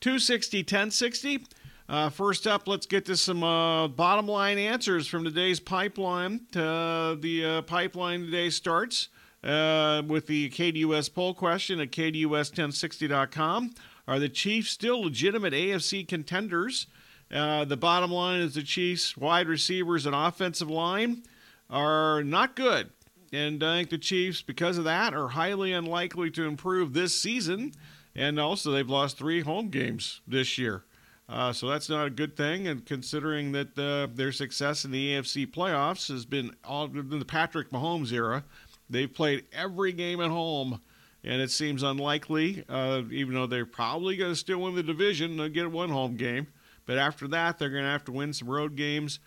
260 0.00 0.58
1060. 0.60 1.46
Uh, 1.86 2.08
first 2.08 2.46
up, 2.46 2.66
let's 2.66 2.86
get 2.86 3.04
to 3.04 3.18
some 3.18 3.42
uh, 3.44 3.86
bottom 3.88 4.26
line 4.26 4.56
answers 4.56 5.06
from 5.06 5.24
today's 5.24 5.60
pipeline. 5.60 6.40
Uh, 6.56 7.16
the 7.20 7.44
uh, 7.44 7.60
pipeline 7.60 8.22
today 8.22 8.48
starts 8.48 9.10
uh, 9.44 10.02
with 10.06 10.26
the 10.26 10.50
KDUS 10.50 11.12
poll 11.12 11.34
question 11.34 11.78
at 11.80 11.92
KDUS1060.com. 11.92 13.74
Are 14.08 14.18
the 14.18 14.28
Chiefs 14.28 14.70
still 14.70 15.02
legitimate 15.02 15.52
AFC 15.52 16.06
contenders? 16.06 16.86
Uh, 17.32 17.64
the 17.64 17.76
bottom 17.76 18.10
line 18.10 18.40
is 18.40 18.54
the 18.54 18.62
Chiefs' 18.62 19.16
wide 19.16 19.48
receivers 19.48 20.06
and 20.06 20.14
offensive 20.14 20.70
line 20.70 21.22
are 21.70 22.22
not 22.22 22.56
good. 22.56 22.90
And 23.32 23.62
I 23.64 23.78
think 23.78 23.90
the 23.90 23.98
Chiefs, 23.98 24.42
because 24.42 24.78
of 24.78 24.84
that, 24.84 25.14
are 25.14 25.28
highly 25.28 25.72
unlikely 25.72 26.30
to 26.32 26.44
improve 26.44 26.92
this 26.92 27.18
season. 27.18 27.72
And 28.14 28.38
also, 28.38 28.70
they've 28.70 28.88
lost 28.88 29.18
three 29.18 29.40
home 29.40 29.70
games 29.70 30.20
this 30.26 30.56
year. 30.56 30.84
Uh, 31.28 31.52
so 31.52 31.68
that's 31.68 31.88
not 31.88 32.06
a 32.06 32.10
good 32.10 32.36
thing. 32.36 32.68
And 32.68 32.84
considering 32.84 33.52
that 33.52 33.78
uh, 33.78 34.14
their 34.14 34.30
success 34.30 34.84
in 34.84 34.90
the 34.90 35.14
AFC 35.14 35.46
playoffs 35.46 36.08
has 36.08 36.24
been 36.24 36.54
all 36.64 36.84
in 36.84 37.18
the 37.18 37.24
Patrick 37.24 37.70
Mahomes 37.70 38.12
era, 38.12 38.44
they've 38.88 39.12
played 39.12 39.44
every 39.52 39.92
game 39.92 40.20
at 40.20 40.30
home. 40.30 40.80
And 41.26 41.40
it 41.40 41.50
seems 41.50 41.82
unlikely, 41.82 42.64
uh, 42.68 43.02
even 43.10 43.32
though 43.32 43.46
they're 43.46 43.64
probably 43.64 44.16
going 44.16 44.32
to 44.32 44.36
still 44.36 44.58
win 44.58 44.74
the 44.74 44.82
division, 44.82 45.38
they'll 45.38 45.48
get 45.48 45.70
one 45.70 45.88
home 45.88 46.16
game. 46.16 46.48
But 46.84 46.98
after 46.98 47.26
that, 47.28 47.58
they're 47.58 47.70
going 47.70 47.84
to 47.84 47.90
have 47.90 48.04
to 48.04 48.12
win 48.12 48.34
some 48.34 48.50
road 48.50 48.76
games. 48.76 49.20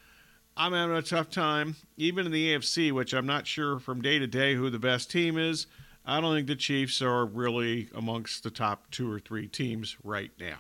I'm 0.56 0.74
having 0.74 0.96
a 0.96 1.02
tough 1.02 1.30
time, 1.30 1.76
even 1.98 2.28
in 2.28 2.32
the 2.32 2.54
AFC, 2.54 2.91
which 2.91 3.13
I'm 3.13 3.26
not 3.26 3.48
sure 3.48 3.80
from 3.80 4.02
day 4.02 4.20
to 4.20 4.28
day 4.28 4.54
who 4.54 4.70
the 4.70 4.80
best 4.80 5.10
team 5.10 5.38
is. 5.38 5.65
I 6.06 6.22
don't 6.22 6.36
think 6.36 6.48
the 6.48 6.56
Chiefs 6.56 7.02
are 7.02 7.26
really 7.26 7.89
amongst 7.93 8.43
the 8.43 8.50
top 8.50 8.89
two 8.91 9.12
or 9.12 9.20
three 9.20 9.48
teams 9.48 9.98
right 10.04 10.32
now. 10.39 10.58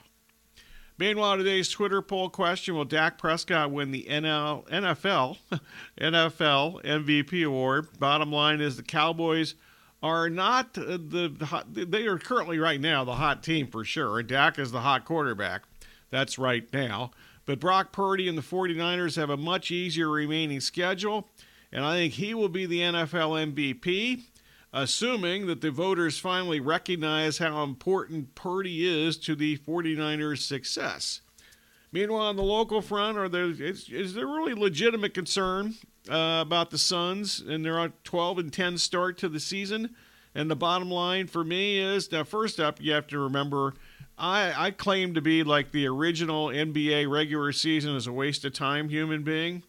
Meanwhile, 0.99 1.37
today's 1.37 1.69
Twitter 1.69 2.01
poll 2.01 2.29
question 2.29 2.75
Will 2.75 2.85
Dak 2.85 3.19
Prescott 3.19 3.71
win 3.71 3.91
the 3.91 4.07
NL, 4.09 4.67
NFL, 4.67 5.37
NFL 6.01 6.83
MVP 6.83 7.45
award? 7.45 7.99
Bottom 7.99 8.31
line 8.31 8.61
is 8.61 8.77
the 8.77 8.83
Cowboys 8.83 9.53
are 10.01 10.29
not 10.29 10.73
the, 10.73 11.33
the 11.37 11.45
hot, 11.45 11.67
they 11.71 12.05
are 12.07 12.17
currently 12.17 12.57
right 12.57 12.81
now 12.81 13.03
the 13.03 13.15
hot 13.15 13.43
team 13.43 13.67
for 13.67 13.83
sure, 13.83 14.23
Dak 14.23 14.57
is 14.57 14.71
the 14.71 14.81
hot 14.81 15.05
quarterback. 15.05 15.63
That's 16.09 16.39
right 16.39 16.67
now. 16.73 17.11
But 17.45 17.59
Brock 17.59 17.91
Purdy 17.91 18.27
and 18.27 18.37
the 18.37 18.41
49ers 18.41 19.15
have 19.17 19.29
a 19.29 19.37
much 19.37 19.71
easier 19.71 20.09
remaining 20.09 20.59
schedule, 20.59 21.29
and 21.71 21.85
I 21.85 21.95
think 21.95 22.13
he 22.13 22.33
will 22.33 22.49
be 22.49 22.65
the 22.65 22.79
NFL 22.79 23.53
MVP, 23.53 24.23
assuming 24.73 25.47
that 25.47 25.61
the 25.61 25.71
voters 25.71 26.19
finally 26.19 26.59
recognize 26.59 27.37
how 27.37 27.63
important 27.63 28.35
Purdy 28.35 28.85
is 28.85 29.17
to 29.17 29.35
the 29.35 29.57
49ers' 29.57 30.39
success. 30.39 31.21
Meanwhile, 31.91 32.27
on 32.27 32.35
the 32.35 32.43
local 32.43 32.81
front, 32.81 33.17
are 33.17 33.29
there 33.29 33.49
is, 33.49 33.89
is 33.89 34.13
there 34.13 34.27
really 34.27 34.53
legitimate 34.53 35.13
concern 35.13 35.75
uh, 36.09 36.39
about 36.41 36.69
the 36.69 36.77
Suns 36.77 37.39
and 37.39 37.63
their 37.63 37.91
12 38.03 38.39
and 38.39 38.53
10 38.53 38.77
start 38.77 39.17
to 39.19 39.29
the 39.29 39.39
season? 39.39 39.95
And 40.35 40.51
the 40.51 40.55
bottom 40.55 40.91
line 40.91 41.27
for 41.27 41.43
me 41.43 41.79
is 41.79 42.11
now, 42.11 42.23
first 42.23 42.59
up, 42.59 42.81
you 42.81 42.91
have 42.91 43.07
to 43.07 43.19
remember 43.19 43.73
I, 44.17 44.67
I 44.67 44.71
claim 44.71 45.13
to 45.13 45.21
be 45.21 45.43
like 45.43 45.71
the 45.71 45.87
original 45.87 46.47
NBA 46.47 47.09
regular 47.09 47.51
season 47.51 47.95
is 47.95 48.07
a 48.07 48.11
waste 48.11 48.45
of 48.45 48.53
time 48.53 48.89
human 48.89 49.23
being, 49.23 49.63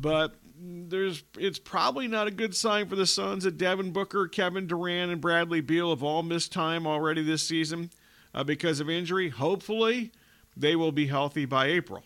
but 0.00 0.34
there's 0.60 1.24
it's 1.38 1.58
probably 1.58 2.06
not 2.06 2.26
a 2.26 2.32
good 2.32 2.54
sign 2.54 2.88
for 2.88 2.96
the 2.96 3.06
Suns 3.06 3.44
that 3.44 3.58
Devin 3.58 3.92
Booker, 3.92 4.28
Kevin 4.28 4.66
Durant, 4.66 5.10
and 5.10 5.20
Bradley 5.20 5.60
Beal 5.60 5.90
have 5.90 6.02
all 6.02 6.22
missed 6.22 6.52
time 6.52 6.86
already 6.86 7.22
this 7.22 7.42
season 7.42 7.90
uh, 8.34 8.44
because 8.44 8.80
of 8.80 8.90
injury. 8.90 9.30
Hopefully, 9.30 10.12
they 10.56 10.76
will 10.76 10.92
be 10.92 11.06
healthy 11.06 11.44
by 11.44 11.66
April. 11.66 12.04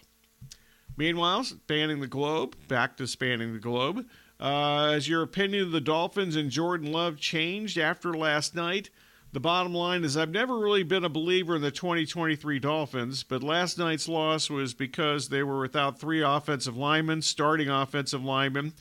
Meanwhile, 0.97 1.45
spanning 1.45 2.01
the 2.01 2.07
globe, 2.07 2.57
back 2.69 2.97
to 2.99 3.07
spanning 3.07 3.53
the 3.53 3.59
globe. 3.59 4.07
Uh, 4.39 4.93
has 4.93 5.09
your 5.09 5.23
opinion 5.23 5.65
of 5.65 5.73
the 5.73 5.81
Dolphins 5.81 6.37
and 6.37 6.51
Jordan 6.51 6.93
Love 6.93 7.19
changed 7.19 7.79
after 7.79 8.15
last 8.15 8.55
night? 8.55 8.91
The 9.35 9.41
bottom 9.41 9.75
line 9.75 10.05
is, 10.05 10.17
I've 10.17 10.31
never 10.31 10.57
really 10.57 10.85
been 10.85 11.05
a 11.05 11.09
believer 11.09 11.57
in 11.57 11.61
the 11.61 11.73
2023 11.73 12.61
Dolphins, 12.61 13.25
but 13.25 13.43
last 13.43 13.77
night's 13.77 14.07
loss 14.07 14.49
was 14.49 14.75
because 14.75 15.29
they 15.29 15.43
were 15.43 15.59
without 15.59 15.99
three 15.99 16.23
offensive 16.23 16.77
linemen, 16.77 17.21
starting 17.21 17.69
offensive 17.69 18.23
linemen. 18.23 18.75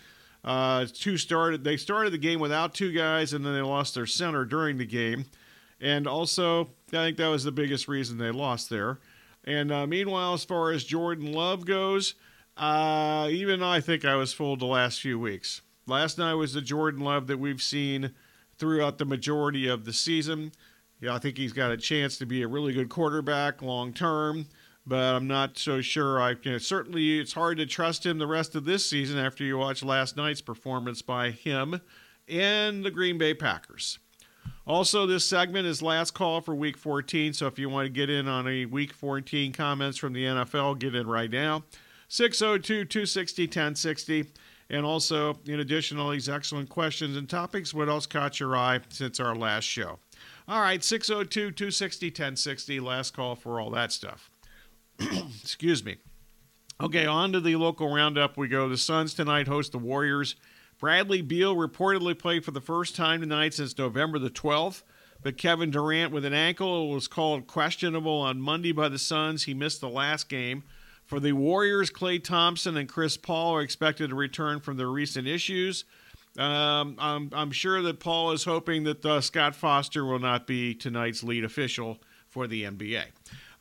Uh, 0.43 0.85
two 0.93 1.17
started. 1.17 1.63
They 1.63 1.75
started 1.75 2.13
the 2.13 2.19
game 2.19 2.39
without 2.39 2.75
two 2.75 2.93
guys, 2.93 3.33
and 3.33 3.43
then 3.43 3.55
they 3.55 3.63
lost 3.63 3.95
their 3.95 4.05
center 4.05 4.45
during 4.45 4.77
the 4.77 4.85
game. 4.85 5.25
And 5.81 6.05
also, 6.05 6.69
I 6.89 6.97
think 6.97 7.17
that 7.17 7.29
was 7.29 7.43
the 7.43 7.51
biggest 7.51 7.87
reason 7.87 8.19
they 8.19 8.29
lost 8.29 8.69
there. 8.69 8.99
And 9.43 9.71
uh, 9.71 9.87
meanwhile, 9.87 10.33
as 10.33 10.45
far 10.45 10.69
as 10.69 10.83
Jordan 10.83 11.33
Love 11.33 11.65
goes, 11.65 12.13
uh, 12.57 13.27
even 13.31 13.63
I 13.63 13.81
think 13.81 14.05
I 14.05 14.13
was 14.17 14.33
fooled 14.33 14.59
the 14.59 14.67
last 14.67 15.01
few 15.01 15.17
weeks. 15.17 15.63
Last 15.87 16.19
night 16.19 16.35
was 16.35 16.53
the 16.53 16.61
Jordan 16.61 17.01
Love 17.01 17.25
that 17.25 17.39
we've 17.39 17.59
seen 17.59 18.13
throughout 18.63 18.97
the 18.97 19.03
majority 19.03 19.67
of 19.67 19.83
the 19.83 19.91
season. 19.91 20.49
Yeah, 21.01 21.13
I 21.13 21.19
think 21.19 21.37
he's 21.37 21.51
got 21.51 21.71
a 21.71 21.75
chance 21.75 22.17
to 22.19 22.25
be 22.25 22.43
a 22.43 22.47
really 22.47 22.71
good 22.71 22.87
quarterback 22.87 23.61
long 23.61 23.91
term, 23.91 24.45
but 24.87 25.15
I'm 25.15 25.27
not 25.27 25.57
so 25.57 25.81
sure. 25.81 26.21
I 26.21 26.37
you 26.43 26.53
know, 26.53 26.57
certainly 26.59 27.19
it's 27.19 27.33
hard 27.33 27.57
to 27.57 27.65
trust 27.65 28.05
him 28.05 28.19
the 28.19 28.25
rest 28.25 28.55
of 28.55 28.63
this 28.63 28.89
season 28.89 29.19
after 29.19 29.43
you 29.43 29.57
watch 29.57 29.83
last 29.83 30.15
night's 30.15 30.39
performance 30.39 31.01
by 31.01 31.31
him 31.31 31.81
and 32.29 32.85
the 32.85 32.91
Green 32.91 33.17
Bay 33.17 33.33
Packers. 33.33 33.99
Also, 34.65 35.05
this 35.05 35.25
segment 35.25 35.67
is 35.67 35.81
last 35.81 36.11
call 36.11 36.39
for 36.39 36.55
Week 36.55 36.77
14, 36.77 37.33
so 37.33 37.47
if 37.47 37.59
you 37.59 37.67
want 37.67 37.85
to 37.85 37.91
get 37.91 38.09
in 38.09 38.29
on 38.29 38.47
any 38.47 38.65
Week 38.65 38.93
14 38.93 39.51
comments 39.51 39.97
from 39.97 40.13
the 40.13 40.23
NFL, 40.23 40.79
get 40.79 40.95
in 40.95 41.05
right 41.05 41.29
now. 41.29 41.65
602 42.07 42.85
260 42.85 43.43
1060. 43.43 44.31
And 44.73 44.87
also, 44.87 45.37
in 45.45 45.59
addition 45.59 45.97
to 45.97 46.11
these 46.11 46.27
excellent 46.27 46.67
questions 46.67 47.15
and 47.15 47.29
topics, 47.29 47.75
what 47.75 47.89
else 47.89 48.07
caught 48.07 48.39
your 48.39 48.57
eye 48.57 48.79
since 48.89 49.19
our 49.19 49.35
last 49.35 49.65
show? 49.65 49.99
All 50.47 50.61
right, 50.61 50.83
602 50.83 51.51
260 51.51 52.07
1060, 52.07 52.79
last 52.79 53.15
call 53.15 53.35
for 53.35 53.59
all 53.59 53.69
that 53.69 53.91
stuff. 53.91 54.31
Excuse 54.99 55.85
me. 55.85 55.97
Okay, 56.81 57.05
on 57.05 57.31
to 57.33 57.39
the 57.39 57.55
local 57.55 57.93
roundup 57.93 58.35
we 58.35 58.47
go. 58.47 58.67
The 58.67 58.75
Suns 58.75 59.13
tonight 59.13 59.47
host 59.47 59.73
the 59.73 59.77
Warriors. 59.77 60.35
Bradley 60.79 61.21
Beal 61.21 61.55
reportedly 61.55 62.17
played 62.17 62.43
for 62.43 62.49
the 62.49 62.59
first 62.59 62.95
time 62.95 63.21
tonight 63.21 63.53
since 63.53 63.77
November 63.77 64.17
the 64.17 64.31
12th, 64.31 64.81
but 65.21 65.37
Kevin 65.37 65.69
Durant 65.69 66.11
with 66.11 66.25
an 66.25 66.33
ankle 66.33 66.89
was 66.89 67.07
called 67.07 67.45
questionable 67.45 68.21
on 68.21 68.41
Monday 68.41 68.71
by 68.71 68.89
the 68.89 68.97
Suns. 68.97 69.43
He 69.43 69.53
missed 69.53 69.81
the 69.81 69.87
last 69.87 70.29
game. 70.29 70.63
For 71.13 71.19
the 71.19 71.33
Warriors, 71.33 71.91
Klay 71.91 72.23
Thompson 72.23 72.75
and 72.75 72.89
Chris 72.89 73.17
Paul 73.17 73.53
are 73.57 73.61
expected 73.61 74.09
to 74.09 74.15
return 74.15 74.59
from 74.59 74.77
their 74.77 74.89
recent 74.89 75.27
issues. 75.27 75.85
Um, 76.39 76.95
I'm, 76.97 77.29
I'm, 77.31 77.51
sure 77.51 77.83
that 77.83 77.99
Paul 77.99 78.31
is 78.31 78.45
hoping 78.45 78.83
that 78.85 79.05
uh, 79.05 79.21
Scott 79.21 79.53
Foster 79.53 80.03
will 80.03 80.17
not 80.17 80.47
be 80.47 80.73
tonight's 80.73 81.21
lead 81.21 81.43
official 81.43 81.99
for 82.29 82.47
the 82.47 82.63
NBA. 82.63 83.03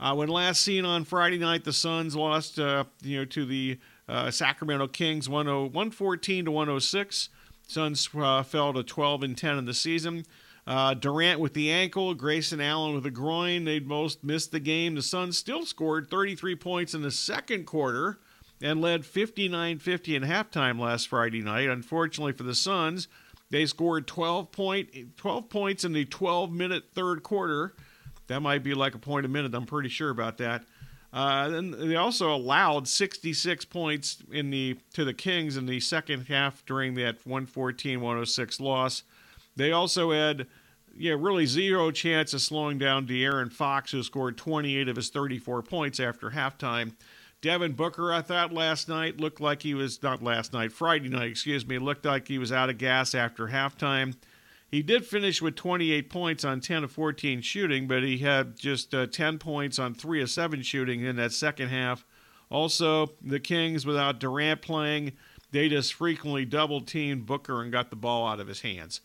Uh, 0.01 0.15
when 0.15 0.31
last 0.31 0.63
seen 0.63 0.87
on 0.87 1.05
Friday 1.05 1.37
night, 1.37 1.65
the 1.65 1.75
Suns 1.75 2.17
lost, 2.17 2.59
uh, 2.59 2.85
you 3.03 3.19
know, 3.19 3.27
to 3.27 3.45
the 3.45 3.79
uh, 4.09 4.31
Sacramento 4.31 4.87
Kings 4.87 5.29
114 5.29 6.47
to 6.47 6.51
106. 6.51 7.29
Suns 7.69 8.09
uh, 8.15 8.43
fell 8.43 8.73
to 8.73 8.83
12 8.83 9.25
and 9.25 9.37
10 9.37 9.59
in 9.59 9.67
the 9.67 9.75
season. 9.75 10.25
Uh, 10.67 10.95
Durant 10.95 11.41
with 11.41 11.55
the 11.55 11.71
ankle, 11.71 12.15
Grayson 12.15 12.61
Allen 12.61 12.95
with 12.95 13.03
the 13.03 13.11
groin. 13.11 13.65
They'd 13.65 13.87
most 13.87 14.23
missed 14.23 14.53
the 14.53 14.61
game. 14.61 14.95
The 14.95 15.03
Suns 15.03 15.37
still 15.37 15.67
scored 15.67 16.09
33 16.09 16.55
points 16.57 16.95
in 16.95 17.03
the 17.03 17.11
second 17.11 17.67
quarter 17.67 18.19
and 18.61 18.81
led 18.81 19.05
59 19.05 19.81
50 19.81 20.17
in 20.17 20.23
halftime 20.23 20.79
last 20.79 21.09
Friday 21.09 21.43
night. 21.43 21.69
Unfortunately 21.69 22.33
for 22.33 22.45
the 22.45 22.55
Suns, 22.55 23.09
they 23.51 23.67
scored 23.67 24.07
12, 24.07 24.53
point, 24.53 25.17
12 25.17 25.49
points 25.49 25.85
in 25.85 25.93
the 25.93 26.05
12 26.05 26.53
minute 26.53 26.85
third 26.95 27.25
quarter. 27.25 27.75
That 28.29 28.41
might 28.41 28.63
be 28.63 28.73
like 28.73 28.95
a 28.95 28.99
point 28.99 29.27
a 29.27 29.29
minute. 29.29 29.55
I'm 29.55 29.67
pretty 29.67 29.89
sure 29.89 30.11
about 30.11 30.39
that. 30.39 30.65
Uh, 31.13 31.51
and 31.53 31.75
they 31.75 31.97
also 31.97 32.35
allowed 32.35 32.89
66 32.89 33.67
points 33.67 34.23
in 34.33 34.49
the 34.51 34.79
to 34.95 35.05
the 35.05 35.13
Kings 35.13 35.59
in 35.59 35.67
the 35.67 35.81
second 35.81 36.29
half 36.29 36.65
during 36.65 36.95
that 36.95 37.23
114-106 37.25 38.61
loss. 38.61 39.03
They 39.57 39.73
also 39.73 40.13
had 40.13 40.47
yeah, 40.97 41.15
really 41.19 41.47
zero 41.47 41.91
chance 41.91 42.35
of 42.35 42.41
slowing 42.41 42.79
down 42.79 43.07
De'Aaron 43.07 43.53
Fox, 43.53 43.93
who 43.93 44.03
scored 44.03 44.37
28 44.37 44.89
of 44.89 44.97
his 44.97 45.11
34 45.11 45.63
points 45.63 46.01
after 46.01 46.31
halftime. 46.31 46.95
Devin 47.41 47.73
Booker, 47.73 48.13
I 48.13 48.23
thought 48.23 48.53
last 48.53 48.89
night 48.89 49.19
looked 49.21 49.41
like 49.41 49.63
he 49.63 49.75
was 49.75 50.03
not 50.03 50.23
last 50.23 50.53
night, 50.53 50.73
Friday 50.73 51.09
night, 51.09 51.31
excuse 51.31 51.67
me, 51.67 51.79
looked 51.79 52.05
like 52.05 52.29
he 52.29 52.39
was 52.39 52.53
out 52.53 52.71
of 52.71 52.79
gas 52.79 53.15
after 53.15 53.49
halftime. 53.49 54.15
He 54.71 54.83
did 54.83 55.05
finish 55.05 55.43
with 55.43 55.57
28 55.57 56.09
points 56.09 56.45
on 56.45 56.61
10 56.61 56.85
of 56.85 56.93
14 56.93 57.43
shooting, 57.43 57.89
but 57.89 58.03
he 58.03 58.19
had 58.19 58.57
just 58.57 58.95
uh, 58.95 59.07
10 59.07 59.39
points 59.39 59.79
on 59.79 59.93
3 59.93 60.23
of 60.23 60.31
7 60.31 60.63
shooting 60.63 61.03
in 61.03 61.17
that 61.17 61.33
second 61.33 61.69
half. 61.69 62.07
Also, 62.49 63.11
the 63.21 63.41
Kings, 63.41 63.85
without 63.85 64.21
Durant 64.21 64.63
playing, 64.63 65.13
they 65.51 65.69
just 65.69 65.93
frequently 65.95 66.45
double 66.45 66.81
teamed 66.81 67.27
Booker 67.27 67.61
and 67.61 67.73
got 67.73 67.91
the 67.91 67.97
ball 67.97 68.27
out 68.27 68.41
of 68.41 68.49
his 68.49 68.61
hands. 68.61 69.01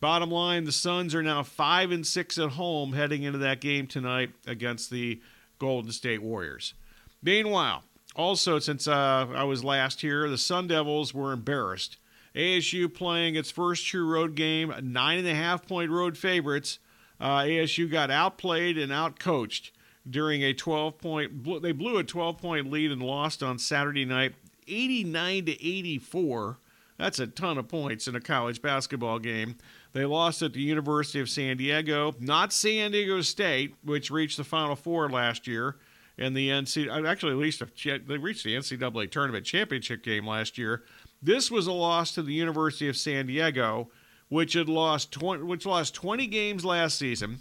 Bottom 0.00 0.30
line, 0.30 0.64
the 0.64 0.72
Suns 0.72 1.14
are 1.14 1.22
now 1.22 1.42
5 1.42 1.90
and 1.90 2.06
6 2.06 2.38
at 2.38 2.50
home 2.50 2.92
heading 2.92 3.24
into 3.24 3.38
that 3.38 3.60
game 3.60 3.86
tonight 3.86 4.30
against 4.46 4.90
the 4.90 5.20
Golden 5.58 5.90
State 5.90 6.22
Warriors. 6.22 6.74
Meanwhile, 7.22 7.82
also 8.14 8.58
since 8.60 8.86
uh, 8.86 9.26
I 9.34 9.44
was 9.44 9.64
last 9.64 10.00
here, 10.00 10.28
the 10.28 10.38
Sun 10.38 10.68
Devils 10.68 11.12
were 11.12 11.32
embarrassed. 11.32 11.96
ASU 12.34 12.92
playing 12.92 13.34
its 13.34 13.50
first 13.50 13.84
true 13.86 14.06
road 14.06 14.36
game, 14.36 14.72
nine 14.82 15.18
and 15.18 15.26
a 15.26 15.34
half 15.34 15.66
point 15.66 15.90
road 15.90 16.16
favorites. 16.16 16.78
Uh, 17.20 17.40
ASU 17.40 17.90
got 17.90 18.10
outplayed 18.12 18.78
and 18.78 18.92
outcoached 18.92 19.72
during 20.08 20.42
a 20.42 20.54
12 20.54 20.98
point. 20.98 21.62
They 21.62 21.72
blew 21.72 21.98
a 21.98 22.04
12 22.04 22.38
point 22.38 22.70
lead 22.70 22.92
and 22.92 23.02
lost 23.02 23.42
on 23.42 23.58
Saturday 23.58 24.04
night, 24.04 24.34
89 24.68 25.46
to 25.46 25.52
84. 25.52 26.58
That's 26.98 27.18
a 27.18 27.26
ton 27.26 27.58
of 27.58 27.68
points 27.68 28.06
in 28.06 28.14
a 28.14 28.20
college 28.20 28.62
basketball 28.62 29.18
game. 29.18 29.56
They 29.92 30.04
lost 30.04 30.42
at 30.42 30.52
the 30.52 30.60
University 30.60 31.20
of 31.20 31.30
San 31.30 31.56
Diego, 31.56 32.14
not 32.20 32.52
San 32.52 32.92
Diego 32.92 33.20
State, 33.22 33.74
which 33.82 34.10
reached 34.10 34.36
the 34.36 34.44
Final 34.44 34.76
Four 34.76 35.08
last 35.08 35.46
year 35.46 35.76
in 36.18 36.34
the 36.34 36.50
NC. 36.50 36.88
Uh, 36.88 37.06
actually, 37.06 37.32
at 37.32 37.38
least 37.38 37.62
they 37.84 38.18
reached 38.18 38.44
the 38.44 38.54
NCAA 38.54 39.10
tournament 39.10 39.46
championship 39.46 40.02
game 40.02 40.26
last 40.26 40.58
year. 40.58 40.84
This 41.22 41.50
was 41.50 41.66
a 41.66 41.72
loss 41.72 42.12
to 42.14 42.22
the 42.22 42.34
University 42.34 42.88
of 42.88 42.96
San 42.96 43.26
Diego, 43.26 43.88
which 44.28 44.52
had 44.52 44.68
lost 44.68 45.10
20, 45.12 45.44
which 45.44 45.64
lost 45.64 45.94
20 45.94 46.26
games 46.26 46.64
last 46.64 46.98
season. 46.98 47.40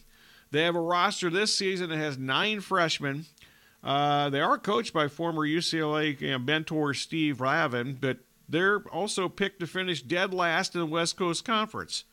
They 0.51 0.63
have 0.63 0.75
a 0.75 0.81
roster 0.81 1.29
this 1.29 1.55
season 1.55 1.89
that 1.89 1.97
has 1.97 2.17
nine 2.17 2.61
freshmen. 2.61 3.25
Uh, 3.83 4.29
they 4.29 4.41
are 4.41 4.57
coached 4.57 4.93
by 4.93 5.07
former 5.07 5.41
UCLA 5.41 6.43
mentor 6.43 6.93
Steve 6.93 7.41
Lavin, 7.41 7.97
but 7.99 8.19
they're 8.49 8.79
also 8.91 9.27
picked 9.27 9.59
to 9.59 9.67
finish 9.67 10.01
dead 10.01 10.33
last 10.33 10.73
in 10.73 10.81
the 10.81 10.87
West 10.87 11.17
Coast 11.17 11.43
Conference. 11.43 12.05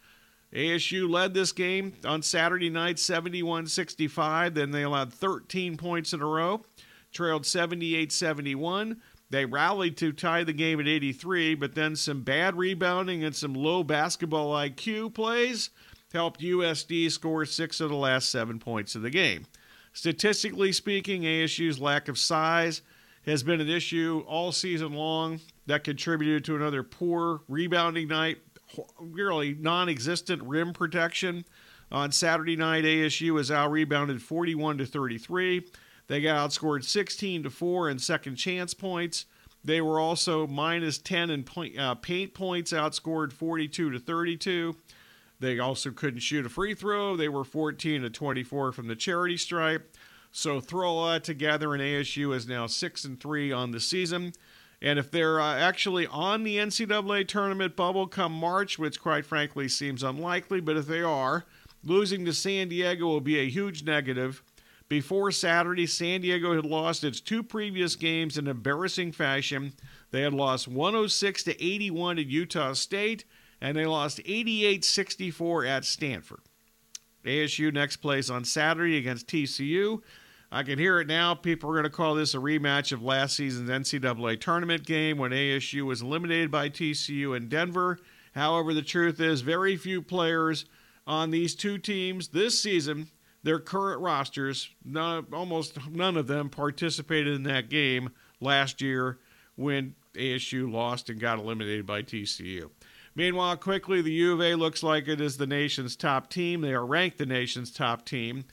ASU 0.55 1.11
led 1.11 1.35
this 1.35 1.53
game 1.53 1.95
on 2.05 2.23
Saturday 2.23 2.71
night 2.71 2.99
71 2.99 3.67
65. 3.67 4.55
Then 4.55 4.71
they 4.71 4.83
allowed 4.83 5.13
13 5.13 5.77
points 5.77 6.13
in 6.13 6.23
a 6.23 6.27
row, 6.27 6.65
trailed 7.13 7.45
78 7.45 8.13
71. 8.13 9.01
They 9.31 9.47
rallied 9.47 9.97
to 9.97 10.13
tie 10.13 10.45
the 10.45 10.53
game 10.53 10.79
at 10.79 10.87
83, 10.87 11.57
but 11.57 11.75
then 11.75 11.97
some 11.97 12.23
bad 12.23 12.57
rebounding 12.57 13.25
and 13.25 13.35
some 13.35 13.55
low 13.55 13.83
basketball 13.83 14.53
IQ 14.53 15.13
plays 15.15 15.71
helped 16.13 16.41
USD 16.41 17.11
score 17.11 17.45
six 17.45 17.81
of 17.81 17.91
the 17.91 17.97
last 17.97 18.31
seven 18.31 18.61
points 18.61 18.95
of 18.95 19.03
the 19.03 19.11
game. 19.11 19.47
Statistically 19.93 20.71
speaking, 20.71 21.23
ASU's 21.23 21.81
lack 21.81 22.09
of 22.09 22.19
size 22.19 22.83
has 23.27 23.43
been 23.43 23.61
an 23.61 23.69
issue 23.69 24.23
all 24.29 24.53
season 24.53 24.93
long 24.93 25.41
that 25.67 25.83
contributed 25.83 26.45
to 26.45 26.55
another 26.55 26.85
poor 26.85 27.41
rebounding 27.49 28.07
night 28.07 28.39
really 28.99 29.55
non-existent 29.55 30.43
rim 30.43 30.72
protection. 30.72 31.45
On 31.93 32.11
Saturday 32.11 32.57
night, 32.57 32.85
ASU 32.85 33.33
was 33.33 33.51
out 33.51 33.70
rebounded 33.70 34.22
41 34.22 34.79
to 34.79 34.87
33. 34.87 35.66
They 36.07 36.20
got 36.20 36.51
outscored 36.51 36.85
16 36.85 37.45
to 37.45 37.51
4 37.51 37.91
in 37.91 37.99
second 37.99 38.37
chance 38.37 38.75
points. 38.75 39.27
They 39.64 39.81
were 39.81 39.99
also 39.99 40.47
minus 40.47 40.99
10 40.99 41.31
in 41.31 41.45
point, 41.45 41.79
uh, 41.79 41.95
paint 41.95 42.35
points, 42.35 42.72
outscored 42.72 43.33
42 43.33 43.91
to 43.91 43.99
32. 43.99 44.77
They 45.41 45.59
also 45.59 45.91
couldn't 45.91 46.20
shoot 46.20 46.47
a 46.47 46.49
free 46.49 46.75
throw. 46.75 47.16
They 47.16 47.29
were 47.29 47.45
14 47.45 48.03
to 48.03 48.11
24 48.11 48.72
from 48.72 48.89
the 48.89 48.97
charity 48.97 49.37
stripe. 49.37 49.97
So 50.33 50.61
throw 50.61 50.91
all 50.91 51.11
that 51.11 51.25
together, 51.25 51.75
and 51.75 51.83
ASU 51.83 52.35
is 52.35 52.47
now 52.47 52.66
six 52.66 53.05
and 53.05 53.20
three 53.20 53.53
on 53.53 53.70
the 53.70 53.81
season. 53.81 54.33
And 54.85 54.99
if 54.99 55.11
they're 55.11 55.41
uh, 55.41 55.57
actually 55.57 56.07
on 56.07 56.45
the 56.45 56.59
NCAA 56.59 57.26
tournament 57.26 57.74
bubble 57.74 58.07
come 58.07 58.32
March, 58.32 58.78
which 58.78 59.01
quite 59.01 59.24
frankly 59.24 59.66
seems 59.66 60.03
unlikely, 60.03 60.61
but 60.61 60.76
if 60.76 60.87
they 60.87 61.01
are, 61.01 61.47
losing 61.82 62.26
to 62.26 62.35
San 62.35 62.68
Diego 62.68 63.07
will 63.07 63.22
be 63.22 63.39
a 63.39 63.49
huge 63.49 63.82
negative. 63.82 64.43
Before 64.91 65.30
Saturday, 65.30 65.87
San 65.87 66.20
Diego 66.20 66.55
had 66.55 66.66
lost 66.66 67.03
its 67.03 67.22
two 67.22 67.43
previous 67.43 67.97
games 67.97 68.37
in 68.37 68.47
embarrassing 68.47 69.12
fashion. 69.12 69.72
They 70.11 70.20
had 70.20 70.35
lost 70.35 70.68
106 70.68 71.45
to 71.45 71.64
81 71.64 72.18
at 72.18 72.26
Utah 72.26 72.74
State, 72.74 73.24
and 73.62 73.74
they 73.78 73.87
lost 73.87 74.20
88 74.26 74.85
64 74.85 75.64
at 75.64 75.87
Stanford. 75.87 76.43
ASU 77.24 77.72
next 77.72 77.97
plays 77.97 78.28
on 78.28 78.45
Saturday 78.45 78.99
against 78.99 79.28
TCU. 79.28 80.03
I 80.55 80.63
can 80.63 80.79
hear 80.79 81.01
it 81.01 81.09
now. 81.09 81.35
People 81.35 81.69
are 81.69 81.73
going 81.73 81.83
to 81.83 81.91
call 81.91 82.15
this 82.15 82.33
a 82.33 82.39
rematch 82.39 82.93
of 82.93 83.03
last 83.03 83.35
season's 83.35 83.69
NCAA 83.69 84.41
tournament 84.41 84.87
game 84.87 85.19
when 85.19 85.33
ASU 85.33 85.83
was 85.83 86.01
eliminated 86.01 86.53
by 86.53 86.69
TCU 86.69 87.37
in 87.37 87.49
Denver. 87.49 87.99
However, 88.37 88.73
the 88.73 88.81
truth 88.81 89.19
is, 89.19 89.41
very 89.41 89.77
few 89.77 90.01
players 90.01 90.65
on 91.09 91.33
these 91.33 91.57
two 91.57 91.77
teams 91.77 92.29
this 92.29 92.63
season, 92.63 93.09
their 93.43 93.59
current 93.59 94.01
rosters, 94.01 94.71
almost 94.95 95.77
none 95.91 96.17
of 96.17 96.29
them 96.29 96.51
participated 96.51 97.35
in 97.35 97.43
that 97.43 97.69
game 97.69 98.11
last 98.41 98.81
year 98.81 99.19
when 99.57 99.97
ASU 100.15 100.71
lost 100.71 101.11
and 101.11 101.19
got 101.19 101.41
eliminated 101.41 101.85
by 101.85 102.01
TCU. 102.01 102.71
Meanwhile, 103.17 103.57
quickly, 103.57 104.03
the 104.03 104.13
U 104.13 104.35
of 104.35 104.41
A 104.41 104.55
looks 104.55 104.85
like 104.85 105.09
it 105.09 105.21
is 105.21 105.37
the 105.37 105.49
nation's 105.49 105.97
top 105.97 106.31
team. 106.31 106.61
They 106.61 106.75
are 106.75 106.87
ranked 106.87 107.19
the 107.19 107.27
nation's 107.27 107.73
top 107.73 108.07
team. 108.07 108.45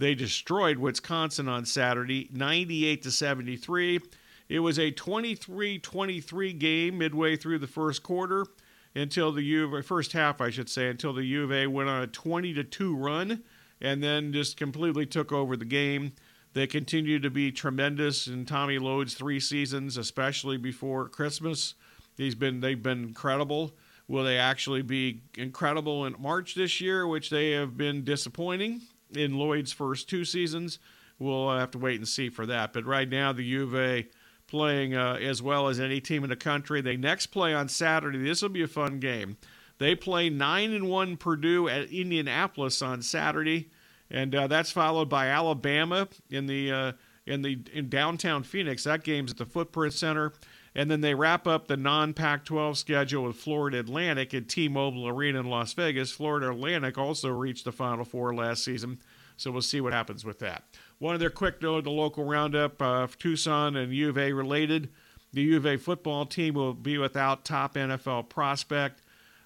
They 0.00 0.14
destroyed 0.14 0.78
Wisconsin 0.78 1.46
on 1.46 1.66
Saturday, 1.66 2.30
98 2.32 3.02
to 3.02 3.10
73. 3.10 4.00
It 4.48 4.60
was 4.60 4.78
a 4.78 4.90
23-23 4.92 6.58
game 6.58 6.96
midway 6.96 7.36
through 7.36 7.58
the 7.58 7.66
first 7.66 8.02
quarter 8.02 8.46
until 8.94 9.30
the 9.30 9.42
U 9.42 9.76
of 9.76 9.84
first 9.84 10.12
half, 10.12 10.40
I 10.40 10.48
should 10.48 10.70
say, 10.70 10.88
until 10.88 11.12
the 11.12 11.26
U 11.26 11.44
of 11.44 11.52
A 11.52 11.66
went 11.66 11.90
on 11.90 12.02
a 12.02 12.06
20 12.06 12.54
to 12.54 12.64
2 12.64 12.96
run 12.96 13.42
and 13.82 14.02
then 14.02 14.32
just 14.32 14.56
completely 14.56 15.04
took 15.04 15.32
over 15.32 15.54
the 15.54 15.66
game. 15.66 16.12
They 16.54 16.66
continue 16.66 17.18
to 17.18 17.28
be 17.28 17.52
tremendous 17.52 18.26
in 18.26 18.46
Tommy 18.46 18.78
Lloyd's 18.78 19.12
three 19.12 19.38
seasons, 19.38 19.98
especially 19.98 20.56
before 20.56 21.10
Christmas. 21.10 21.74
He's 22.16 22.34
been 22.34 22.60
they've 22.60 22.82
been 22.82 23.04
incredible. 23.04 23.76
Will 24.08 24.24
they 24.24 24.38
actually 24.38 24.80
be 24.80 25.24
incredible 25.36 26.06
in 26.06 26.16
March 26.18 26.54
this 26.54 26.80
year, 26.80 27.06
which 27.06 27.28
they 27.28 27.50
have 27.50 27.76
been 27.76 28.02
disappointing? 28.02 28.80
In 29.14 29.38
Lloyd's 29.38 29.72
first 29.72 30.08
two 30.08 30.24
seasons. 30.24 30.78
We'll 31.18 31.50
have 31.50 31.70
to 31.72 31.78
wait 31.78 31.96
and 31.96 32.08
see 32.08 32.30
for 32.30 32.46
that. 32.46 32.72
But 32.72 32.86
right 32.86 33.08
now, 33.08 33.32
the 33.32 33.68
A 33.74 34.08
playing 34.46 34.94
uh, 34.94 35.14
as 35.14 35.40
well 35.40 35.68
as 35.68 35.78
any 35.78 36.00
team 36.00 36.24
in 36.24 36.30
the 36.30 36.36
country. 36.36 36.80
They 36.80 36.96
next 36.96 37.26
play 37.26 37.54
on 37.54 37.68
Saturday. 37.68 38.18
This 38.18 38.42
will 38.42 38.48
be 38.48 38.62
a 38.62 38.68
fun 38.68 38.98
game. 38.98 39.36
They 39.78 39.94
play 39.94 40.28
nine 40.28 40.72
and 40.72 40.88
one 40.88 41.16
Purdue 41.16 41.68
at 41.68 41.90
Indianapolis 41.90 42.82
on 42.82 43.00
Saturday, 43.00 43.70
and 44.10 44.34
uh, 44.34 44.46
that's 44.46 44.70
followed 44.70 45.08
by 45.08 45.28
Alabama 45.28 46.08
in 46.28 46.46
the 46.46 46.70
uh, 46.70 46.92
in 47.24 47.42
the 47.42 47.60
in 47.72 47.88
downtown 47.88 48.42
Phoenix. 48.42 48.84
That 48.84 49.04
game's 49.04 49.30
at 49.30 49.38
the 49.38 49.46
Footprint 49.46 49.94
Center. 49.94 50.32
And 50.74 50.90
then 50.90 51.00
they 51.00 51.14
wrap 51.14 51.46
up 51.46 51.66
the 51.66 51.76
non 51.76 52.14
Pac 52.14 52.44
12 52.44 52.78
schedule 52.78 53.24
with 53.24 53.36
Florida 53.36 53.80
Atlantic 53.80 54.32
at 54.34 54.48
T 54.48 54.68
Mobile 54.68 55.08
Arena 55.08 55.40
in 55.40 55.46
Las 55.46 55.72
Vegas. 55.72 56.12
Florida 56.12 56.50
Atlantic 56.50 56.96
also 56.96 57.28
reached 57.30 57.64
the 57.64 57.72
Final 57.72 58.04
Four 58.04 58.34
last 58.34 58.64
season, 58.64 59.00
so 59.36 59.50
we'll 59.50 59.62
see 59.62 59.80
what 59.80 59.92
happens 59.92 60.24
with 60.24 60.38
that. 60.38 60.64
One 60.98 61.14
of 61.14 61.20
their 61.20 61.30
quick 61.30 61.60
note, 61.60 61.84
the 61.84 61.90
local 61.90 62.24
roundup 62.24 62.80
uh, 62.80 63.08
Tucson 63.18 63.76
and 63.76 63.92
U 63.92 64.10
of 64.10 64.18
A 64.18 64.32
related. 64.32 64.90
The 65.32 65.42
U 65.42 65.56
of 65.56 65.66
A 65.66 65.76
football 65.76 66.26
team 66.26 66.54
will 66.54 66.74
be 66.74 66.98
without 66.98 67.44
top 67.44 67.74
NFL 67.74 68.28
prospect. 68.28 69.02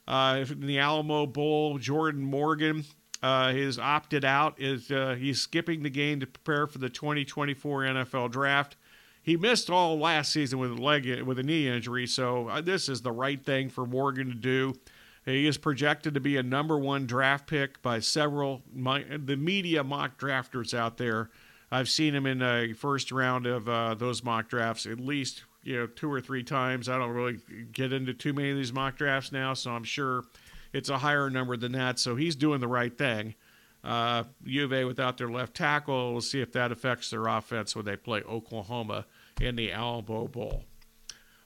Uh, 0.07 0.45
in 0.51 0.67
the 0.67 0.79
Alamo 0.79 1.27
Bowl, 1.27 1.79
Jordan 1.79 2.23
Morgan 2.23 2.85
uh, 3.23 3.53
has 3.53 3.79
opted 3.79 4.25
out. 4.25 4.61
Is 4.61 4.91
uh, 4.91 5.17
he's 5.19 5.41
skipping 5.41 5.83
the 5.83 5.91
game 5.91 6.21
to 6.21 6.27
prepare 6.27 6.67
for 6.67 6.79
the 6.79 6.91
2024 6.91 7.83
NFL 7.83 8.31
Draft. 8.31 8.77
He 9.25 9.39
missed 9.39 9.71
all 9.71 9.99
last 9.99 10.33
season 10.33 10.59
with 10.59 10.73
a 10.73 10.75
leg 10.75 11.23
with 11.23 11.39
a 11.39 11.43
knee 11.43 11.67
injury, 11.67 12.07
so 12.07 12.49
uh, 12.49 12.61
this 12.61 12.91
is 12.91 13.01
the 13.01 13.11
right 13.11 13.43
thing 13.43 13.71
for 13.71 13.87
Morgan 13.87 14.29
to 14.29 14.35
do. 14.35 14.75
He 15.25 15.47
is 15.47 15.57
projected 15.57 16.13
to 16.13 16.21
be 16.21 16.37
a 16.37 16.43
number 16.43 16.77
one 16.77 17.07
draft 17.07 17.47
pick 17.47 17.81
by 17.81 18.01
several 18.01 18.63
my, 18.75 19.03
the 19.03 19.37
media 19.37 19.83
mock 19.83 20.19
drafters 20.21 20.75
out 20.75 20.99
there. 20.99 21.31
I've 21.71 21.89
seen 21.89 22.15
him 22.15 22.27
in 22.27 22.41
the 22.41 22.75
first 22.79 23.11
round 23.11 23.47
of 23.47 23.67
uh, 23.67 23.95
those 23.95 24.23
mock 24.23 24.49
drafts 24.51 24.85
at 24.85 25.01
least 25.01 25.45
you 25.63 25.79
know 25.79 25.87
two 25.87 26.13
or 26.13 26.21
three 26.21 26.43
times. 26.43 26.91
I 26.91 26.99
don't 26.99 27.13
really 27.13 27.39
get 27.73 27.95
into 27.95 28.13
too 28.13 28.35
many 28.35 28.51
of 28.51 28.59
these 28.59 28.75
mock 28.75 28.97
drafts 28.97 29.33
now, 29.33 29.55
so 29.55 29.71
I'm 29.71 29.85
sure 29.85 30.25
it's 30.75 30.91
a 30.91 30.99
higher 30.99 31.31
number 31.31 31.57
than 31.57 31.73
that. 31.73 31.99
So 31.99 32.15
he's 32.15 32.37
doing 32.37 32.61
the 32.61 32.69
right 32.69 32.97
thing. 32.97 33.37
Uh, 33.83 34.25
U 34.45 34.65
of 34.65 34.73
A 34.75 34.85
without 34.85 35.17
their 35.17 35.31
left 35.31 35.55
tackle. 35.55 36.13
We'll 36.13 36.21
see 36.21 36.43
if 36.43 36.53
that 36.53 36.73
affects 36.73 37.09
their 37.09 37.27
offense 37.27 37.75
when 37.75 37.87
they 37.87 37.97
play 37.97 38.21
Oklahoma 38.23 39.07
in 39.41 39.57
the 39.57 39.73
Alamo 39.73 40.29
Bowl. 40.29 40.65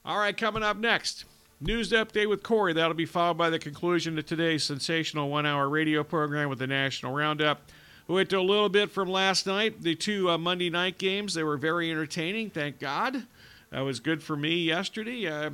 All 0.05 0.17
right, 0.17 0.35
coming 0.35 0.63
up 0.63 0.77
next. 0.77 1.25
News 1.61 1.91
update 1.91 2.29
with 2.29 2.41
Corey. 2.41 2.73
That'll 2.73 2.93
be 2.93 3.05
followed 3.05 3.37
by 3.37 3.49
the 3.49 3.59
conclusion 3.59 4.17
of 4.17 4.25
today's 4.25 4.63
sensational 4.63 5.29
one 5.29 5.45
hour 5.45 5.67
radio 5.67 6.03
program 6.03 6.49
with 6.49 6.59
the 6.59 6.67
National 6.67 7.13
Roundup. 7.13 7.61
We 8.07 8.15
went 8.15 8.29
to 8.29 8.39
a 8.39 8.41
little 8.41 8.69
bit 8.69 8.89
from 8.91 9.09
last 9.09 9.45
night, 9.45 9.83
the 9.83 9.93
two 9.93 10.29
uh, 10.29 10.37
Monday 10.37 10.69
night 10.69 10.97
games. 10.97 11.33
They 11.33 11.43
were 11.43 11.57
very 11.57 11.91
entertaining, 11.91 12.49
thank 12.49 12.79
God. 12.79 13.25
That 13.71 13.81
was 13.81 13.99
good 13.99 14.23
for 14.23 14.35
me 14.35 14.63
yesterday. 14.63 15.29
I 15.31 15.51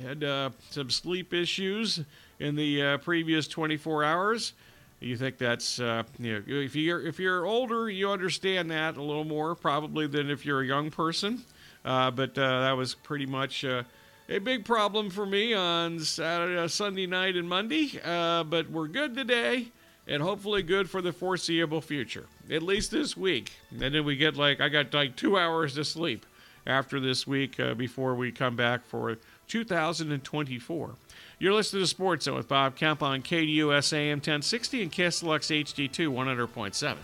had 0.00 0.22
uh, 0.22 0.50
some 0.70 0.90
sleep 0.90 1.34
issues 1.34 2.00
in 2.38 2.54
the 2.54 2.82
uh, 2.82 2.98
previous 2.98 3.48
24 3.48 4.04
hours. 4.04 4.52
You 5.00 5.16
think 5.16 5.38
that's 5.38 5.80
uh, 5.80 6.04
you 6.18 6.34
know, 6.34 6.42
if 6.48 6.74
you're 6.74 7.06
if 7.06 7.20
you're 7.20 7.46
older, 7.46 7.88
you 7.88 8.10
understand 8.10 8.70
that 8.70 8.96
a 8.96 9.02
little 9.02 9.24
more 9.24 9.54
probably 9.54 10.06
than 10.06 10.30
if 10.30 10.44
you're 10.44 10.62
a 10.62 10.66
young 10.66 10.90
person. 10.90 11.42
Uh, 11.84 12.10
but 12.10 12.36
uh, 12.36 12.60
that 12.60 12.76
was 12.76 12.94
pretty 12.94 13.26
much 13.26 13.64
uh, 13.64 13.82
a 14.28 14.38
big 14.38 14.64
problem 14.64 15.10
for 15.10 15.24
me 15.24 15.54
on 15.54 16.00
Saturday, 16.00 16.68
Sunday 16.68 17.06
night, 17.06 17.36
and 17.36 17.48
Monday. 17.48 18.00
Uh, 18.04 18.44
but 18.44 18.70
we're 18.70 18.88
good 18.88 19.14
today, 19.14 19.68
and 20.06 20.22
hopefully 20.22 20.62
good 20.62 20.90
for 20.90 21.00
the 21.00 21.12
foreseeable 21.12 21.80
future, 21.80 22.26
at 22.50 22.62
least 22.62 22.90
this 22.90 23.16
week. 23.16 23.52
And 23.70 23.94
then 23.94 24.04
we 24.04 24.16
get 24.16 24.36
like 24.36 24.60
I 24.60 24.68
got 24.68 24.92
like 24.92 25.16
two 25.16 25.38
hours 25.38 25.74
to 25.74 25.84
sleep 25.84 26.26
after 26.66 27.00
this 27.00 27.26
week 27.26 27.58
uh, 27.58 27.74
before 27.74 28.14
we 28.14 28.30
come 28.30 28.56
back 28.56 28.84
for 28.84 29.16
2024. 29.48 30.90
You're 31.38 31.54
listening 31.54 31.82
to 31.82 31.86
Sports 31.86 32.26
Zone 32.26 32.36
with 32.36 32.48
Bob 32.48 32.76
Kemp 32.76 33.02
on 33.02 33.22
KDUS 33.22 33.92
AM 33.92 34.18
1060 34.18 34.82
and 34.82 34.92
KSLX 34.92 35.64
HD2 35.64 36.08
100.7. 36.12 36.96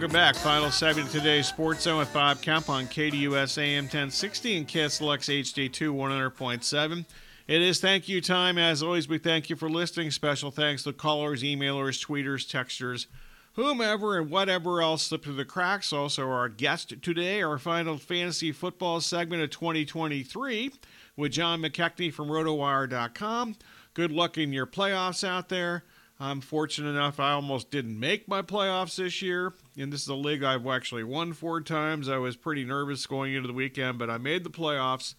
welcome 0.00 0.14
back. 0.14 0.34
Final 0.36 0.70
segment 0.70 1.08
of 1.08 1.12
today's 1.12 1.46
Sports 1.46 1.82
Zone 1.82 1.98
with 1.98 2.10
Bob 2.14 2.40
Kemp 2.40 2.70
on 2.70 2.86
KDUS 2.86 3.58
AM 3.58 3.84
1060 3.84 4.56
and 4.56 4.66
KSLX 4.66 5.42
HD2 5.42 5.94
100.7. 5.94 7.04
It 7.46 7.60
is 7.60 7.80
thank 7.80 8.08
you 8.08 8.22
time. 8.22 8.56
As 8.56 8.82
always, 8.82 9.10
we 9.10 9.18
thank 9.18 9.50
you 9.50 9.56
for 9.56 9.68
listening. 9.68 10.10
Special 10.10 10.50
thanks 10.50 10.84
to 10.84 10.94
callers, 10.94 11.42
emailers, 11.42 12.02
tweeters, 12.02 12.48
texters, 12.48 13.08
whomever, 13.56 14.16
and 14.16 14.30
whatever 14.30 14.80
else 14.80 15.02
slipped 15.02 15.24
through 15.24 15.34
the 15.34 15.44
cracks. 15.44 15.92
Also, 15.92 16.26
our 16.26 16.48
guest 16.48 16.94
today, 17.02 17.42
our 17.42 17.58
final 17.58 17.98
fantasy 17.98 18.52
football 18.52 19.02
segment 19.02 19.42
of 19.42 19.50
2023 19.50 20.72
with 21.14 21.32
John 21.32 21.60
McKechnie 21.60 22.10
from 22.10 22.28
RotoWire.com. 22.28 23.56
Good 23.92 24.12
luck 24.12 24.38
in 24.38 24.54
your 24.54 24.66
playoffs 24.66 25.28
out 25.28 25.50
there. 25.50 25.84
I'm 26.22 26.42
fortunate 26.42 26.90
enough 26.90 27.18
I 27.18 27.32
almost 27.32 27.70
didn't 27.70 27.98
make 27.98 28.28
my 28.28 28.42
playoffs 28.42 28.96
this 28.96 29.22
year. 29.22 29.54
And 29.78 29.90
this 29.90 30.02
is 30.02 30.08
a 30.08 30.14
league 30.14 30.44
I've 30.44 30.66
actually 30.66 31.02
won 31.02 31.32
four 31.32 31.62
times. 31.62 32.10
I 32.10 32.18
was 32.18 32.36
pretty 32.36 32.62
nervous 32.62 33.06
going 33.06 33.32
into 33.32 33.48
the 33.48 33.54
weekend, 33.54 33.98
but 33.98 34.10
I 34.10 34.18
made 34.18 34.44
the 34.44 34.50
playoffs. 34.50 35.14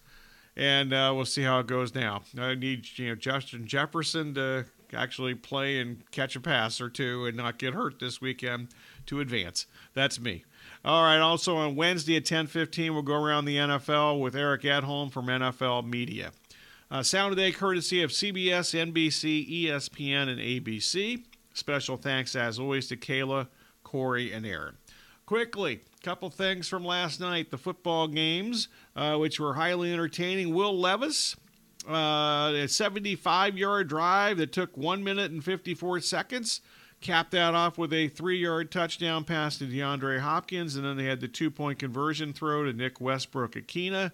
And 0.56 0.92
uh, 0.92 1.12
we'll 1.14 1.24
see 1.24 1.42
how 1.42 1.58
it 1.58 1.66
goes 1.66 1.92
now. 1.92 2.22
I 2.38 2.54
need 2.54 2.86
you 2.98 3.08
know 3.08 3.14
Justin 3.16 3.66
Jefferson 3.66 4.34
to 4.34 4.66
actually 4.94 5.34
play 5.34 5.80
and 5.80 6.08
catch 6.10 6.36
a 6.36 6.40
pass 6.40 6.80
or 6.80 6.88
two 6.88 7.26
and 7.26 7.36
not 7.36 7.58
get 7.58 7.74
hurt 7.74 7.98
this 7.98 8.20
weekend 8.20 8.68
to 9.06 9.20
advance. 9.20 9.66
That's 9.94 10.20
me. 10.20 10.44
All 10.84 11.02
right. 11.02 11.18
Also 11.18 11.56
on 11.56 11.74
Wednesday 11.74 12.16
at 12.16 12.26
10:15, 12.26 12.92
we'll 12.92 13.02
go 13.02 13.14
around 13.14 13.46
the 13.46 13.56
NFL 13.56 14.20
with 14.20 14.36
Eric 14.36 14.62
Edholm 14.62 15.10
from 15.10 15.26
NFL 15.26 15.86
Media. 15.86 16.32
Uh, 16.92 17.02
sound 17.02 17.34
today 17.34 17.50
courtesy 17.50 18.02
of 18.02 18.10
CBS, 18.10 18.92
NBC, 18.92 19.64
ESPN, 19.64 20.28
and 20.28 20.38
ABC. 20.38 21.24
Special 21.54 21.96
thanks, 21.96 22.36
as 22.36 22.58
always, 22.58 22.86
to 22.88 22.98
Kayla, 22.98 23.48
Corey, 23.82 24.30
and 24.30 24.44
Aaron. 24.44 24.76
Quickly, 25.24 25.80
couple 26.02 26.28
things 26.28 26.68
from 26.68 26.84
last 26.84 27.18
night. 27.18 27.50
The 27.50 27.56
football 27.56 28.08
games, 28.08 28.68
uh, 28.94 29.16
which 29.16 29.40
were 29.40 29.54
highly 29.54 29.90
entertaining. 29.90 30.52
Will 30.52 30.78
Levis, 30.78 31.34
uh, 31.88 32.52
a 32.54 32.68
75 32.68 33.56
yard 33.56 33.88
drive 33.88 34.36
that 34.36 34.52
took 34.52 34.76
1 34.76 35.02
minute 35.02 35.30
and 35.30 35.42
54 35.42 36.00
seconds, 36.00 36.60
capped 37.00 37.30
that 37.30 37.54
off 37.54 37.78
with 37.78 37.94
a 37.94 38.08
three 38.08 38.36
yard 38.36 38.70
touchdown 38.70 39.24
pass 39.24 39.56
to 39.56 39.64
DeAndre 39.64 40.20
Hopkins. 40.20 40.76
And 40.76 40.84
then 40.84 40.98
they 40.98 41.06
had 41.06 41.22
the 41.22 41.28
two 41.28 41.50
point 41.50 41.78
conversion 41.78 42.34
throw 42.34 42.64
to 42.64 42.72
Nick 42.74 43.00
Westbrook-Ikhine 43.00 44.12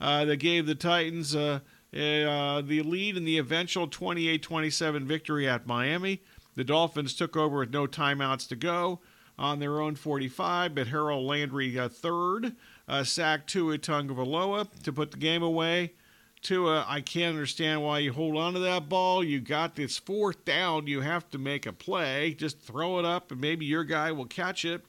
uh, 0.00 0.24
that 0.24 0.36
gave 0.36 0.66
the 0.66 0.76
Titans. 0.76 1.34
Uh, 1.34 1.58
uh, 1.94 2.62
the 2.62 2.82
lead 2.82 3.16
in 3.16 3.24
the 3.24 3.38
eventual 3.38 3.86
28 3.86 4.42
27 4.42 5.06
victory 5.06 5.48
at 5.48 5.66
Miami. 5.66 6.22
The 6.54 6.64
Dolphins 6.64 7.14
took 7.14 7.36
over 7.36 7.58
with 7.60 7.70
no 7.70 7.86
timeouts 7.86 8.48
to 8.48 8.56
go 8.56 9.00
on 9.38 9.58
their 9.58 9.80
own 9.80 9.94
45, 9.96 10.74
but 10.74 10.88
Harold 10.88 11.26
Landry, 11.26 11.78
uh, 11.78 11.88
third, 11.88 12.54
uh, 12.86 13.04
sacked 13.04 13.48
Tua 13.50 13.78
Tagovailoa 13.78 14.68
to 14.82 14.92
put 14.92 15.10
the 15.10 15.16
game 15.16 15.42
away. 15.42 15.94
Tua, 16.42 16.84
I 16.88 17.00
can't 17.00 17.34
understand 17.34 17.82
why 17.82 18.00
you 18.00 18.12
hold 18.12 18.36
on 18.36 18.54
to 18.54 18.58
that 18.60 18.88
ball. 18.88 19.22
You 19.22 19.40
got 19.40 19.76
this 19.76 19.96
fourth 19.96 20.44
down. 20.44 20.86
You 20.88 21.00
have 21.00 21.30
to 21.30 21.38
make 21.38 21.66
a 21.66 21.72
play. 21.72 22.34
Just 22.34 22.60
throw 22.60 22.98
it 22.98 23.04
up, 23.04 23.30
and 23.30 23.40
maybe 23.40 23.64
your 23.64 23.84
guy 23.84 24.12
will 24.12 24.26
catch 24.26 24.64
it 24.64 24.84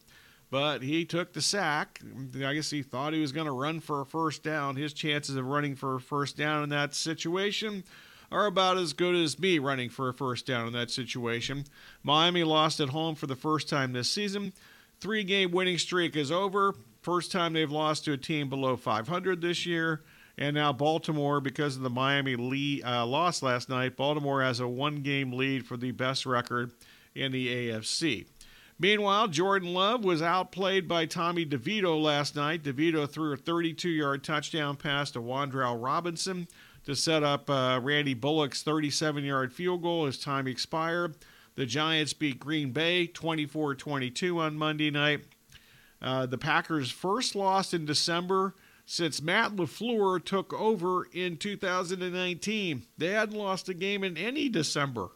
but 0.54 0.84
he 0.84 1.04
took 1.04 1.34
the 1.34 1.42
sack. 1.42 2.00
I 2.36 2.54
guess 2.54 2.70
he 2.70 2.84
thought 2.84 3.14
he 3.14 3.20
was 3.20 3.32
going 3.32 3.48
to 3.48 3.52
run 3.52 3.80
for 3.80 4.02
a 4.02 4.06
first 4.06 4.44
down. 4.44 4.76
His 4.76 4.94
chances 4.94 5.36
of 5.36 5.48
running 5.48 5.76
for 5.76 5.96
a 5.96 6.00
first 6.00 6.38
down 6.38 6.62
in 6.62 6.70
that 6.70 6.94
situation 6.94 7.84
are 8.32 8.46
about 8.46 8.78
as 8.78 8.94
good 8.94 9.16
as 9.16 9.40
me 9.40 9.58
running 9.58 9.90
for 9.90 10.10
a 10.10 10.14
first 10.14 10.46
down 10.46 10.68
in 10.68 10.74
that 10.74 10.92
situation. 10.92 11.66
Miami 12.04 12.44
lost 12.44 12.80
at 12.80 12.90
home 12.90 13.16
for 13.16 13.26
the 13.26 13.36
first 13.36 13.68
time 13.68 13.94
this 13.94 14.12
season. 14.12 14.54
Three 15.00 15.24
game 15.24 15.50
winning 15.50 15.80
streak 15.80 16.16
is 16.16 16.32
over. 16.32 16.76
First 17.02 17.32
time 17.32 17.54
they've 17.54 17.72
lost 17.72 18.06
to 18.06 18.12
a 18.12 18.18
team 18.18 18.48
below 18.48 18.76
500 18.76 19.42
this 19.42 19.66
year. 19.66 20.04
And 20.38 20.54
now 20.54 20.72
Baltimore, 20.72 21.42
because 21.42 21.78
of 21.78 21.82
the 21.82 21.90
Miami 21.90 22.36
lead, 22.36 22.84
uh, 22.84 23.08
loss 23.08 23.42
last 23.42 23.70
night, 23.70 23.98
Baltimore 23.98 24.44
has 24.44 24.60
a 24.60 24.68
one 24.68 24.98
game 24.98 25.34
lead 25.34 25.66
for 25.66 25.78
the 25.78 25.90
best 25.90 26.28
record 26.28 26.74
in 27.16 27.32
the 27.32 27.48
AFC. 27.72 28.28
Meanwhile, 28.84 29.30
Jordan 29.30 29.74
Love 29.74 30.04
was 30.04 30.22
outplayed 30.22 30.90
by 30.90 31.06
Tommy 31.06 31.46
DeVito 31.46 32.04
last 32.04 32.36
night. 32.36 32.64
DeVito 32.64 33.10
threw 33.10 33.32
a 33.32 33.38
32 33.38 33.88
yard 33.88 34.26
touchdown 34.26 34.76
pass 34.76 35.10
to 35.12 35.22
Wan'Dale 35.22 35.82
Robinson 35.82 36.50
to 36.84 36.94
set 36.94 37.24
up 37.24 37.50
uh, 37.50 37.80
Randy 37.82 38.14
Bullock's 38.14 38.62
37 38.62 39.24
yard 39.24 39.54
field 39.54 39.84
goal 39.84 40.06
as 40.06 40.18
time 40.18 40.50
expired. 40.50 41.16
The 41.56 41.66
Giants 41.66 42.12
beat 42.12 42.42
Green 42.42 42.74
Bay 42.74 43.08
24 43.08 43.76
22 43.76 44.40
on 44.40 44.58
Monday 44.58 44.92
night. 44.92 45.22
Uh, 46.02 46.26
the 46.26 46.38
Packers' 46.38 46.92
first 46.92 47.36
loss 47.36 47.74
in 47.74 47.86
December 47.86 48.54
since 48.86 49.22
Matt 49.22 49.56
LaFleur 49.56 50.22
took 50.26 50.52
over 50.52 51.06
in 51.06 51.38
2019. 51.38 52.84
They 52.98 53.08
hadn't 53.12 53.38
lost 53.38 53.70
a 53.70 53.74
game 53.74 54.04
in 54.04 54.18
any 54.18 54.50
December 54.50 55.12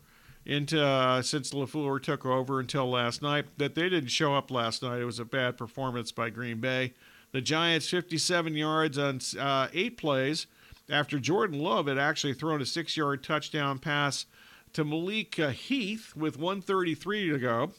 into 0.48 0.82
uh, 0.82 1.22
since 1.22 1.52
LaFleur 1.52 2.02
took 2.02 2.26
over 2.26 2.60
until 2.60 2.90
last 2.90 3.22
night. 3.22 3.46
That 3.58 3.76
they 3.76 3.90
didn't 3.90 4.10
show 4.10 4.34
up 4.34 4.50
last 4.50 4.82
night. 4.82 5.02
It 5.02 5.06
was 5.06 5.20
a 5.20 5.26
bad 5.26 5.58
performance 5.58 6.12
by 6.12 6.30
Green 6.30 6.60
Bay. 6.60 6.94
The 7.34 7.42
Giants 7.42 7.90
57 7.90 8.56
yards 8.56 8.98
on 8.98 9.20
uh, 9.38 9.68
eight 9.74 9.98
plays 9.98 10.48
after 10.90 11.20
Jordan 11.20 11.60
Love 11.60 11.88
had 11.88 11.98
actually 11.98 12.34
thrown 12.34 12.62
a 12.62 12.66
six-yard 12.66 13.22
touchdown 13.22 13.78
pass 13.78 14.26
to 14.72 14.86
Malik 14.86 15.38
uh, 15.38 15.50
Heath 15.50 16.14
with 16.16 16.38
133 16.38 17.32
to 17.32 17.38
go. 17.38 17.72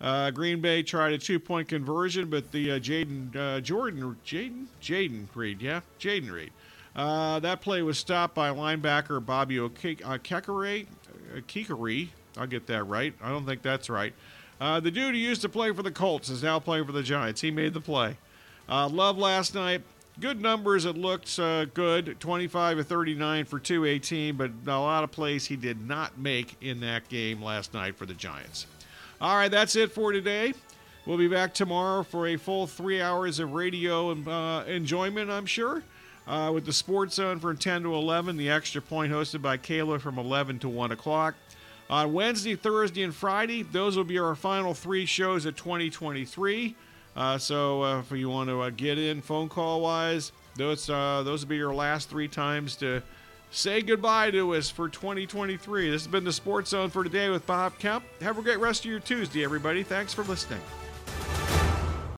Uh, 0.00 0.30
Green 0.30 0.62
Bay 0.62 0.82
tried 0.82 1.12
a 1.12 1.18
two-point 1.18 1.68
conversion, 1.68 2.30
but 2.30 2.50
the 2.50 2.72
uh, 2.72 2.78
Jayden 2.78 3.36
uh, 3.36 3.60
Jordan 3.60 4.16
Jayden 4.26 4.64
Jayden 4.82 5.26
Reed, 5.34 5.60
yeah, 5.60 5.80
Jayden 6.00 6.32
Reed. 6.32 6.52
Uh, 6.96 7.38
that 7.40 7.60
play 7.60 7.82
was 7.82 7.98
stopped 7.98 8.34
by 8.34 8.48
linebacker 8.48 9.24
Bobby 9.24 9.56
Okekere. 9.56 10.86
Kikari. 11.40 12.08
I'll 12.36 12.46
get 12.46 12.66
that 12.66 12.84
right. 12.84 13.14
I 13.22 13.28
don't 13.30 13.46
think 13.46 13.62
that's 13.62 13.88
right. 13.88 14.12
Uh, 14.60 14.80
the 14.80 14.90
dude 14.90 15.14
who 15.14 15.20
used 15.20 15.42
to 15.42 15.48
play 15.48 15.72
for 15.72 15.82
the 15.82 15.90
Colts 15.90 16.28
is 16.30 16.42
now 16.42 16.58
playing 16.58 16.84
for 16.86 16.92
the 16.92 17.02
Giants. 17.02 17.40
He 17.40 17.50
made 17.50 17.74
the 17.74 17.80
play. 17.80 18.16
Uh, 18.68 18.88
Love 18.88 19.18
last 19.18 19.54
night, 19.54 19.82
good 20.20 20.40
numbers. 20.40 20.84
It 20.84 20.96
looks 20.96 21.38
uh, 21.38 21.66
good 21.74 22.18
25 22.20 22.78
to 22.78 22.84
39 22.84 23.44
for 23.44 23.58
218, 23.58 24.36
but 24.36 24.50
a 24.66 24.78
lot 24.78 25.04
of 25.04 25.10
plays 25.10 25.46
he 25.46 25.56
did 25.56 25.86
not 25.86 26.18
make 26.18 26.56
in 26.62 26.80
that 26.80 27.08
game 27.08 27.42
last 27.42 27.74
night 27.74 27.96
for 27.96 28.06
the 28.06 28.14
Giants. 28.14 28.66
All 29.20 29.36
right, 29.36 29.50
that's 29.50 29.76
it 29.76 29.92
for 29.92 30.12
today. 30.12 30.54
We'll 31.06 31.18
be 31.18 31.28
back 31.28 31.52
tomorrow 31.52 32.02
for 32.02 32.28
a 32.28 32.36
full 32.36 32.66
three 32.66 33.02
hours 33.02 33.38
of 33.38 33.52
radio 33.52 34.12
uh, 34.12 34.64
enjoyment, 34.64 35.30
I'm 35.30 35.46
sure, 35.46 35.82
uh, 36.26 36.50
with 36.54 36.64
the 36.64 36.72
Sports 36.72 37.14
Zone 37.16 37.38
from 37.38 37.56
10 37.56 37.82
to 37.82 37.94
11, 37.94 38.36
the 38.36 38.50
extra 38.50 38.80
point 38.80 39.12
hosted 39.12 39.42
by 39.42 39.56
Kayla 39.56 40.00
from 40.00 40.18
11 40.18 40.58
to 40.60 40.68
1 40.68 40.92
o'clock. 40.92 41.34
On 41.90 42.12
Wednesday, 42.12 42.56
Thursday, 42.56 43.02
and 43.02 43.14
Friday, 43.14 43.62
those 43.62 43.96
will 43.96 44.04
be 44.04 44.18
our 44.18 44.34
final 44.34 44.72
three 44.72 45.04
shows 45.04 45.44
of 45.44 45.54
2023. 45.56 46.74
Uh, 47.14 47.38
so 47.38 47.82
uh, 47.82 48.00
if 48.00 48.10
you 48.10 48.28
want 48.28 48.48
to 48.48 48.62
uh, 48.62 48.70
get 48.70 48.98
in 48.98 49.20
phone 49.20 49.48
call 49.48 49.82
wise, 49.82 50.32
those 50.56 50.88
uh, 50.88 51.22
those 51.24 51.42
will 51.42 51.50
be 51.50 51.56
your 51.56 51.74
last 51.74 52.08
three 52.08 52.28
times 52.28 52.76
to 52.76 53.02
say 53.50 53.82
goodbye 53.82 54.30
to 54.30 54.54
us 54.54 54.70
for 54.70 54.88
2023. 54.88 55.90
This 55.90 56.02
has 56.02 56.10
been 56.10 56.24
the 56.24 56.32
Sports 56.32 56.70
Zone 56.70 56.90
for 56.90 57.04
today 57.04 57.28
with 57.28 57.46
Bob 57.46 57.78
Kemp. 57.78 58.04
Have 58.20 58.38
a 58.38 58.42
great 58.42 58.58
rest 58.58 58.84
of 58.84 58.90
your 58.90 59.00
Tuesday, 59.00 59.44
everybody. 59.44 59.82
Thanks 59.82 60.12
for 60.14 60.24
listening. 60.24 60.60